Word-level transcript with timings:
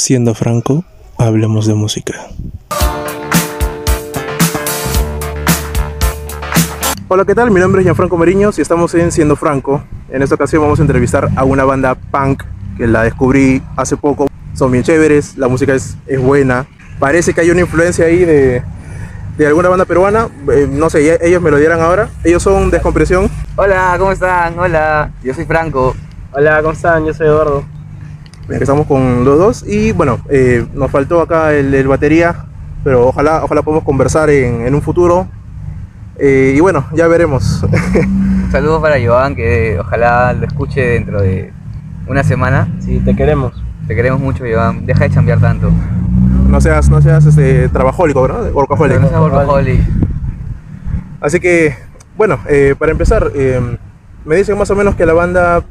Siendo 0.00 0.34
franco, 0.34 0.82
hablemos 1.18 1.66
de 1.66 1.74
música. 1.74 2.14
Hola, 7.06 7.26
¿qué 7.26 7.34
tal? 7.34 7.50
Mi 7.50 7.60
nombre 7.60 7.82
es 7.82 7.84
Gianfranco 7.84 8.16
Mariños 8.16 8.58
y 8.58 8.62
estamos 8.62 8.94
en 8.94 9.12
Siendo 9.12 9.36
Franco. 9.36 9.84
En 10.08 10.22
esta 10.22 10.36
ocasión 10.36 10.62
vamos 10.62 10.78
a 10.78 10.82
entrevistar 10.82 11.28
a 11.36 11.44
una 11.44 11.64
banda 11.64 11.96
punk 11.96 12.44
que 12.78 12.86
la 12.86 13.02
descubrí 13.02 13.62
hace 13.76 13.98
poco. 13.98 14.26
Son 14.54 14.72
bien 14.72 14.84
chéveres, 14.84 15.36
la 15.36 15.48
música 15.48 15.74
es, 15.74 15.98
es 16.06 16.18
buena. 16.18 16.64
Parece 16.98 17.34
que 17.34 17.42
hay 17.42 17.50
una 17.50 17.60
influencia 17.60 18.06
ahí 18.06 18.24
de, 18.24 18.62
de 19.36 19.46
alguna 19.46 19.68
banda 19.68 19.84
peruana. 19.84 20.28
Eh, 20.50 20.66
no 20.66 20.88
sé, 20.88 21.18
ellos 21.20 21.42
me 21.42 21.50
lo 21.50 21.58
dieran 21.58 21.82
ahora. 21.82 22.08
Ellos 22.24 22.42
son 22.42 22.70
Descompresión. 22.70 23.28
Hola, 23.54 23.96
¿cómo 23.98 24.12
están? 24.12 24.58
Hola, 24.58 25.10
yo 25.22 25.34
soy 25.34 25.44
Franco. 25.44 25.94
Hola, 26.32 26.62
¿cómo 26.62 26.72
están? 26.72 27.04
Yo 27.04 27.12
soy 27.12 27.26
Eduardo. 27.26 27.79
Empezamos 28.50 28.86
con 28.86 29.24
los 29.24 29.38
dos 29.38 29.64
y 29.66 29.92
bueno, 29.92 30.18
eh, 30.28 30.66
nos 30.74 30.90
faltó 30.90 31.20
acá 31.20 31.54
el, 31.54 31.72
el, 31.72 31.86
batería, 31.86 32.46
pero 32.82 33.06
ojalá, 33.08 33.44
ojalá 33.44 33.62
podamos 33.62 33.84
conversar 33.84 34.28
en, 34.30 34.66
en 34.66 34.74
un 34.74 34.82
futuro. 34.82 35.28
Eh, 36.18 36.54
y 36.56 36.60
bueno, 36.60 36.84
ya 36.92 37.06
veremos. 37.08 37.64
Saludos 38.52 38.82
para 38.82 38.96
Joan, 39.02 39.34
que 39.34 39.78
ojalá 39.78 40.32
lo 40.32 40.46
escuche 40.46 40.80
dentro 40.80 41.22
de 41.22 41.52
una 42.06 42.24
semana. 42.24 42.68
Sí, 42.80 43.00
te 43.04 43.14
queremos. 43.14 43.54
Te 43.86 43.94
queremos 43.94 44.20
mucho, 44.20 44.44
Joan. 44.50 44.84
Deja 44.84 45.04
de 45.04 45.10
chambear 45.10 45.40
tanto. 45.40 45.70
No 46.48 46.60
seas, 46.60 46.90
no 46.90 47.00
seas 47.00 47.24
este, 47.24 47.68
trabajólico, 47.68 48.26
¿no? 48.26 48.34
Workaholic. 48.34 49.00
No 49.00 49.08
seas 49.08 49.20
workaholic. 49.20 49.80
Así 51.20 51.38
que, 51.38 51.74
bueno, 52.16 52.38
eh, 52.48 52.74
para 52.78 52.92
empezar, 52.92 53.30
eh, 53.34 53.78
me 54.24 54.36
dicen 54.36 54.58
más 54.58 54.70
o 54.70 54.74
menos 54.74 54.96
que 54.96 55.06
la 55.06 55.12
banda 55.12 55.62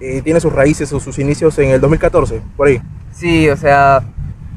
eh, 0.00 0.22
tiene 0.22 0.40
sus 0.40 0.52
raíces 0.52 0.92
o 0.92 1.00
sus 1.00 1.18
inicios 1.18 1.58
en 1.58 1.70
el 1.70 1.80
2014, 1.80 2.40
por 2.56 2.68
ahí. 2.68 2.80
Sí, 3.12 3.48
o 3.48 3.56
sea, 3.56 4.02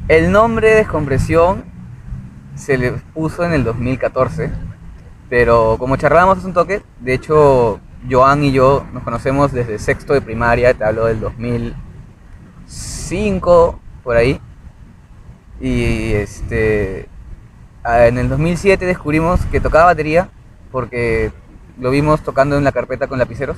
el 0.07 0.31
nombre 0.31 0.69
de 0.69 0.75
Descompresión 0.75 1.63
se 2.55 2.77
le 2.77 2.91
puso 2.91 3.43
en 3.43 3.53
el 3.53 3.63
2014, 3.63 4.51
pero 5.29 5.77
como 5.79 5.95
charlábamos 5.97 6.37
hace 6.37 6.47
un 6.47 6.53
toque, 6.53 6.83
de 6.99 7.13
hecho, 7.13 7.79
Joan 8.09 8.43
y 8.43 8.51
yo 8.51 8.85
nos 8.93 9.03
conocemos 9.03 9.51
desde 9.51 9.77
sexto 9.79 10.13
de 10.13 10.21
primaria, 10.21 10.73
te 10.73 10.83
hablo 10.83 11.05
del 11.05 11.19
2005, 11.19 13.79
por 14.03 14.15
ahí. 14.15 14.39
Y 15.59 16.13
este, 16.13 17.07
en 17.85 18.17
el 18.17 18.29
2007 18.29 18.85
descubrimos 18.85 19.45
que 19.45 19.59
tocaba 19.59 19.85
batería, 19.85 20.29
porque 20.71 21.31
lo 21.79 21.91
vimos 21.91 22.21
tocando 22.21 22.57
en 22.57 22.63
la 22.63 22.71
carpeta 22.71 23.07
con 23.07 23.19
lapiceros. 23.19 23.57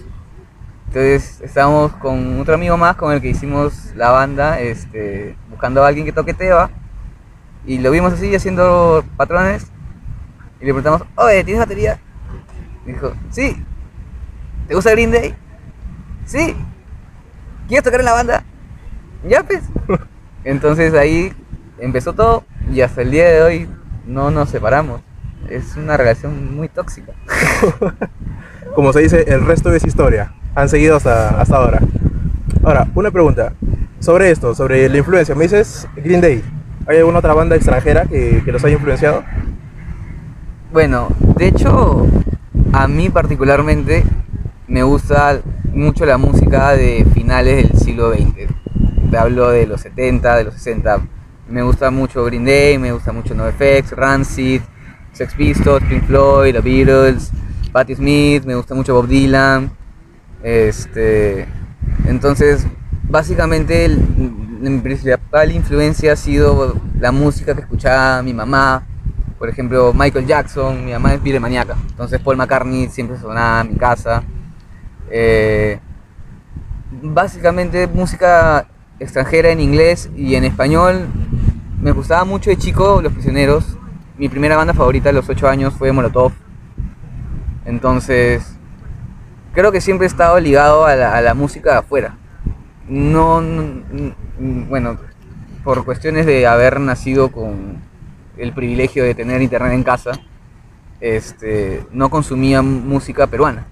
Entonces 0.96 1.42
estábamos 1.42 1.92
con 1.98 2.40
otro 2.40 2.54
amigo 2.54 2.78
más 2.78 2.96
con 2.96 3.12
el 3.12 3.20
que 3.20 3.28
hicimos 3.28 3.92
la 3.98 4.12
banda, 4.12 4.62
este, 4.62 5.36
buscando 5.50 5.84
a 5.84 5.90
alguien 5.90 6.06
que 6.06 6.14
toque 6.14 6.34
teba. 6.34 6.70
Y 7.66 7.80
lo 7.80 7.92
vimos 7.92 8.14
así 8.14 8.34
haciendo 8.34 9.04
patrones. 9.18 9.68
Y 10.62 10.66
le 10.66 10.68
preguntamos, 10.68 11.04
oye, 11.16 11.44
¿tienes 11.44 11.60
batería? 11.60 12.00
Y 12.86 12.94
dijo, 12.94 13.12
sí. 13.30 13.62
¿Te 14.70 14.74
gusta 14.74 14.92
Green 14.92 15.12
Day? 15.12 15.36
Sí. 16.24 16.56
¿Quieres 17.68 17.84
tocar 17.84 18.00
en 18.00 18.06
la 18.06 18.14
banda? 18.14 18.44
Ya 19.28 19.44
pues. 19.44 19.64
Entonces 20.46 20.94
ahí 20.94 21.34
empezó 21.78 22.14
todo 22.14 22.46
y 22.72 22.80
hasta 22.80 23.02
el 23.02 23.12
día 23.12 23.28
de 23.28 23.42
hoy 23.42 23.70
no 24.06 24.32
nos 24.32 24.50
separamos. 24.50 25.02
Es 25.50 25.76
una 25.76 25.98
relación 25.98 26.56
muy 26.56 26.70
tóxica. 26.70 27.12
Como 28.76 28.94
se 28.94 29.02
dice, 29.02 29.26
el 29.28 29.46
resto 29.46 29.74
es 29.74 29.84
historia 29.84 30.32
han 30.56 30.70
seguido 30.70 30.96
hasta, 30.96 31.40
hasta 31.40 31.58
ahora. 31.58 31.82
Ahora, 32.64 32.88
una 32.96 33.12
pregunta 33.12 33.54
sobre 34.00 34.32
esto, 34.32 34.56
sobre 34.56 34.88
la 34.90 34.98
influencia. 34.98 35.36
Me 35.36 35.44
dices 35.44 35.88
Green 35.98 36.22
Day. 36.22 36.44
¿Hay 36.88 36.98
alguna 36.98 37.20
otra 37.20 37.34
banda 37.34 37.56
extranjera 37.56 38.06
que, 38.06 38.42
que 38.44 38.52
los 38.52 38.64
haya 38.64 38.76
influenciado? 38.76 39.24
Bueno, 40.72 41.10
de 41.38 41.48
hecho, 41.48 42.08
a 42.74 42.88
mí 42.88 43.10
particularmente 43.10 44.04
me 44.68 44.84
gusta 44.84 45.42
mucho 45.74 46.06
la 46.06 46.18
música 46.18 46.72
de 46.72 47.06
finales 47.14 47.70
del 47.70 47.80
siglo 47.80 48.14
XX. 48.14 48.48
Te 49.12 49.18
hablo 49.18 49.50
de 49.50 49.68
los 49.68 49.82
70, 49.82 50.38
de 50.38 50.44
los 50.46 50.54
60. 50.56 51.02
Me 51.50 51.62
gusta 51.62 51.92
mucho 51.92 52.24
Green 52.26 52.46
Day, 52.46 52.78
me 52.78 52.92
gusta 52.92 53.12
mucho 53.12 53.36
NoFX, 53.36 53.92
Rancid, 53.92 54.62
Sex 55.12 55.34
Pistols, 55.36 55.84
Pink 55.86 56.06
Floyd, 56.06 56.54
The 56.54 56.62
Beatles, 56.62 57.32
Patti 57.72 57.96
Smith, 57.96 58.46
me 58.46 58.56
gusta 58.56 58.74
mucho 58.74 58.94
Bob 58.94 59.08
Dylan. 59.08 59.70
Este, 60.46 61.48
entonces, 62.06 62.68
básicamente 63.10 63.84
el, 63.84 63.98
mi 63.98 64.78
principal 64.78 65.52
influencia 65.52 66.14
ha 66.14 66.16
sido 66.16 66.80
la 67.00 67.12
música 67.12 67.56
que 67.56 67.62
escuchaba 67.62 68.22
mi 68.22 68.32
mamá. 68.32 68.86
Por 69.40 69.50
ejemplo, 69.50 69.92
Michael 69.92 70.28
Jackson, 70.28 70.86
mi 70.86 70.92
mamá 70.92 71.16
es 71.16 71.42
maníaca. 71.42 71.76
Entonces 71.90 72.22
Paul 72.22 72.38
McCartney 72.38 72.90
siempre 72.90 73.18
sonaba 73.18 73.62
en 73.62 73.70
mi 73.70 73.76
casa. 73.76 74.22
Eh, 75.10 75.80
básicamente 77.02 77.88
música 77.88 78.68
extranjera 79.00 79.50
en 79.50 79.60
inglés 79.60 80.12
y 80.16 80.36
en 80.36 80.44
español. 80.44 81.08
Me 81.82 81.92
gustaba 81.92 82.24
mucho 82.24 82.52
de 82.52 82.58
chico 82.58 83.02
Los 83.02 83.14
Prisioneros. 83.14 83.80
Mi 84.20 84.30
primera 84.30 84.58
banda 84.58 84.76
favorita 84.76 85.10
a 85.10 85.12
los 85.12 85.28
8 85.28 85.48
años 85.48 85.74
fue 85.74 85.92
Molotov. 85.92 86.34
Entonces, 87.66 88.55
creo 89.56 89.72
que 89.72 89.82
siempre 89.82 90.06
he 90.06 90.10
estado 90.10 90.40
ligado 90.40 90.86
a 90.86 90.96
la, 90.96 91.18
a 91.18 91.22
la 91.22 91.34
música 91.34 91.72
de 91.72 91.78
afuera. 91.78 92.18
No, 92.88 93.42
no, 93.42 94.14
bueno, 94.70 95.00
por 95.64 95.84
cuestiones 95.86 96.28
de 96.28 96.46
haber 96.46 96.80
nacido 96.80 97.32
con 97.32 97.80
el 98.38 98.54
privilegio 98.54 99.04
de 99.04 99.16
tener 99.16 99.42
internet 99.42 99.74
en 99.74 99.84
casa, 99.84 100.12
este, 101.00 101.84
no 101.92 102.10
consumía 102.10 102.62
música 102.62 103.26
peruana. 103.28 103.66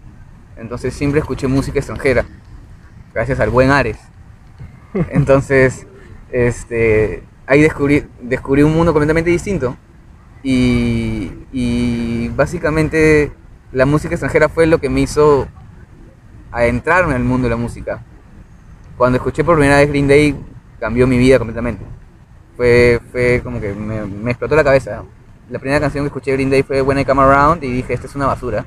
Entonces 0.58 0.94
siempre 0.94 1.20
escuché 1.20 1.48
música 1.48 1.80
extranjera, 1.80 2.26
gracias 3.14 3.40
al 3.40 3.50
buen 3.50 3.70
Ares. 3.70 3.98
Entonces, 5.12 5.86
este, 6.32 7.24
ahí 7.46 7.62
descubrí, 7.62 8.08
descubrí 8.22 8.64
un 8.64 8.74
mundo 8.74 8.94
completamente 8.94 9.30
distinto. 9.30 9.76
Y, 10.42 11.32
y 11.52 12.30
básicamente 12.30 13.32
la 13.72 13.86
música 13.86 14.16
extranjera 14.16 14.50
fue 14.50 14.66
lo 14.66 14.80
que 14.80 14.90
me 14.90 15.02
hizo 15.02 15.48
adentrarme 16.54 17.16
en 17.16 17.22
el 17.22 17.28
mundo 17.28 17.46
de 17.46 17.50
la 17.50 17.58
música. 17.58 18.02
Cuando 18.98 19.18
escuché 19.18 19.44
por 19.44 19.56
primera 19.58 19.78
vez 19.78 19.90
Green 19.90 20.08
Day, 20.08 20.36
cambió 20.80 21.08
mi 21.08 21.18
vida 21.18 21.38
completamente. 21.40 21.84
Fue, 22.56 23.02
fue 23.12 23.42
como 23.44 23.60
que 23.60 23.74
me, 23.74 24.06
me 24.06 24.32
explotó 24.32 24.56
la 24.56 24.64
cabeza. 24.64 25.04
La 25.50 25.60
primera 25.60 25.80
canción 25.80 26.04
que 26.04 26.08
escuché 26.08 26.32
de 26.32 26.38
Green 26.38 26.50
Day 26.50 26.64
fue 26.64 26.82
When 26.82 27.00
I 27.00 27.06
Come 27.06 27.22
Around 27.22 27.64
y 27.64 27.72
dije, 27.72 27.94
esta 27.94 28.08
es 28.08 28.16
una 28.16 28.28
basura. 28.28 28.66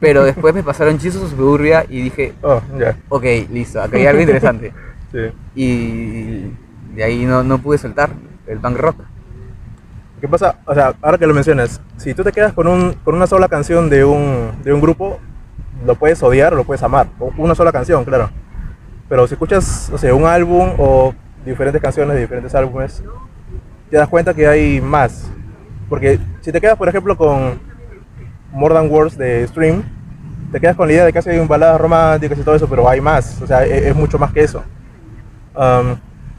Pero 0.00 0.24
después 0.24 0.54
me 0.54 0.62
pasaron 0.62 0.98
Chisos 0.98 1.30
Suburbia 1.30 1.84
y 1.88 2.02
dije, 2.02 2.32
oh, 2.42 2.60
yeah. 2.78 2.98
ok, 3.08 3.24
listo, 3.50 3.80
acá 3.80 3.96
hay 3.96 4.06
algo 4.06 4.22
interesante. 4.22 4.72
sí. 5.12 5.18
Y 5.54 6.52
de 6.94 7.04
ahí 7.04 7.24
no, 7.24 7.42
no 7.42 7.58
pude 7.58 7.78
soltar 7.78 8.10
el 8.46 8.58
punk 8.58 8.78
rock. 8.78 8.96
¿Qué 10.20 10.28
pasa? 10.28 10.60
O 10.66 10.74
sea, 10.74 10.94
ahora 11.02 11.18
que 11.18 11.26
lo 11.26 11.34
mencionas, 11.34 11.80
si 11.96 12.14
tú 12.14 12.22
te 12.22 12.30
quedas 12.30 12.52
con, 12.52 12.68
un, 12.68 12.92
con 13.04 13.14
una 13.14 13.26
sola 13.26 13.48
canción 13.48 13.90
de 13.90 14.04
un, 14.04 14.52
de 14.62 14.72
un 14.72 14.80
grupo, 14.80 15.18
lo 15.84 15.94
puedes 15.94 16.22
odiar 16.22 16.52
o 16.54 16.56
lo 16.56 16.64
puedes 16.64 16.82
amar. 16.82 17.08
Una 17.36 17.54
sola 17.54 17.72
canción, 17.72 18.04
claro. 18.04 18.30
Pero 19.08 19.26
si 19.26 19.34
escuchas, 19.34 19.90
o 19.92 19.98
sea, 19.98 20.14
un 20.14 20.24
álbum 20.24 20.70
o 20.78 21.14
diferentes 21.44 21.80
canciones 21.80 22.14
de 22.14 22.22
diferentes 22.22 22.54
álbumes, 22.54 23.02
te 23.90 23.96
das 23.96 24.08
cuenta 24.08 24.32
que 24.32 24.46
hay 24.46 24.80
más. 24.80 25.30
Porque 25.88 26.18
si 26.40 26.50
te 26.52 26.60
quedas, 26.60 26.76
por 26.76 26.88
ejemplo, 26.88 27.16
con 27.16 27.60
More 28.52 28.74
Than 28.74 28.90
Words 28.90 29.18
de 29.18 29.46
Stream, 29.48 29.82
te 30.50 30.60
quedas 30.60 30.76
con 30.76 30.86
la 30.86 30.94
idea 30.94 31.04
de 31.04 31.12
que 31.12 31.30
hay 31.30 31.38
un 31.38 31.48
baladas 31.48 31.80
románticas 31.80 32.38
y 32.38 32.42
todo 32.42 32.54
eso, 32.54 32.68
pero 32.68 32.88
hay 32.88 33.00
más. 33.00 33.40
O 33.42 33.46
sea, 33.46 33.64
es, 33.64 33.86
es 33.86 33.94
mucho 33.94 34.18
más 34.18 34.32
que 34.32 34.42
eso. 34.42 34.62
Um, 35.54 35.96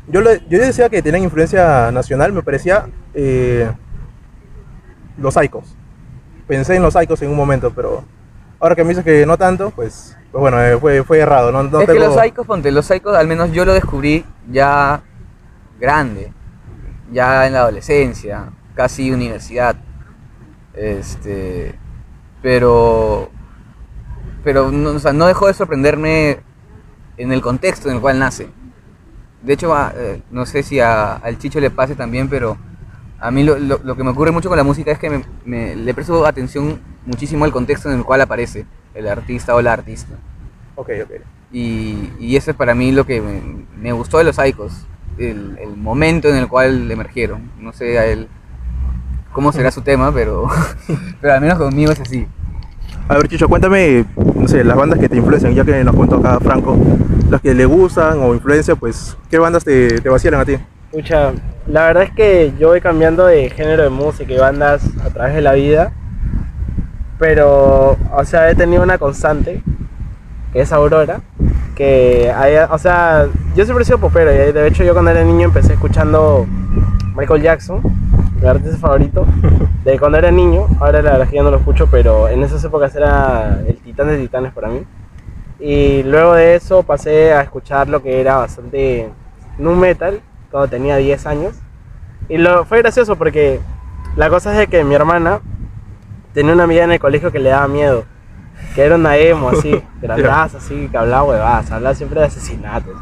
yo, 0.07 0.21
yo 0.21 0.59
decía 0.59 0.89
que 0.89 1.01
tienen 1.01 1.23
influencia 1.23 1.91
nacional, 1.91 2.33
me 2.33 2.43
parecía 2.43 2.87
eh, 3.13 3.71
los 5.17 5.33
Psychos. 5.33 5.75
Pensé 6.47 6.75
en 6.75 6.81
los 6.81 6.93
Psychos 6.93 7.21
en 7.21 7.29
un 7.29 7.37
momento, 7.37 7.71
pero 7.73 8.03
ahora 8.63 8.75
que 8.75 8.83
me 8.85 8.89
dices 8.89 9.03
que 9.03 9.25
no 9.25 9.37
tanto, 9.37 9.71
pues, 9.71 10.15
pues 10.31 10.39
bueno, 10.39 10.61
eh, 10.63 10.77
fue, 10.79 11.03
fue 11.03 11.19
errado. 11.19 11.51
No, 11.51 11.63
no 11.63 11.81
es 11.81 11.85
tengo... 11.85 11.99
que 11.99 12.07
los 12.07 12.15
Psychos, 12.15 12.47
ponte, 12.47 12.71
los 12.71 12.85
Psychos, 12.85 13.13
al 13.13 13.27
menos 13.27 13.51
yo 13.51 13.65
lo 13.65 13.73
descubrí 13.73 14.25
ya 14.49 15.03
grande, 15.77 16.31
ya 17.11 17.45
en 17.45 17.53
la 17.53 17.59
adolescencia, 17.59 18.51
casi 18.73 19.11
universidad. 19.11 19.75
Este, 20.73 21.77
pero, 22.41 23.29
pero 24.45 24.71
no, 24.71 24.91
o 24.91 24.99
sea, 24.99 25.11
no 25.11 25.27
dejó 25.27 25.47
de 25.47 25.53
sorprenderme 25.53 26.39
en 27.17 27.33
el 27.33 27.41
contexto 27.41 27.89
en 27.89 27.95
el 27.95 28.01
cual 28.01 28.17
nace. 28.17 28.47
De 29.41 29.53
hecho, 29.53 29.75
a, 29.75 29.91
eh, 29.93 30.21
no 30.31 30.45
sé 30.45 30.63
si 30.63 30.79
a, 30.79 31.15
al 31.15 31.37
Chicho 31.37 31.59
le 31.59 31.69
pase 31.69 31.95
también, 31.95 32.29
pero 32.29 32.57
a 33.23 33.31
mí 33.31 33.41
lo, 33.43 33.57
lo, 33.57 33.79
lo, 33.81 33.95
que 33.95 34.03
me 34.03 34.09
ocurre 34.09 34.31
mucho 34.31 34.49
con 34.49 34.57
la 34.57 34.65
música 34.65 34.91
es 34.91 34.99
que 34.99 35.09
me, 35.09 35.23
me, 35.45 35.77
le 35.77 35.93
presto 35.93 36.25
atención 36.25 36.81
muchísimo 37.05 37.45
al 37.45 37.53
contexto 37.53 37.89
en 37.89 37.99
el 37.99 38.03
cual 38.03 38.19
aparece 38.19 38.65
el 38.93 39.07
artista 39.07 39.55
o 39.55 39.61
la 39.61 39.71
artista. 39.71 40.13
Ok, 40.75 40.89
ok. 41.05 41.11
Y, 41.53 42.11
y 42.19 42.35
eso 42.35 42.51
es 42.51 42.57
para 42.57 42.75
mí 42.75 42.91
lo 42.91 43.05
que 43.05 43.21
me, 43.21 43.41
me 43.77 43.93
gustó 43.93 44.17
de 44.17 44.25
los 44.25 44.37
Icos. 44.45 44.85
el, 45.17 45.57
el 45.61 45.77
momento 45.77 46.27
en 46.27 46.35
el 46.35 46.49
cual 46.49 46.91
emergieron. 46.91 47.49
No 47.61 47.71
sé 47.71 47.97
a 47.97 48.05
él 48.05 48.27
cómo 49.31 49.53
será 49.53 49.71
su 49.71 49.81
tema, 49.81 50.13
pero, 50.13 50.49
pero 51.21 51.33
al 51.33 51.39
menos 51.39 51.57
conmigo 51.57 51.93
es 51.93 52.01
así. 52.01 52.27
A 53.07 53.15
ver, 53.15 53.29
Chicho, 53.29 53.47
cuéntame, 53.47 54.03
no 54.35 54.49
sé, 54.49 54.65
las 54.65 54.75
bandas 54.75 54.99
que 54.99 55.07
te 55.07 55.15
influencian, 55.15 55.53
ya 55.53 55.63
que 55.63 55.81
nos 55.81 55.95
contó 55.95 56.17
acá 56.17 56.41
Franco, 56.41 56.77
las 57.29 57.39
que 57.39 57.53
le 57.53 57.65
gustan 57.65 58.19
o 58.19 58.33
influencia, 58.33 58.75
pues, 58.75 59.17
¿qué 59.29 59.39
bandas 59.39 59.63
te, 59.63 60.01
te 60.01 60.09
vacilan 60.09 60.41
a 60.41 60.45
ti? 60.45 60.57
Pucha, 60.93 61.33
la 61.67 61.87
verdad 61.87 62.03
es 62.03 62.11
que 62.11 62.53
yo 62.59 62.67
voy 62.69 62.79
cambiando 62.79 63.25
de 63.25 63.49
género 63.49 63.83
de 63.83 63.89
música 63.89 64.31
y 64.31 64.37
bandas 64.37 64.83
a 65.03 65.09
través 65.09 65.33
de 65.35 65.41
la 65.41 65.53
vida. 65.53 65.91
Pero, 67.19 67.97
o 68.11 68.25
sea, 68.25 68.49
he 68.49 68.55
tenido 68.55 68.83
una 68.83 68.97
constante, 68.97 69.61
que 70.51 70.61
es 70.61 70.71
Aurora. 70.71 71.21
Que, 71.75 72.31
hay- 72.35 72.57
o 72.69 72.77
sea, 72.77 73.27
yo 73.55 73.65
siempre 73.65 73.81
he 73.83 73.85
sido 73.85 73.97
popero. 73.97 74.31
Y 74.31 74.51
de 74.51 74.67
hecho, 74.67 74.83
yo 74.83 74.93
cuando 74.93 75.09
era 75.11 75.23
niño 75.23 75.45
empecé 75.45 75.73
escuchando 75.73 76.45
Michael 77.15 77.41
Jackson, 77.41 77.81
mi 78.39 78.47
artista 78.47 78.77
favorito. 78.77 79.25
De 79.83 79.99
cuando 79.99 80.17
era 80.17 80.31
niño, 80.31 80.67
ahora 80.79 81.01
la 81.01 81.11
verdad 81.11 81.23
es 81.23 81.29
que 81.29 81.35
ya 81.37 81.43
no 81.43 81.51
lo 81.51 81.57
escucho, 81.57 81.87
pero 81.91 82.29
en 82.29 82.41
esas 82.43 82.63
épocas 82.63 82.95
era 82.95 83.59
el 83.67 83.75
titán 83.77 84.07
de 84.07 84.17
titanes 84.17 84.53
para 84.53 84.69
mí. 84.69 84.83
Y 85.59 86.03
luego 86.03 86.35
de 86.35 86.55
eso 86.55 86.83
pasé 86.83 87.33
a 87.33 87.41
escuchar 87.41 87.89
lo 87.89 88.01
que 88.01 88.21
era 88.21 88.37
bastante 88.37 89.09
nu 89.57 89.75
metal 89.75 90.21
cuando 90.53 90.69
tenía 90.69 90.97
10 90.97 91.25
años. 91.25 91.55
Y 92.29 92.37
lo, 92.37 92.63
fue 92.65 92.77
gracioso 92.77 93.15
porque 93.15 93.59
la 94.15 94.29
cosa 94.29 94.51
es 94.51 94.57
de 94.59 94.67
que 94.67 94.83
mi 94.83 94.93
hermana 94.93 95.41
tenía 96.31 96.53
una 96.53 96.65
amiga 96.65 96.83
en 96.83 96.91
el 96.91 96.99
colegio 96.99 97.31
que 97.31 97.39
le 97.39 97.49
daba 97.49 97.67
miedo. 97.67 98.05
Que 98.75 98.83
era 98.83 98.95
una 98.95 99.17
emo 99.17 99.49
así, 99.49 99.83
grandaza 100.01 100.59
así, 100.59 100.87
que 100.89 100.97
hablaba 100.97 101.23
huevadas, 101.23 101.71
hablaba 101.71 101.95
siempre 101.95 102.19
de 102.19 102.27
asesinatos. 102.27 102.93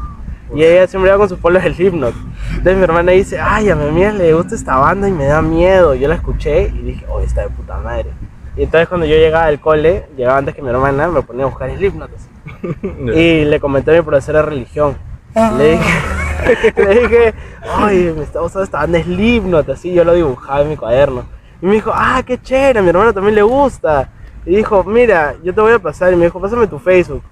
Y 0.54 0.64
ella 0.64 0.86
siempre 0.86 1.10
iba 1.10 1.18
con 1.18 1.28
sus 1.28 1.38
polos 1.38 1.62
del 1.62 1.74
Slipknot. 1.74 2.14
Entonces 2.48 2.76
mi 2.76 2.84
hermana 2.84 3.12
dice, 3.12 3.38
ay, 3.38 3.68
a 3.68 3.76
mi 3.76 3.86
amiga 3.86 4.12
le 4.12 4.32
gusta 4.32 4.54
esta 4.54 4.76
banda 4.78 5.06
y 5.06 5.12
me 5.12 5.26
da 5.26 5.42
miedo. 5.42 5.94
Yo 5.94 6.08
la 6.08 6.14
escuché 6.14 6.68
y 6.68 6.78
dije, 6.78 7.06
oh, 7.08 7.20
está 7.20 7.42
de 7.42 7.50
puta 7.50 7.78
madre. 7.78 8.10
Y 8.56 8.62
entonces 8.62 8.88
cuando 8.88 9.04
yo 9.04 9.16
llegaba 9.16 9.44
al 9.44 9.60
cole, 9.60 10.06
llegaba 10.16 10.38
antes 10.38 10.54
que 10.54 10.62
mi 10.62 10.70
hermana, 10.70 11.08
me 11.08 11.20
ponía 11.20 11.44
a 11.44 11.48
buscar 11.48 11.70
Slipknot. 11.70 12.10
así. 12.16 12.28
Y 13.14 13.44
le 13.44 13.60
comenté 13.60 13.90
a 13.90 13.94
mi 13.94 14.02
profesora 14.02 14.40
de 14.40 14.46
religión. 14.46 14.96
Le 15.58 15.72
dije, 15.72 16.21
le 16.76 17.00
dije, 17.00 17.34
ay, 17.68 18.12
me 18.16 18.22
está 18.24 18.40
gustando 18.40 18.64
esta 18.64 18.78
banda 18.78 19.02
Slipknot, 19.02 19.68
así 19.70 19.92
yo 19.92 20.04
lo 20.04 20.14
dibujaba 20.14 20.62
en 20.62 20.68
mi 20.70 20.76
cuaderno. 20.76 21.24
Y 21.60 21.66
me 21.66 21.74
dijo, 21.74 21.90
ah, 21.94 22.22
qué 22.26 22.40
chévere, 22.40 22.78
a 22.80 22.82
mi 22.82 22.88
hermano 22.88 23.12
también 23.12 23.34
le 23.34 23.42
gusta. 23.42 24.10
Y 24.44 24.56
dijo, 24.56 24.82
mira, 24.84 25.34
yo 25.44 25.54
te 25.54 25.60
voy 25.60 25.72
a 25.72 25.78
pasar. 25.78 26.12
Y 26.12 26.16
me 26.16 26.24
dijo, 26.24 26.40
pásame 26.40 26.66
tu 26.66 26.78
Facebook. 26.78 27.22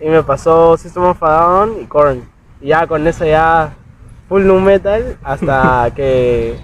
Y 0.00 0.08
me 0.08 0.22
pasó 0.22 0.76
System 0.76 1.02
of 1.04 1.22
a 1.22 1.30
Down 1.30 1.76
y 1.82 1.86
Korn. 1.86 2.22
Y 2.60 2.68
ya 2.68 2.86
con 2.86 3.06
eso 3.06 3.24
ya 3.24 3.72
full 4.28 4.44
nu 4.44 4.60
metal 4.60 5.16
hasta 5.24 5.90
que 5.96 6.56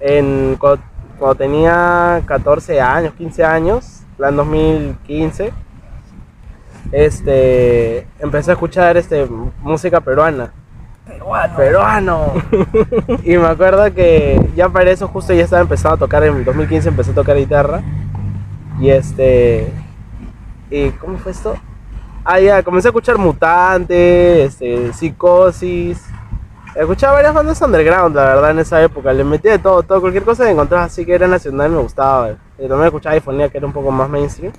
en, 0.00 0.56
cu- 0.56 0.78
cuando 1.18 1.34
tenía 1.36 2.20
14 2.26 2.80
años, 2.80 3.14
15 3.14 3.44
años, 3.44 4.00
plan 4.16 4.36
2015, 4.36 5.52
este, 6.90 8.06
empecé 8.18 8.50
a 8.50 8.54
escuchar 8.54 8.96
este, 8.96 9.26
música 9.60 10.00
peruana. 10.00 10.52
Peruano. 11.12 11.56
Peruano. 11.56 12.32
y 13.24 13.36
me 13.36 13.46
acuerdo 13.46 13.92
que 13.92 14.40
ya 14.56 14.68
para 14.68 14.90
eso 14.90 15.08
justo 15.08 15.32
ya 15.32 15.44
estaba 15.44 15.62
empezando 15.62 15.96
a 15.96 15.98
tocar, 15.98 16.24
en 16.24 16.44
2015 16.44 16.88
empecé 16.88 17.10
a 17.10 17.14
tocar 17.14 17.36
guitarra. 17.36 17.82
Y 18.80 18.90
este... 18.90 19.72
¿Y 20.70 20.90
cómo 20.92 21.18
fue 21.18 21.32
esto? 21.32 21.54
Ah, 22.24 22.40
ya, 22.40 22.62
comencé 22.62 22.88
a 22.88 22.90
escuchar 22.90 23.18
Mutante, 23.18 24.44
este, 24.44 24.92
Psicosis. 24.92 26.02
Escuchaba 26.74 27.14
varias 27.14 27.34
bandas 27.34 27.60
underground, 27.60 28.16
la 28.16 28.24
verdad, 28.24 28.50
en 28.52 28.60
esa 28.60 28.82
época. 28.82 29.12
Le 29.12 29.24
metía 29.24 29.52
de 29.52 29.58
todo, 29.58 29.82
todo, 29.82 30.00
cualquier 30.00 30.24
cosa 30.24 30.44
que 30.44 30.52
encontraba 30.52 30.84
así 30.84 31.04
que 31.04 31.14
era 31.14 31.26
nacional 31.26 31.70
me 31.70 31.78
gustaba. 31.78 32.30
Y 32.58 32.68
también 32.68 32.84
escuchaba 32.84 33.16
Ifonía, 33.16 33.50
que 33.50 33.58
era 33.58 33.66
un 33.66 33.72
poco 33.72 33.90
más 33.90 34.08
mainstream. 34.08 34.52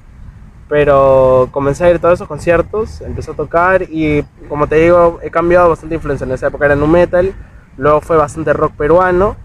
Pero 0.69 1.49
comencé 1.51 1.83
a 1.85 1.89
ir 1.89 1.97
a 1.97 1.99
todos 1.99 2.15
esos 2.15 2.27
conciertos, 2.27 3.01
empecé 3.01 3.31
a 3.31 3.35
tocar 3.35 3.83
y 3.83 4.23
como 4.49 4.67
te 4.67 4.75
digo, 4.77 5.19
he 5.21 5.29
cambiado 5.29 5.69
bastante 5.69 5.95
influencia. 5.95 6.25
En 6.25 6.31
esa 6.31 6.47
época 6.47 6.65
era 6.65 6.75
nu 6.75 6.87
metal, 6.87 7.33
luego 7.77 8.01
fue 8.01 8.17
bastante 8.17 8.53
rock 8.53 8.73
peruano, 8.73 9.35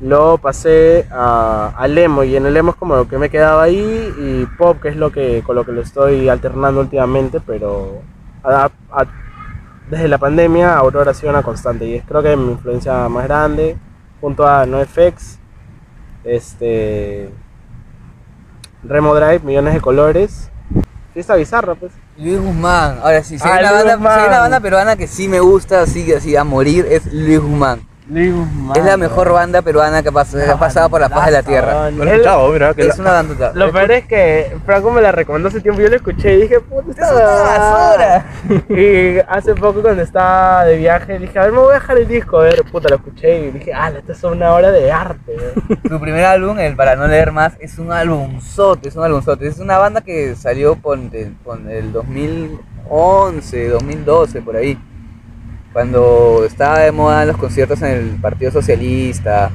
luego 0.00 0.38
pasé 0.38 1.06
a, 1.10 1.72
al 1.76 1.96
emo 1.96 2.24
y 2.24 2.36
en 2.36 2.46
el 2.46 2.56
emo 2.56 2.70
es 2.72 2.76
como 2.76 2.96
lo 2.96 3.08
que 3.08 3.16
me 3.16 3.30
quedaba 3.30 3.62
ahí 3.62 4.12
y 4.18 4.44
pop, 4.58 4.78
que 4.82 4.88
es 4.88 4.96
lo 4.96 5.10
que 5.12 5.42
con 5.46 5.56
lo 5.56 5.64
que 5.64 5.72
lo 5.72 5.80
estoy 5.80 6.28
alternando 6.28 6.80
últimamente, 6.80 7.40
pero 7.40 8.02
a- 8.44 8.70
a- 8.90 9.06
desde 9.88 10.08
la 10.08 10.18
pandemia 10.18 10.76
Aurora 10.76 11.12
ha 11.12 11.14
sido 11.14 11.30
una 11.30 11.42
constante 11.44 11.86
y 11.86 11.94
es 11.94 12.04
creo 12.04 12.20
que 12.22 12.36
mi 12.36 12.50
influencia 12.50 13.08
más 13.08 13.24
grande 13.28 13.76
junto 14.20 14.44
a 14.46 14.66
NoFX, 14.66 15.38
este 16.24 17.30
Remo 18.82 19.14
Drive, 19.14 19.40
Millones 19.44 19.74
de 19.74 19.80
Colores, 19.80 20.50
Fiesta 21.16 21.34
Bizarra 21.34 21.74
pues. 21.74 21.92
Luis 22.18 22.38
Guzmán, 22.38 22.98
ahora 23.02 23.24
sí, 23.24 23.38
si 23.38 23.48
Ah, 23.48 23.54
hay, 23.54 23.60
una 23.60 23.70
Luis 23.70 23.78
banda, 23.84 23.94
Guzmán. 23.96 24.14
si 24.14 24.20
hay 24.20 24.28
una 24.28 24.38
banda 24.40 24.60
peruana 24.60 24.96
que 24.96 25.06
sí 25.06 25.28
me 25.28 25.40
gusta, 25.40 25.80
así, 25.80 26.12
así 26.12 26.36
a 26.36 26.44
morir, 26.44 26.86
es 26.90 27.10
Luis 27.10 27.40
Guzmán. 27.40 27.80
Es 28.08 28.84
la 28.84 28.96
mejor 28.96 29.32
banda 29.32 29.62
peruana 29.62 30.00
que 30.00 30.10
ha, 30.10 30.12
pasado 30.12 30.88
por 30.88 31.00
la 31.00 31.08
faz 31.08 31.26
de 31.26 31.32
la 31.32 31.42
tierra. 31.42 31.90
No 31.90 32.04
lo 32.04 32.10
he 32.10 32.14
escuchado, 32.14 32.52
mira, 32.52 32.72
que 32.72 32.82
Es 32.82 32.98
la- 32.98 33.02
una 33.02 33.12
banda. 33.12 33.52
Lo 33.54 33.72
peor 33.72 33.90
es 33.90 34.06
que 34.06 34.56
Franco 34.64 34.92
me 34.92 35.00
la 35.00 35.10
recomendó 35.10 35.48
hace 35.48 35.60
tiempo, 35.60 35.80
yo 35.80 35.88
la 35.88 35.96
escuché 35.96 36.34
y 36.34 36.42
dije, 36.42 36.60
puta, 36.60 36.90
esta 36.90 37.04
Es 37.06 37.12
una 37.12 37.24
huevada". 37.24 38.26
Y 38.68 39.18
hace 39.28 39.54
poco 39.56 39.82
cuando 39.82 40.02
estaba 40.02 40.64
de 40.64 40.76
viaje 40.76 41.18
dije, 41.18 41.36
a 41.38 41.42
ver, 41.42 41.52
me 41.52 41.58
voy 41.58 41.72
a 41.72 41.74
dejar 41.74 41.98
el 41.98 42.06
disco, 42.06 42.38
a 42.38 42.44
ver, 42.44 42.62
puta, 42.70 42.88
lo 42.88 42.96
escuché 42.96 43.46
y 43.46 43.50
dije, 43.50 43.72
ah, 43.74 43.90
esta 43.96 44.12
es 44.12 44.22
una 44.22 44.54
obra 44.54 44.70
de 44.70 44.92
arte. 44.92 45.34
¿eh?". 45.34 45.54
Su 45.88 46.00
primer 46.00 46.24
álbum, 46.26 46.58
el 46.60 46.76
Para 46.76 46.94
No 46.94 47.08
Leer 47.08 47.32
Más, 47.32 47.54
es 47.58 47.76
un 47.78 47.90
álbumzote, 47.90 48.88
es 48.88 48.94
un 48.94 49.02
álbumzote. 49.02 49.48
Es 49.48 49.58
una 49.58 49.78
banda 49.78 50.00
que 50.00 50.36
salió 50.36 50.76
con 50.80 51.10
el 51.12 51.92
2011, 51.92 53.68
2012, 53.68 54.42
por 54.42 54.54
ahí. 54.56 54.78
Cuando 55.76 56.46
estaba 56.46 56.78
de 56.78 56.90
moda 56.90 57.26
los 57.26 57.36
conciertos 57.36 57.82
en 57.82 57.90
el 57.90 58.08
Partido 58.18 58.50
Socialista, 58.50 59.50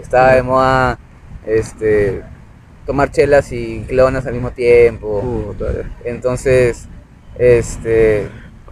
estaba 0.00 0.32
de 0.32 0.42
moda 0.42 0.98
este, 1.46 2.22
tomar 2.86 3.10
chelas 3.10 3.52
y 3.52 3.84
clonas 3.86 4.24
al 4.26 4.32
mismo 4.32 4.52
tiempo. 4.52 5.20
Puta, 5.20 5.66
Entonces, 6.04 6.88
este. 7.36 8.30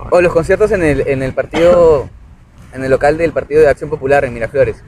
O 0.09 0.23
los 0.23 0.33
conciertos 0.33 0.73
en 0.73 0.83
el, 0.83 1.07
en 1.07 1.23
el 1.23 1.35
partido. 1.35 2.09
En 2.73 2.83
el 2.83 2.91
local 2.91 3.19
del 3.19 3.33
Partido 3.33 3.61
de 3.61 3.69
Acción 3.69 3.91
Popular 3.91 4.25
en 4.25 4.33
Miraflores. 4.33 4.83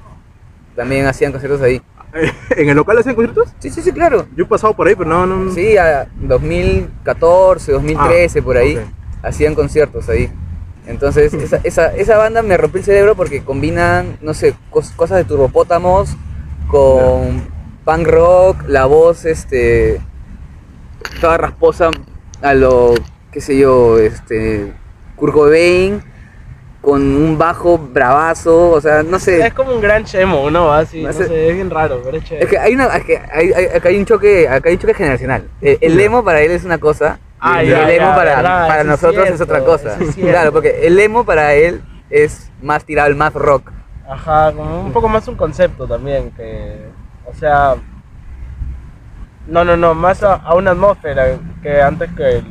También 0.74 1.04
hacían 1.04 1.30
conciertos 1.30 1.60
ahí. 1.60 1.82
¿En 2.56 2.70
el 2.70 2.74
local 2.74 2.96
hacían 2.96 3.16
conciertos? 3.16 3.50
Sí, 3.58 3.68
sí, 3.68 3.82
sí, 3.82 3.92
claro. 3.92 4.26
Yo 4.34 4.44
he 4.44 4.48
pasado 4.48 4.72
por 4.74 4.88
ahí, 4.88 4.94
pero 4.94 5.10
no, 5.10 5.26
no. 5.26 5.52
Sí, 5.52 5.76
a 5.76 6.08
2014, 6.14 7.70
2013, 7.70 8.40
por 8.40 8.56
ahí. 8.56 8.78
ok. 8.78 8.82
Hacían 9.22 9.54
conciertos 9.54 10.08
ahí. 10.08 10.32
Entonces, 10.86 11.32
esa, 11.34 11.60
esa, 11.64 11.94
esa 11.94 12.16
banda 12.18 12.42
me 12.42 12.56
rompió 12.56 12.78
el 12.80 12.84
cerebro 12.84 13.14
porque 13.14 13.42
combinan, 13.44 14.18
no 14.20 14.34
sé, 14.34 14.54
cos- 14.70 14.94
cosas 14.96 15.18
de 15.18 15.24
turbopótamos 15.24 16.16
con 16.68 17.42
punk 17.84 18.06
rock, 18.06 18.56
la 18.68 18.86
voz, 18.86 19.24
este. 19.24 20.00
toda 21.20 21.38
rasposa 21.38 21.90
a 22.40 22.54
lo, 22.54 22.94
qué 23.30 23.40
sé 23.40 23.56
yo, 23.58 23.98
este. 23.98 24.72
Kurt 25.16 25.34
Cobain, 25.34 26.02
con 26.80 27.00
un 27.02 27.38
bajo 27.38 27.78
bravazo, 27.78 28.70
o 28.70 28.80
sea, 28.80 29.04
no 29.04 29.20
sé. 29.20 29.46
Es 29.46 29.54
como 29.54 29.72
un 29.72 29.80
gran 29.80 30.04
chemo, 30.04 30.50
¿no? 30.50 30.72
Así, 30.72 31.02
No 31.02 31.12
sé. 31.12 31.26
sé, 31.28 31.48
es 31.50 31.54
bien 31.54 31.70
raro, 31.70 32.00
pero 32.04 32.16
es 32.16 32.24
chévere. 32.24 32.44
Es 32.44 32.50
que 32.50 32.58
hay 32.58 32.74
una, 32.74 32.86
es 32.96 33.04
que 33.04 33.18
hay, 33.18 33.52
hay- 33.52 33.66
acá 33.66 33.88
hay 33.88 33.98
un 33.98 34.04
choque, 34.06 34.48
acá 34.48 34.68
hay 34.68 34.74
un 34.74 34.80
choque 34.80 34.94
generacional. 34.94 35.48
El, 35.60 35.78
el 35.80 36.00
emo 36.00 36.24
para 36.24 36.40
él 36.40 36.50
es 36.50 36.64
una 36.64 36.78
cosa, 36.78 37.20
Ah, 37.44 37.62
y 37.64 37.68
ya, 37.68 37.84
el 37.88 37.90
emo 37.96 38.06
ya, 38.10 38.14
para, 38.14 38.36
verdad, 38.36 38.68
para 38.68 38.80
es 38.82 38.86
nosotros 38.86 39.28
es 39.28 39.40
otra 39.40 39.60
cosa. 39.64 39.96
es 40.00 40.14
claro, 40.14 40.52
porque 40.52 40.86
el 40.86 40.98
emo 41.00 41.24
para 41.24 41.54
él 41.54 41.82
es 42.08 42.50
más 42.62 42.84
tirado 42.84 43.08
al 43.08 43.16
más 43.16 43.32
rock. 43.34 43.70
Ajá, 44.08 44.52
como 44.52 44.80
un 44.82 44.92
poco 44.92 45.08
más 45.08 45.26
un 45.28 45.34
concepto 45.36 45.86
también, 45.86 46.30
que, 46.32 46.86
o 47.26 47.34
sea, 47.34 47.74
no, 49.46 49.64
no, 49.64 49.76
no, 49.76 49.94
más 49.94 50.22
a, 50.22 50.34
a 50.34 50.54
una 50.54 50.70
atmósfera 50.70 51.36
que 51.62 51.80
antes 51.82 52.10
que 52.16 52.38
el, 52.38 52.44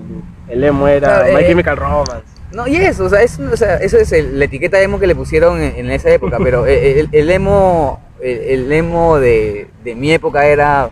el 0.50 0.64
emo 0.64 0.88
era 0.88 1.20
Claro, 1.20 1.34
My 1.38 1.44
eh, 1.44 1.48
Chemical 1.48 1.78
Romance. 1.78 2.26
No, 2.52 2.68
y 2.68 2.76
eso, 2.76 3.06
o 3.06 3.10
sea, 3.10 3.22
es, 3.22 3.40
o 3.40 3.56
sea, 3.56 3.78
eso 3.78 3.98
es 3.98 4.12
el- 4.12 4.38
la 4.38 4.46
etiqueta 4.46 4.82
emo 4.82 5.00
que 5.00 5.08
le 5.08 5.16
pusieron 5.16 5.62
en, 5.62 5.74
en 5.78 5.90
esa 5.92 6.10
época, 6.10 6.38
pero 6.44 6.66
el, 6.68 7.30
emo, 7.30 8.02
el, 8.22 8.40
el 8.40 8.72
emo 8.74 9.20
de, 9.20 9.70
de 9.86 9.96
mi 9.96 10.12
época 10.12 10.46
era 10.46 10.90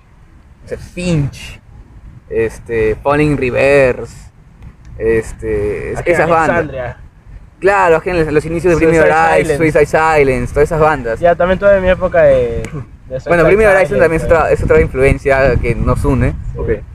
o 0.63 0.68
sea, 0.68 0.77
Finch, 0.77 1.60
este, 2.29 2.95
Falling 2.95 3.38
Reverse, 3.38 4.31
este, 4.98 5.93
es- 5.93 6.00
Aquí, 6.00 6.12
esas 6.12 6.29
bandas. 6.29 6.50
Alexandria. 6.50 6.98
Claro, 7.59 8.01
que 8.01 8.12
en 8.12 8.33
los, 8.33 8.45
inicios 8.45 8.79
de 8.79 8.86
Suicide 8.86 9.12
Horizon. 9.12 9.57
Suicide 9.57 9.86
Silence, 9.86 10.53
todas 10.53 10.69
esas 10.69 10.79
bandas. 10.79 11.19
Ya, 11.19 11.36
también 11.36 11.59
toda 11.59 11.79
mi 11.81 11.89
época 11.89 12.24
de... 12.24 12.63
de 13.09 13.19
Bueno, 13.27 13.43
Me 13.43 13.67
Horizon 13.67 14.00
también 14.00 14.21
es 14.21 14.24
otra, 14.24 14.50
es 14.51 14.63
otra 14.63 14.79
influencia 14.79 15.57
que 15.57 15.75
nos 15.75 16.05
une, 16.05 16.33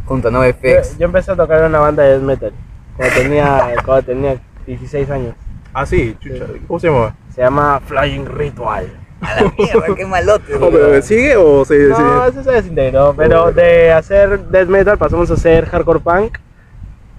junto 0.07 0.29
a 0.29 0.31
Yo, 0.31 0.39
NoFX. 0.39 0.99
yo 0.99 1.05
empecé 1.05 1.33
a 1.33 1.37
tocar 1.37 1.59
en 1.59 1.67
una 1.67 1.81
banda 1.81 2.03
de 2.03 2.13
death 2.13 2.23
metal 2.23 2.53
cuando 2.97 3.15
tenía, 3.15 3.75
cuando 3.85 4.03
tenía 4.07 4.37
16 4.67 5.11
años. 5.11 5.35
Ah, 5.75 5.85
sí, 5.85 6.17
chucha. 6.21 6.47
¿Cómo 6.67 6.79
se 6.81 6.87
llama? 6.89 7.15
Se 7.35 7.43
llama 7.43 7.81
Flying 7.85 8.27
Ritual. 8.27 8.91
A 9.21 9.43
la 9.43 9.53
mierda, 9.57 9.95
qué 9.97 10.07
malote. 10.07 10.55
Oh, 10.61 10.71
pero 10.71 11.01
¿Sigue 11.03 11.37
o 11.37 11.65
se.? 11.65 11.79
No, 11.89 11.97
se- 12.25 12.31
eso 12.31 12.45
se 12.45 12.51
desintegró, 12.53 13.15
pero 13.17 13.53
de 13.53 13.93
hacer 13.93 14.41
death 14.49 14.69
metal 14.69 14.99
pasamos 14.99 15.31
a 15.31 15.35
hacer 15.35 15.67
hardcore 15.67 16.01
punk 16.01 16.39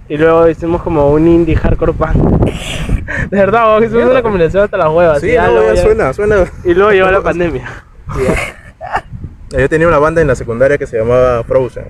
y 0.08 0.18
luego 0.18 0.48
hicimos 0.48 0.84
como 0.84 1.10
un 1.12 1.28
indie 1.28 1.56
hardcore 1.56 1.94
punk. 1.94 2.16
De 3.30 3.38
verdad, 3.38 3.80
hicimos 3.82 4.06
una 4.10 4.22
combinación 4.22 4.64
hasta 4.64 4.78
las 4.78 4.90
huevas. 4.90 5.20
Sí, 5.22 5.34
no, 5.36 5.52
luego 5.52 5.74
ya 5.74 5.82
suena, 5.82 6.14
suena. 6.14 6.36
Y 6.64 6.74
luego 6.74 6.92
llegó 6.92 7.10
la 7.12 7.22
pandemia. 7.24 7.68
Yo 9.50 9.70
tenía 9.70 9.88
una 9.88 10.00
banda 10.00 10.22
en 10.22 10.28
la 10.28 10.36
secundaria 10.36 10.78
que 10.78 10.86
se 10.88 10.98
llamaba 10.98 11.44
Frozen. 11.44 11.86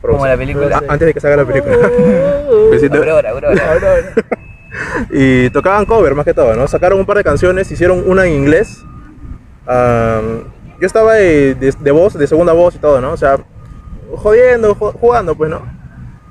Frozen. 0.00 0.16
Como 0.18 0.26
la 0.26 0.36
película. 0.36 0.76
Ah, 0.76 0.82
antes 0.88 1.06
de 1.06 1.14
que 1.14 1.20
salga 1.20 1.38
la 1.38 1.44
película. 1.44 1.76
Besito. 2.70 2.96
Aurora, 2.98 3.30
Aurora. 3.30 3.62
y 5.10 5.50
tocaban 5.50 5.84
cover 5.86 6.14
más 6.14 6.24
que 6.24 6.34
todo, 6.34 6.54
¿no? 6.54 6.68
Sacaron 6.68 6.98
un 7.00 7.06
par 7.06 7.16
de 7.16 7.24
canciones, 7.24 7.70
hicieron 7.70 8.02
una 8.06 8.26
en 8.26 8.32
inglés. 8.34 8.84
Am, 9.66 10.44
yo 10.80 10.86
estaba 10.86 11.14
de, 11.14 11.54
de- 11.54 11.74
de 11.80 11.90
voz, 11.90 12.14
de 12.14 12.26
segunda 12.26 12.52
voz 12.52 12.74
y 12.74 12.78
todo, 12.78 13.00
¿no? 13.00 13.12
O 13.12 13.16
sea, 13.16 13.38
jodiendo, 14.14 14.74
jo- 14.74 14.92
jugando, 14.92 15.34
pues, 15.34 15.50
¿no? 15.50 15.62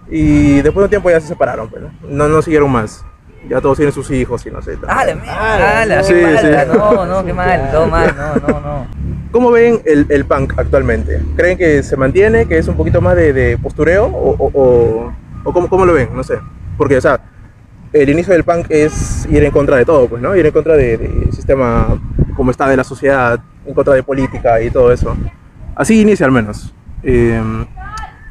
Y 0.10 0.62
después 0.62 0.76
de 0.76 0.84
un 0.84 0.90
tiempo 0.90 1.10
ya 1.10 1.20
se 1.20 1.28
separaron, 1.28 1.68
pues, 1.70 1.82
¿no? 1.84 1.92
No, 2.10 2.28
no 2.30 2.42
siguieron 2.42 2.72
más. 2.72 3.04
Ya 3.50 3.62
todos 3.62 3.78
tienen 3.78 3.94
sus 3.94 4.10
hijos 4.12 4.44
y 4.46 4.52
no 4.52 4.62
sé. 4.62 4.76
tal. 4.78 4.90
Ah, 4.90 5.06
la 5.06 5.16
mierda. 5.16 5.82
Ah, 5.82 5.86
la 5.86 6.04
Sí, 6.04 6.14
sí. 6.14 6.48
No, 6.76 7.06
no, 7.06 7.26
qué 7.26 7.34
mal, 7.34 7.70
todo 7.72 7.88
mal, 7.96 8.16
no, 8.18 8.48
no, 8.48 8.60
no. 8.60 8.88
¿Cómo 9.32 9.52
ven 9.52 9.82
el, 9.86 10.06
el 10.10 10.26
punk 10.26 10.54
actualmente? 10.58 11.22
¿Creen 11.36 11.58
que 11.58 11.84
se 11.84 11.98
mantiene, 11.98 12.48
que 12.48 12.58
es 12.58 12.68
un 12.68 12.76
poquito 12.76 13.02
más 13.02 13.16
de, 13.16 13.34
de 13.34 13.58
postureo? 13.58 14.06
¿O, 14.06 14.32
o, 14.32 14.52
o- 14.54 15.14
o 15.44 15.54
cómo, 15.54 15.68
cómo 15.70 15.86
lo 15.86 15.94
ven? 15.94 16.10
No 16.16 16.24
sé. 16.24 16.40
Porque, 16.78 16.98
o 16.98 17.02
sea, 17.02 17.20
el 17.94 18.10
inicio 18.10 18.34
del 18.34 18.44
punk 18.44 18.66
es 18.70 19.28
ir 19.30 19.44
en 19.44 19.52
contra 19.52 19.76
de 19.78 19.86
todo, 19.86 20.08
pues, 20.08 20.22
¿no? 20.22 20.36
Ir 20.36 20.46
en 20.46 20.52
contra 20.52 20.76
de- 20.76 20.98
del 20.98 21.32
sistema 21.34 22.00
como 22.36 22.52
está 22.52 22.68
de 22.68 22.78
la 22.78 22.84
sociedad, 22.84 23.40
en 23.66 23.74
contra 23.74 23.94
de 23.94 24.04
política 24.04 24.62
y 24.62 24.70
todo 24.70 24.92
eso. 24.92 25.16
Así 25.76 26.02
inicia 26.02 26.26
al 26.26 26.32
menos. 26.32 26.74
Eh, 27.04 27.42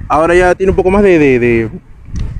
ahora 0.09 0.35
ya 0.35 0.55
tiene 0.55 0.71
un 0.71 0.77
poco 0.77 0.91
más 0.91 1.03
de, 1.03 1.19
de- 1.19 1.39
de 1.39 1.71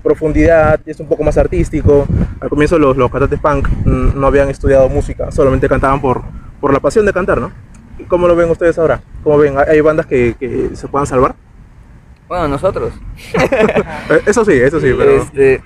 profundidad, 0.03 0.81
es 0.87 1.01
un 1.01 1.07
poco 1.09 1.23
más 1.25 1.37
artístico. 1.39 2.07
Al 2.41 2.49
comienzo 2.49 2.79
los, 2.79 2.97
los 2.97 3.11
cantantes 3.11 3.41
punk 3.41 3.69
no 3.87 4.27
habían 4.27 4.49
estudiado 4.51 4.89
música, 4.89 5.31
solamente 5.31 5.69
cantaban 5.69 6.01
por, 6.01 6.23
por 6.61 6.73
la 6.73 6.81
pasión 6.81 7.07
de 7.07 7.13
cantar, 7.13 7.41
¿no? 7.41 7.51
¿Cómo 8.09 8.27
lo 8.29 8.37
ven 8.37 8.51
ustedes 8.51 8.79
ahora? 8.79 9.01
¿Cómo 9.23 9.39
ven? 9.39 9.57
¿Hay 9.57 9.65
hay 9.77 9.81
bandas 9.81 10.07
que, 10.07 10.35
que 10.39 10.71
se 10.75 10.89
puedan 10.89 11.07
salvar? 11.07 11.35
Bueno, 12.29 12.49
nosotros. 12.49 12.93
Eh, 13.35 14.21
Eso 14.27 14.45
sí, 14.45 14.53
eso 14.53 14.81
sí, 14.81 14.93
pero... 14.97 15.23
Este, 15.23 15.61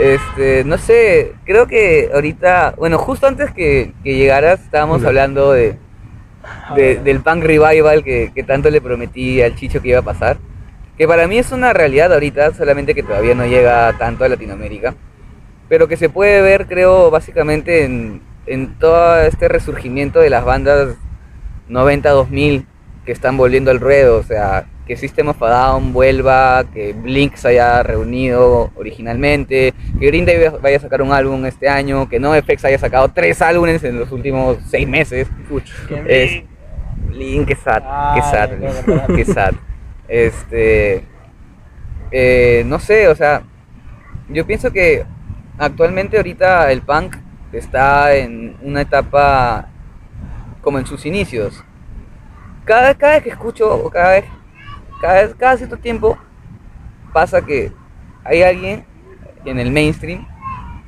este, 0.00 0.64
no 0.64 0.78
sé, 0.78 1.32
creo 1.44 1.66
que 1.66 2.10
ahorita, 2.14 2.74
bueno, 2.78 2.98
justo 2.98 3.26
antes 3.26 3.50
que, 3.52 3.92
que 4.04 4.14
llegaras 4.14 4.60
estábamos 4.60 5.04
hablando 5.04 5.52
de, 5.52 5.76
de- 6.76 6.96
del 6.96 7.20
punk 7.20 7.42
revival 7.44 8.04
que, 8.04 8.30
que 8.34 8.42
tanto 8.44 8.70
le 8.70 8.80
prometí 8.80 9.42
al 9.42 9.54
Chicho 9.56 9.82
que 9.82 9.88
iba 9.88 9.98
a 9.98 10.02
pasar. 10.02 10.38
Que 10.96 11.08
para 11.08 11.26
mí 11.26 11.38
es 11.38 11.50
una 11.52 11.72
realidad 11.72 12.12
ahorita, 12.12 12.54
solamente 12.54 12.94
que 12.94 13.02
todavía 13.02 13.34
no 13.34 13.46
llega 13.46 13.92
tanto 13.98 14.24
a 14.24 14.28
Latinoamérica. 14.28 14.94
Pero 15.68 15.88
que 15.88 15.96
se 15.96 16.08
puede 16.08 16.40
ver, 16.42 16.66
creo, 16.66 17.10
básicamente 17.10 17.84
en, 17.84 18.20
en 18.46 18.74
todo 18.78 19.18
este 19.22 19.48
resurgimiento 19.48 20.20
de 20.20 20.30
las 20.30 20.44
bandas 20.44 20.96
90-2000 21.68 22.64
que 23.04 23.12
están 23.12 23.36
volviendo 23.36 23.70
al 23.70 23.80
ruedo. 23.80 24.18
O 24.18 24.22
sea, 24.22 24.66
que 24.92 24.96
System 24.98 25.28
of 25.28 25.42
a 25.42 25.48
Down 25.48 25.94
vuelva, 25.94 26.64
que 26.70 26.92
Blink 26.92 27.36
se 27.36 27.48
haya 27.48 27.82
reunido 27.82 28.70
originalmente, 28.74 29.72
que 29.98 30.06
Green 30.06 30.26
Day 30.26 30.50
vaya 30.60 30.76
a 30.76 30.80
sacar 30.80 31.00
un 31.00 31.12
álbum 31.12 31.46
este 31.46 31.66
año, 31.66 32.10
que 32.10 32.20
NoFX 32.20 32.66
haya 32.66 32.78
sacado 32.78 33.08
tres 33.08 33.40
álbumes 33.40 33.82
en 33.84 33.98
los 33.98 34.12
últimos 34.12 34.58
seis 34.68 34.86
meses. 34.86 35.28
Es, 36.06 36.42
Blink, 37.08 37.48
qué 37.48 37.56
sad, 37.56 37.82
qué 38.14 38.20
sad, 38.20 38.50
qué 39.16 39.24
sad. 39.24 39.54
Este, 40.08 41.06
eh, 42.10 42.62
no 42.66 42.78
sé, 42.78 43.08
o 43.08 43.14
sea, 43.14 43.44
yo 44.28 44.46
pienso 44.46 44.70
que 44.72 45.06
actualmente 45.56 46.18
ahorita 46.18 46.70
el 46.70 46.82
punk 46.82 47.16
está 47.50 48.14
en 48.14 48.58
una 48.60 48.82
etapa 48.82 49.70
como 50.60 50.78
en 50.78 50.84
sus 50.84 51.06
inicios. 51.06 51.64
Cada, 52.66 52.94
cada 52.94 53.14
vez 53.14 53.22
que 53.22 53.30
escucho, 53.30 53.74
o 53.74 53.88
cada 53.88 54.10
vez, 54.10 54.24
cada, 55.02 55.34
cada 55.34 55.56
cierto 55.58 55.76
tiempo, 55.76 56.16
pasa 57.12 57.42
que 57.42 57.72
hay 58.24 58.42
alguien 58.42 58.84
en 59.44 59.58
el 59.58 59.70
mainstream 59.70 60.26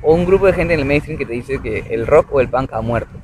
o 0.01 0.15
un 0.15 0.25
grupo 0.25 0.47
de 0.47 0.53
gente 0.53 0.73
en 0.73 0.81
el 0.81 0.87
mainstream 0.87 1.19
que 1.19 1.27
te 1.27 1.33
dice 1.33 1.61
que 1.61 1.81
el 1.91 2.07
rock 2.07 2.33
o 2.33 2.41
el 2.41 2.49
punk 2.49 2.73
ha 2.73 2.81
muerto. 2.81 3.19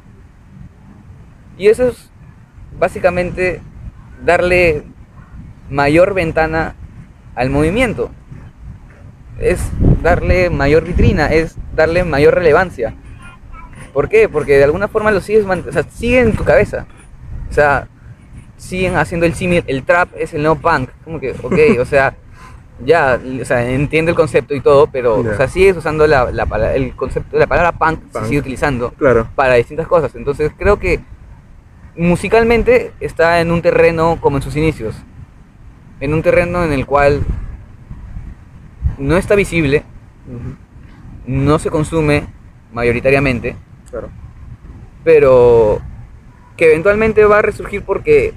Y 1.56 1.68
eso 1.68 1.88
es 1.88 2.10
básicamente 2.78 3.60
darle 4.24 4.84
mayor 5.68 6.14
ventana 6.14 6.74
al 7.34 7.50
movimiento. 7.50 8.10
Es 9.38 9.70
darle 10.02 10.50
mayor 10.50 10.84
vitrina, 10.84 11.26
es 11.26 11.56
darle 11.74 12.04
mayor 12.04 12.34
relevancia. 12.34 12.94
¿Por 13.92 14.08
qué? 14.08 14.28
Porque 14.28 14.56
de 14.56 14.64
alguna 14.64 14.88
forma 14.88 15.10
lo 15.10 15.20
sigues, 15.20 15.44
o 15.44 15.72
sea, 15.72 15.82
sigue 15.84 16.20
en 16.20 16.34
tu 16.34 16.44
cabeza. 16.44 16.86
O 17.48 17.52
sea, 17.52 17.88
siguen 18.60 18.96
haciendo 18.96 19.26
el 19.26 19.34
símil, 19.34 19.64
el 19.66 19.82
trap 19.84 20.10
es 20.16 20.34
el 20.34 20.42
no 20.42 20.56
punk. 20.56 20.90
Como 21.04 21.18
que, 21.18 21.32
ok, 21.42 21.80
o 21.80 21.84
sea, 21.84 22.14
ya, 22.84 23.18
o 23.40 23.44
sea, 23.44 23.68
entiendo 23.70 24.10
el 24.10 24.16
concepto 24.16 24.54
y 24.54 24.60
todo, 24.60 24.86
pero, 24.86 25.16
o 25.20 25.34
sea, 25.36 25.48
sigues 25.48 25.76
usando 25.76 26.06
la, 26.06 26.30
la 26.30 26.74
el 26.74 26.94
concepto, 26.94 27.36
la 27.38 27.46
palabra 27.46 27.72
punk, 27.72 28.00
Punk. 28.00 28.22
se 28.22 28.28
sigue 28.28 28.40
utilizando 28.40 28.90
Claro. 28.92 29.26
para 29.34 29.54
distintas 29.54 29.86
cosas. 29.86 30.14
Entonces 30.14 30.52
creo 30.58 30.78
que 30.78 31.00
musicalmente 31.96 32.92
está 33.00 33.40
en 33.40 33.50
un 33.50 33.62
terreno 33.62 34.18
como 34.20 34.36
en 34.36 34.42
sus 34.42 34.56
inicios. 34.56 34.94
En 36.00 36.14
un 36.14 36.22
terreno 36.22 36.64
en 36.64 36.72
el 36.72 36.86
cual 36.86 37.22
no 38.98 39.16
está 39.16 39.34
visible, 39.34 39.82
no 41.26 41.58
se 41.58 41.70
consume 41.70 42.26
mayoritariamente, 42.72 43.56
Claro. 43.90 44.08
pero 45.04 45.80
que 46.56 46.66
eventualmente 46.66 47.24
va 47.24 47.38
a 47.38 47.42
resurgir 47.42 47.82
porque 47.82 48.34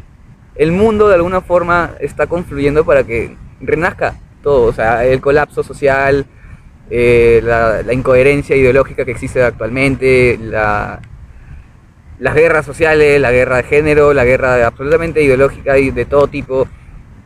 el 0.55 0.71
mundo 0.71 1.07
de 1.07 1.15
alguna 1.15 1.41
forma 1.41 1.91
está 1.99 2.27
confluyendo 2.27 2.85
para 2.85 3.03
que 3.03 3.35
renazca 3.61 4.15
todo, 4.41 4.67
o 4.67 4.73
sea, 4.73 5.05
el 5.05 5.21
colapso 5.21 5.63
social, 5.63 6.25
eh, 6.89 7.41
la, 7.43 7.93
incoherencia 7.93 8.55
ideológica 8.55 9.05
que 9.05 9.11
existe 9.11 9.41
actualmente, 9.41 10.37
la, 10.39 11.01
las 12.19 12.35
guerras 12.35 12.65
sociales, 12.65 13.19
la 13.19 13.31
guerra 13.31 13.57
de 13.57 13.63
género, 13.63 14.13
la 14.13 14.25
guerra 14.25 14.67
absolutamente 14.67 15.23
ideológica 15.23 15.77
y 15.77 15.91
de 15.91 16.05
todo 16.05 16.27
tipo, 16.27 16.67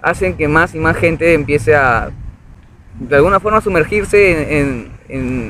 hacen 0.02 0.38
que 0.38 0.48
más 0.48 0.76
y 0.76 0.80
más 0.80 0.96
gente 0.96 1.34
empiece 1.34 1.76
a, 1.76 2.12
de 3.00 3.16
alguna 3.16 3.40
forma, 3.40 3.62
sumergirse 3.62 4.60
en, 4.60 4.98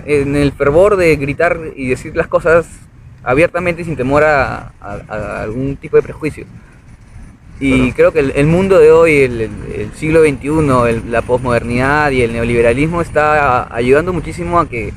el 0.07 0.51
fervor 0.53 0.95
de 0.95 1.15
gritar 1.15 1.59
y 1.75 1.89
decir 1.89 2.15
las 2.15 2.27
cosas 2.27 2.67
abiertamente 3.23 3.83
sin 3.83 3.97
temor 3.97 4.23
a 4.23 4.71
algún 5.41 5.75
tipo 5.75 5.97
de 5.97 6.03
prejuicio. 6.03 6.45
Y 7.59 7.91
creo 7.93 8.11
que 8.11 8.19
el, 8.19 8.31
el 8.35 8.45
mundo 8.45 8.77
de 8.77 8.91
hoy, 8.91 9.17
el, 9.21 9.41
el- 9.41 9.91
siglo 9.95 10.21
XXI, 10.21 10.89
el- 10.89 11.11
la 11.11 11.21
posmodernidad 11.23 12.11
y 12.11 12.21
el 12.21 12.33
neoliberalismo 12.33 13.01
está 13.01 13.73
ayudando 13.75 14.13
muchísimo 14.13 14.59
a 14.59 14.69
que 14.69 14.93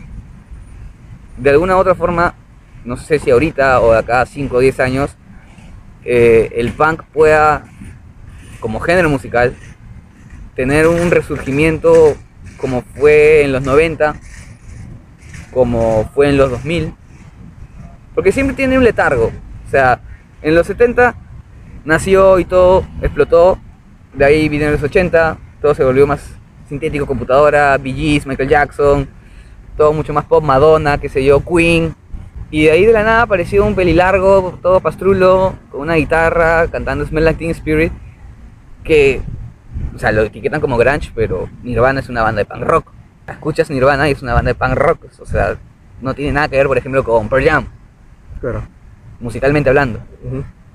de 1.38 1.50
alguna 1.50 1.76
u 1.76 1.78
otra 1.78 1.94
forma, 1.94 2.34
no 2.84 2.96
sé 2.98 3.18
si 3.18 3.30
ahorita 3.30 3.80
o 3.80 3.92
de 3.92 3.98
acá 3.98 4.20
a 4.20 4.26
5 4.26 4.56
o 4.56 4.60
10 4.60 4.78
años, 4.80 5.16
eh, 6.04 6.50
el 6.56 6.72
punk 6.72 7.02
pueda, 7.14 7.64
como 8.60 8.78
género 8.80 9.08
musical, 9.08 9.54
tener 10.54 10.86
un 10.86 11.10
resurgimiento 11.10 12.14
como 12.58 12.82
fue 12.94 13.42
en 13.44 13.52
los 13.52 13.62
90, 13.62 14.16
como 15.50 16.10
fue 16.14 16.28
en 16.28 16.36
los 16.36 16.50
2000, 16.50 16.92
porque 18.14 18.32
siempre 18.32 18.54
tiene 18.54 18.76
un 18.76 18.84
letargo. 18.84 19.32
O 19.66 19.70
sea, 19.70 20.00
en 20.42 20.54
los 20.54 20.66
70 20.66 21.14
nació 21.84 22.38
y 22.38 22.44
todo 22.44 22.84
explotó, 23.02 23.58
de 24.14 24.24
ahí 24.24 24.48
vinieron 24.48 24.74
los 24.74 24.82
80, 24.82 25.38
todo 25.60 25.74
se 25.74 25.84
volvió 25.84 26.06
más 26.06 26.34
sintético, 26.68 27.06
computadora, 27.06 27.78
Gees, 27.82 28.26
Michael 28.26 28.48
Jackson, 28.48 29.08
todo 29.76 29.92
mucho 29.92 30.12
más 30.12 30.24
pop, 30.24 30.42
Madonna, 30.44 30.98
qué 30.98 31.08
sé 31.08 31.24
yo, 31.24 31.40
Queen. 31.44 31.94
Y 32.52 32.64
de 32.64 32.72
ahí 32.72 32.84
de 32.84 32.92
la 32.92 33.02
nada 33.04 33.22
apareció 33.22 33.64
un 33.64 33.74
pelilargo, 33.74 34.58
todo 34.60 34.80
pastrulo, 34.80 35.54
con 35.70 35.82
una 35.82 35.94
guitarra, 35.94 36.66
cantando 36.68 37.04
Smell 37.06 37.24
Like 37.24 37.38
Teen 37.38 37.50
Spirit, 37.52 37.92
que, 38.82 39.22
o 39.94 39.98
sea, 39.98 40.10
lo 40.12 40.22
etiquetan 40.22 40.60
como 40.60 40.76
grunge, 40.76 41.12
pero 41.14 41.48
Nirvana 41.62 42.00
es 42.00 42.08
una 42.08 42.22
banda 42.22 42.40
de 42.40 42.46
punk 42.46 42.62
rock. 42.62 42.92
Escuchas 43.28 43.70
Nirvana 43.70 44.08
y 44.08 44.12
es 44.12 44.22
una 44.22 44.34
banda 44.34 44.50
de 44.50 44.54
punk 44.56 44.74
rock, 44.74 45.06
o 45.20 45.26
sea, 45.26 45.56
no 46.00 46.14
tiene 46.14 46.32
nada 46.32 46.48
que 46.48 46.56
ver, 46.56 46.66
por 46.66 46.78
ejemplo, 46.78 47.04
con 47.04 47.28
Pearl 47.28 47.44
Jam, 47.44 47.66
Claro. 48.40 48.62
musicalmente 49.20 49.68
hablando. 49.70 50.00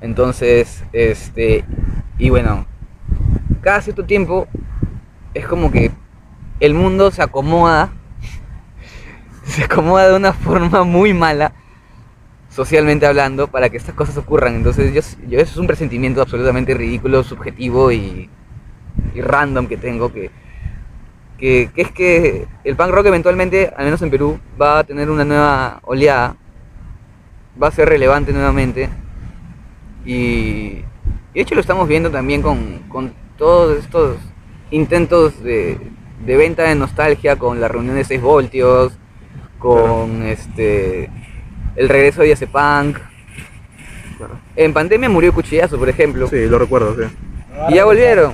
Entonces, 0.05 0.83
este, 0.93 1.65
y 2.19 2.29
bueno, 2.29 2.67
cada 3.61 3.81
cierto 3.81 4.05
tiempo 4.05 4.47
es 5.33 5.47
como 5.47 5.71
que 5.71 5.89
el 6.59 6.75
mundo 6.75 7.09
se 7.09 7.23
acomoda, 7.23 7.91
se 9.45 9.63
acomoda 9.63 10.09
de 10.09 10.15
una 10.15 10.31
forma 10.31 10.83
muy 10.83 11.15
mala, 11.15 11.53
socialmente 12.49 13.07
hablando, 13.07 13.47
para 13.47 13.71
que 13.71 13.77
estas 13.77 13.95
cosas 13.95 14.15
ocurran. 14.17 14.53
Entonces, 14.53 14.93
yo, 14.93 15.01
yo 15.27 15.39
eso 15.39 15.53
es 15.53 15.57
un 15.57 15.65
presentimiento 15.65 16.21
absolutamente 16.21 16.75
ridículo, 16.75 17.23
subjetivo 17.23 17.91
y, 17.91 18.29
y 19.15 19.21
random 19.21 19.65
que 19.65 19.77
tengo, 19.77 20.13
que, 20.13 20.29
que, 21.39 21.71
que 21.73 21.81
es 21.81 21.91
que 21.91 22.47
el 22.63 22.75
punk 22.75 22.91
rock 22.91 23.07
eventualmente, 23.07 23.73
al 23.75 23.85
menos 23.85 24.03
en 24.03 24.11
Perú, 24.11 24.39
va 24.61 24.77
a 24.77 24.83
tener 24.83 25.09
una 25.09 25.25
nueva 25.25 25.79
oleada, 25.81 26.35
va 27.61 27.69
a 27.69 27.71
ser 27.71 27.89
relevante 27.89 28.31
nuevamente. 28.33 28.87
Y, 30.05 30.13
y 30.13 30.83
de 31.33 31.41
hecho 31.41 31.55
lo 31.55 31.61
estamos 31.61 31.87
viendo 31.87 32.09
también 32.11 32.41
con, 32.41 32.79
con 32.89 33.13
todos 33.37 33.77
estos 33.77 34.17
intentos 34.71 35.41
de, 35.43 35.77
de 36.25 36.37
venta 36.37 36.63
de 36.63 36.75
nostalgia, 36.75 37.35
con 37.37 37.59
la 37.59 37.67
reunión 37.67 37.95
de 37.95 38.03
6 38.03 38.21
voltios, 38.21 38.93
con 39.59 40.23
este 40.23 41.09
el 41.75 41.89
regreso 41.89 42.21
de 42.21 42.29
Yace 42.29 42.47
Punk. 42.47 42.97
En 44.55 44.73
pandemia 44.73 45.09
murió 45.09 45.33
Cuchillazo, 45.33 45.77
por 45.77 45.89
ejemplo. 45.89 46.27
Sí, 46.27 46.45
lo 46.47 46.57
recuerdo, 46.57 46.95
sí. 46.95 47.03
Y 47.69 47.75
ya 47.75 47.85
volvieron. 47.85 48.33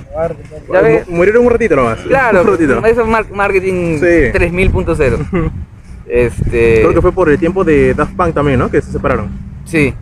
Ya 0.71 0.81
ves. 0.81 1.07
Mu- 1.07 1.17
Murieron 1.17 1.45
un 1.45 1.51
ratito 1.51 1.75
nomás. 1.75 1.99
Claro, 2.01 2.41
un 2.43 2.47
ratito. 2.47 2.85
eso 2.85 3.01
es 3.01 3.07
mar- 3.07 3.25
marketing 3.33 3.97
Sí. 3.99 4.05
3000.0. 4.31 5.51
Este, 6.07 6.81
Creo 6.81 6.93
que 6.93 7.01
fue 7.01 7.13
por 7.13 7.29
el 7.29 7.39
tiempo 7.39 7.63
de 7.63 7.93
Daft 7.93 8.15
Punk 8.17 8.33
también, 8.33 8.59
¿no? 8.59 8.69
Que 8.69 8.81
se 8.81 8.91
separaron. 8.91 9.29
sí, 9.63 9.93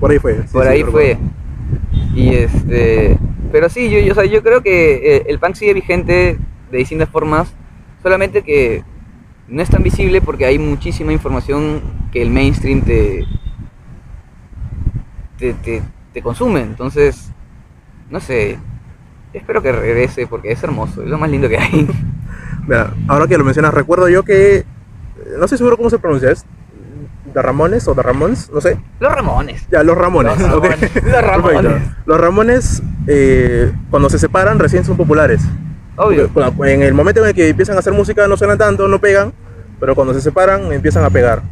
Por 0.00 0.10
ahí 0.10 0.18
fue. 0.18 0.34
sí, 0.34 0.48
por 0.52 0.64
sí, 0.64 0.68
ahí 0.68 0.84
fue. 0.84 1.18
Y 2.14 2.34
este, 2.34 3.18
pero 3.52 3.68
sí, 3.68 3.90
yo, 3.90 3.98
yo, 3.98 4.12
o 4.12 4.14
sea, 4.14 4.24
yo 4.24 4.42
creo 4.42 4.62
que 4.62 5.16
eh, 5.16 5.24
el 5.26 5.38
punk 5.38 5.54
sigue 5.54 5.74
vigente 5.74 6.38
de 6.70 6.78
distintas 6.78 7.08
formas, 7.08 7.52
solamente 8.02 8.42
que 8.42 8.84
no 9.48 9.62
es 9.62 9.70
tan 9.70 9.82
visible 9.82 10.20
porque 10.20 10.44
hay 10.44 10.58
muchísima 10.58 11.12
información 11.12 11.80
que 12.12 12.20
el 12.20 12.30
mainstream 12.30 12.82
te 12.82 13.24
te, 15.38 15.54
te, 15.54 15.82
te 16.12 16.22
consume. 16.22 16.60
Entonces, 16.60 17.30
no 18.10 18.20
sé, 18.20 18.58
espero 19.32 19.62
que 19.62 19.72
regrese 19.72 20.26
porque 20.26 20.52
es 20.52 20.62
hermoso, 20.62 21.02
es 21.02 21.08
lo 21.08 21.18
más 21.18 21.30
lindo 21.30 21.48
que 21.48 21.58
hay. 21.58 21.88
Mira, 22.66 22.92
ahora 23.06 23.26
que 23.26 23.38
lo 23.38 23.44
mencionas, 23.44 23.72
recuerdo 23.72 24.08
yo 24.08 24.24
que. 24.24 24.64
No 25.38 25.44
estoy 25.44 25.58
seguro 25.58 25.76
cómo 25.76 25.90
se 25.90 25.98
pronuncia, 25.98 26.30
¿es? 26.30 26.44
¿De 27.34 27.42
Ramones 27.42 27.86
o 27.88 27.94
de 27.94 28.02
Ramones? 28.02 28.50
No 28.50 28.60
sé. 28.60 28.78
Los 29.00 29.12
Ramones. 29.12 29.66
Ya, 29.70 29.82
los 29.82 29.96
Ramones. 29.96 30.38
Los. 30.40 30.50
Ramones. 30.50 30.94
Los 31.04 31.22
Ramones. 31.22 31.62
Perfecto. 31.62 31.94
Los 32.06 32.20
Ramones, 32.20 32.82
eh, 33.06 33.72
cuando 33.90 34.10
se 34.10 34.18
separan, 34.18 34.58
recién 34.58 34.84
son 34.84 34.96
populares. 34.96 35.42
Obvio. 35.96 36.28
Porque 36.28 36.72
En 36.72 36.82
el 36.82 36.94
momento 36.94 37.20
en 37.20 37.28
el 37.28 37.34
que 37.34 37.48
empiezan 37.48 37.76
a 37.76 37.80
hacer 37.80 37.92
música 37.92 38.26
no 38.28 38.36
suenan 38.36 38.58
tanto, 38.58 38.88
no 38.88 39.00
pegan, 39.00 39.32
pero 39.80 39.94
cuando 39.94 40.14
se 40.14 40.20
separan 40.20 40.72
empiezan 40.72 41.04
a 41.04 41.10
pegar. 41.10 41.42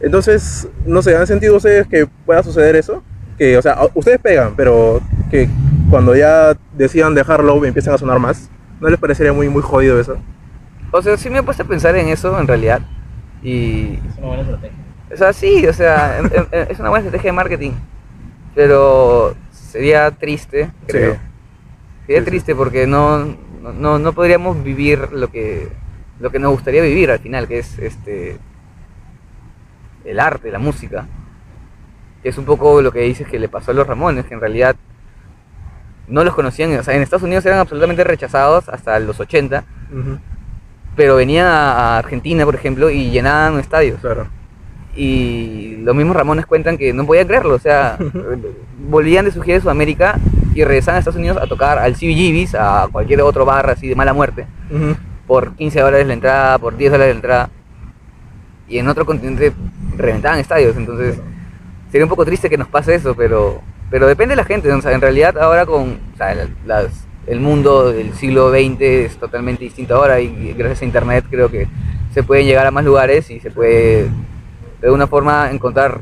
Entonces, 0.00 0.68
no 0.84 1.00
sé, 1.02 1.16
¿han 1.16 1.26
sentido 1.26 1.56
ustedes 1.56 1.86
que 1.86 2.06
pueda 2.26 2.42
suceder 2.42 2.76
eso? 2.76 3.02
Que, 3.38 3.56
o 3.56 3.62
sea, 3.62 3.78
ustedes 3.94 4.20
pegan, 4.20 4.54
pero 4.56 5.00
que 5.30 5.48
cuando 5.88 6.14
ya 6.14 6.56
decidan 6.72 7.14
dejarlo 7.14 7.64
empiezan 7.64 7.94
a 7.94 7.98
sonar 7.98 8.18
más. 8.18 8.50
¿No 8.80 8.88
les 8.88 8.98
parecería 8.98 9.32
muy, 9.32 9.48
muy 9.48 9.62
jodido 9.62 9.98
eso? 9.98 10.18
O 10.90 11.00
sea, 11.00 11.16
sí 11.16 11.30
me 11.30 11.38
he 11.38 11.42
puesto 11.42 11.62
a 11.62 11.66
pensar 11.66 11.96
en 11.96 12.08
eso 12.08 12.38
en 12.38 12.46
realidad. 12.46 12.82
Y 13.44 14.00
Es 14.08 14.18
una 14.18 14.26
buena 14.28 14.42
estrategia. 14.42 14.78
O 15.12 15.16
sea, 15.16 15.32
sí, 15.32 15.66
o 15.66 15.72
sea, 15.72 16.18
em- 16.20 16.30
em- 16.32 16.66
es 16.70 16.80
una 16.80 16.88
buena 16.90 17.04
estrategia 17.04 17.28
de 17.30 17.36
marketing. 17.36 17.72
Pero 18.54 19.34
sería 19.52 20.10
triste, 20.10 20.70
creo. 20.86 21.16
Sería 22.06 22.20
Sí, 22.20 22.24
sí. 22.24 22.30
triste 22.30 22.54
porque 22.54 22.86
no, 22.86 23.36
no, 23.78 23.98
no 23.98 24.12
podríamos 24.12 24.62
vivir 24.62 25.08
lo 25.12 25.28
que, 25.30 25.68
lo 26.20 26.30
que 26.30 26.38
nos 26.38 26.52
gustaría 26.52 26.82
vivir 26.82 27.10
al 27.10 27.18
final, 27.20 27.46
que 27.48 27.58
es 27.58 27.78
este 27.78 28.38
el 30.04 30.20
arte, 30.20 30.50
la 30.50 30.58
música. 30.58 31.06
Que 32.22 32.28
es 32.30 32.38
un 32.38 32.44
poco 32.44 32.80
lo 32.82 32.92
que 32.92 33.00
dices 33.00 33.26
que 33.28 33.38
le 33.38 33.48
pasó 33.48 33.70
a 33.70 33.74
los 33.74 33.86
Ramones, 33.86 34.24
que 34.26 34.34
en 34.34 34.40
realidad 34.40 34.76
no 36.08 36.24
los 36.24 36.34
conocían. 36.34 36.76
O 36.78 36.82
sea, 36.82 36.94
en 36.94 37.02
Estados 37.02 37.22
Unidos 37.22 37.44
eran 37.46 37.58
absolutamente 37.58 38.04
rechazados 38.04 38.68
hasta 38.68 38.98
los 39.00 39.18
80, 39.20 39.64
Ujú, 39.90 40.18
pero 40.96 41.16
venían 41.16 41.46
a 41.46 41.98
Argentina, 41.98 42.44
por 42.44 42.54
ejemplo, 42.54 42.90
y 42.90 43.10
llenaban 43.10 43.58
estadios. 43.58 44.00
Claro. 44.00 44.26
Y 44.96 45.76
los 45.82 45.94
mismos 45.94 46.14
Ramones 46.16 46.46
cuentan 46.46 46.78
que 46.78 46.92
no 46.92 47.04
podían 47.04 47.26
creerlo, 47.26 47.54
o 47.54 47.58
sea, 47.58 47.98
volvían 48.88 49.24
de 49.24 49.32
su 49.32 49.42
gira 49.42 49.56
de 49.56 49.60
Sudamérica 49.62 50.18
y 50.54 50.62
regresaban 50.62 50.96
a 50.96 50.98
Estados 51.00 51.18
Unidos 51.18 51.38
a 51.42 51.46
tocar 51.48 51.78
al 51.78 51.94
CBGB's, 51.94 52.54
a 52.54 52.86
cualquier 52.92 53.20
otro 53.22 53.44
bar 53.44 53.68
así 53.70 53.88
de 53.88 53.96
mala 53.96 54.12
muerte, 54.12 54.46
Ujú. 54.70 54.94
por 55.26 55.54
15 55.56 55.80
dólares 55.80 56.06
la 56.06 56.12
entrada, 56.12 56.58
por 56.58 56.76
10 56.76 56.92
dólares 56.92 57.14
la 57.14 57.16
entrada, 57.18 57.50
y 58.68 58.78
en 58.78 58.86
otro 58.88 59.04
continente 59.04 59.52
reventaban 59.96 60.38
estadios, 60.38 60.76
entonces 60.76 61.18
sería 61.90 62.04
un 62.04 62.08
poco 62.10 62.24
triste 62.24 62.48
que 62.48 62.56
nos 62.56 62.68
pase 62.68 62.94
eso, 62.94 63.16
pero, 63.16 63.60
pero 63.90 64.06
depende 64.06 64.32
de 64.32 64.36
la 64.36 64.44
gente, 64.44 64.70
o 64.72 64.80
sea, 64.80 64.92
en 64.92 65.00
realidad 65.00 65.36
ahora 65.38 65.66
con 65.66 65.98
o 66.14 66.16
sea, 66.16 66.34
la- 66.36 66.48
las- 66.66 67.03
el 67.26 67.40
mundo 67.40 67.92
del 67.92 68.12
siglo 68.14 68.50
XX 68.50 68.80
es 68.80 69.16
totalmente 69.16 69.64
distinto 69.64 69.94
ahora 69.96 70.20
y 70.20 70.52
gracias 70.56 70.82
a 70.82 70.84
internet 70.84 71.24
creo 71.30 71.50
que 71.50 71.66
se 72.12 72.22
pueden 72.22 72.46
llegar 72.46 72.66
a 72.66 72.70
más 72.70 72.84
lugares 72.84 73.30
y 73.30 73.40
se 73.40 73.50
puede 73.50 74.04
de 74.04 74.86
alguna 74.86 75.06
forma 75.06 75.50
encontrar 75.50 76.00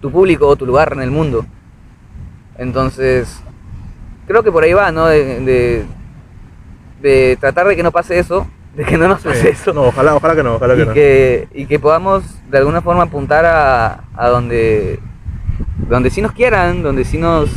tu 0.00 0.10
público 0.10 0.46
o 0.46 0.56
tu 0.56 0.66
lugar 0.66 0.92
en 0.92 1.00
el 1.00 1.10
mundo. 1.10 1.46
Entonces, 2.58 3.40
creo 4.26 4.42
que 4.42 4.52
por 4.52 4.62
ahí 4.62 4.72
va, 4.74 4.92
¿no? 4.92 5.06
De, 5.06 5.40
de, 5.40 5.84
de 7.00 7.36
tratar 7.40 7.66
de 7.66 7.74
que 7.76 7.82
no 7.82 7.90
pase 7.90 8.18
eso, 8.18 8.46
de 8.76 8.84
que 8.84 8.96
no 8.98 9.08
nos 9.08 9.22
pase 9.22 9.40
Sí. 9.40 9.48
eso 9.48 9.72
No, 9.72 9.84
ojalá, 9.84 10.14
ojalá 10.14 10.36
que 10.36 10.42
no, 10.42 10.54
ojalá 10.56 10.74
que 10.76 10.82
y 10.82 10.86
no. 10.86 10.92
que, 10.92 11.48
y 11.54 11.66
que 11.66 11.78
podamos 11.78 12.22
de 12.50 12.58
alguna 12.58 12.82
forma 12.82 13.04
apuntar 13.04 13.44
a, 13.46 14.04
a 14.14 14.28
donde, 14.28 15.00
donde 15.88 16.10
sí 16.10 16.20
nos 16.22 16.32
quieran, 16.32 16.82
donde 16.82 17.04
sí 17.04 17.18
nos 17.18 17.50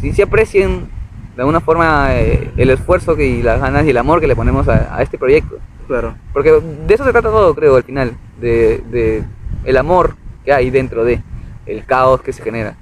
sí, 0.00 0.12
sí 0.12 0.22
aprecien 0.22 0.88
de 1.34 1.42
alguna 1.42 1.60
forma 1.60 2.14
eh, 2.14 2.50
el 2.56 2.70
esfuerzo 2.70 3.16
que, 3.16 3.26
y 3.26 3.42
las 3.42 3.60
ganas 3.60 3.84
y 3.84 3.90
el 3.90 3.96
amor 3.96 4.20
que 4.20 4.26
le 4.26 4.36
ponemos 4.36 4.68
a, 4.68 4.96
a 4.96 5.02
este 5.02 5.18
proyecto. 5.18 5.58
Claro. 5.86 6.14
Porque 6.32 6.50
de 6.50 6.94
eso 6.94 7.04
se 7.04 7.12
trata 7.12 7.30
todo, 7.30 7.54
creo, 7.54 7.76
al 7.76 7.82
final, 7.82 8.16
de, 8.40 8.82
de 8.90 9.24
el 9.64 9.76
amor 9.76 10.16
que 10.44 10.52
hay 10.52 10.70
dentro 10.70 11.04
de 11.04 11.22
el 11.66 11.84
caos 11.84 12.22
que 12.22 12.32
se 12.32 12.42
genera. 12.42 12.76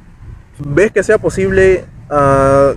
¿Ves 0.59 0.93
que 0.93 1.03
sea 1.03 1.19
posible, 1.19 1.85
ah, 2.11 2.75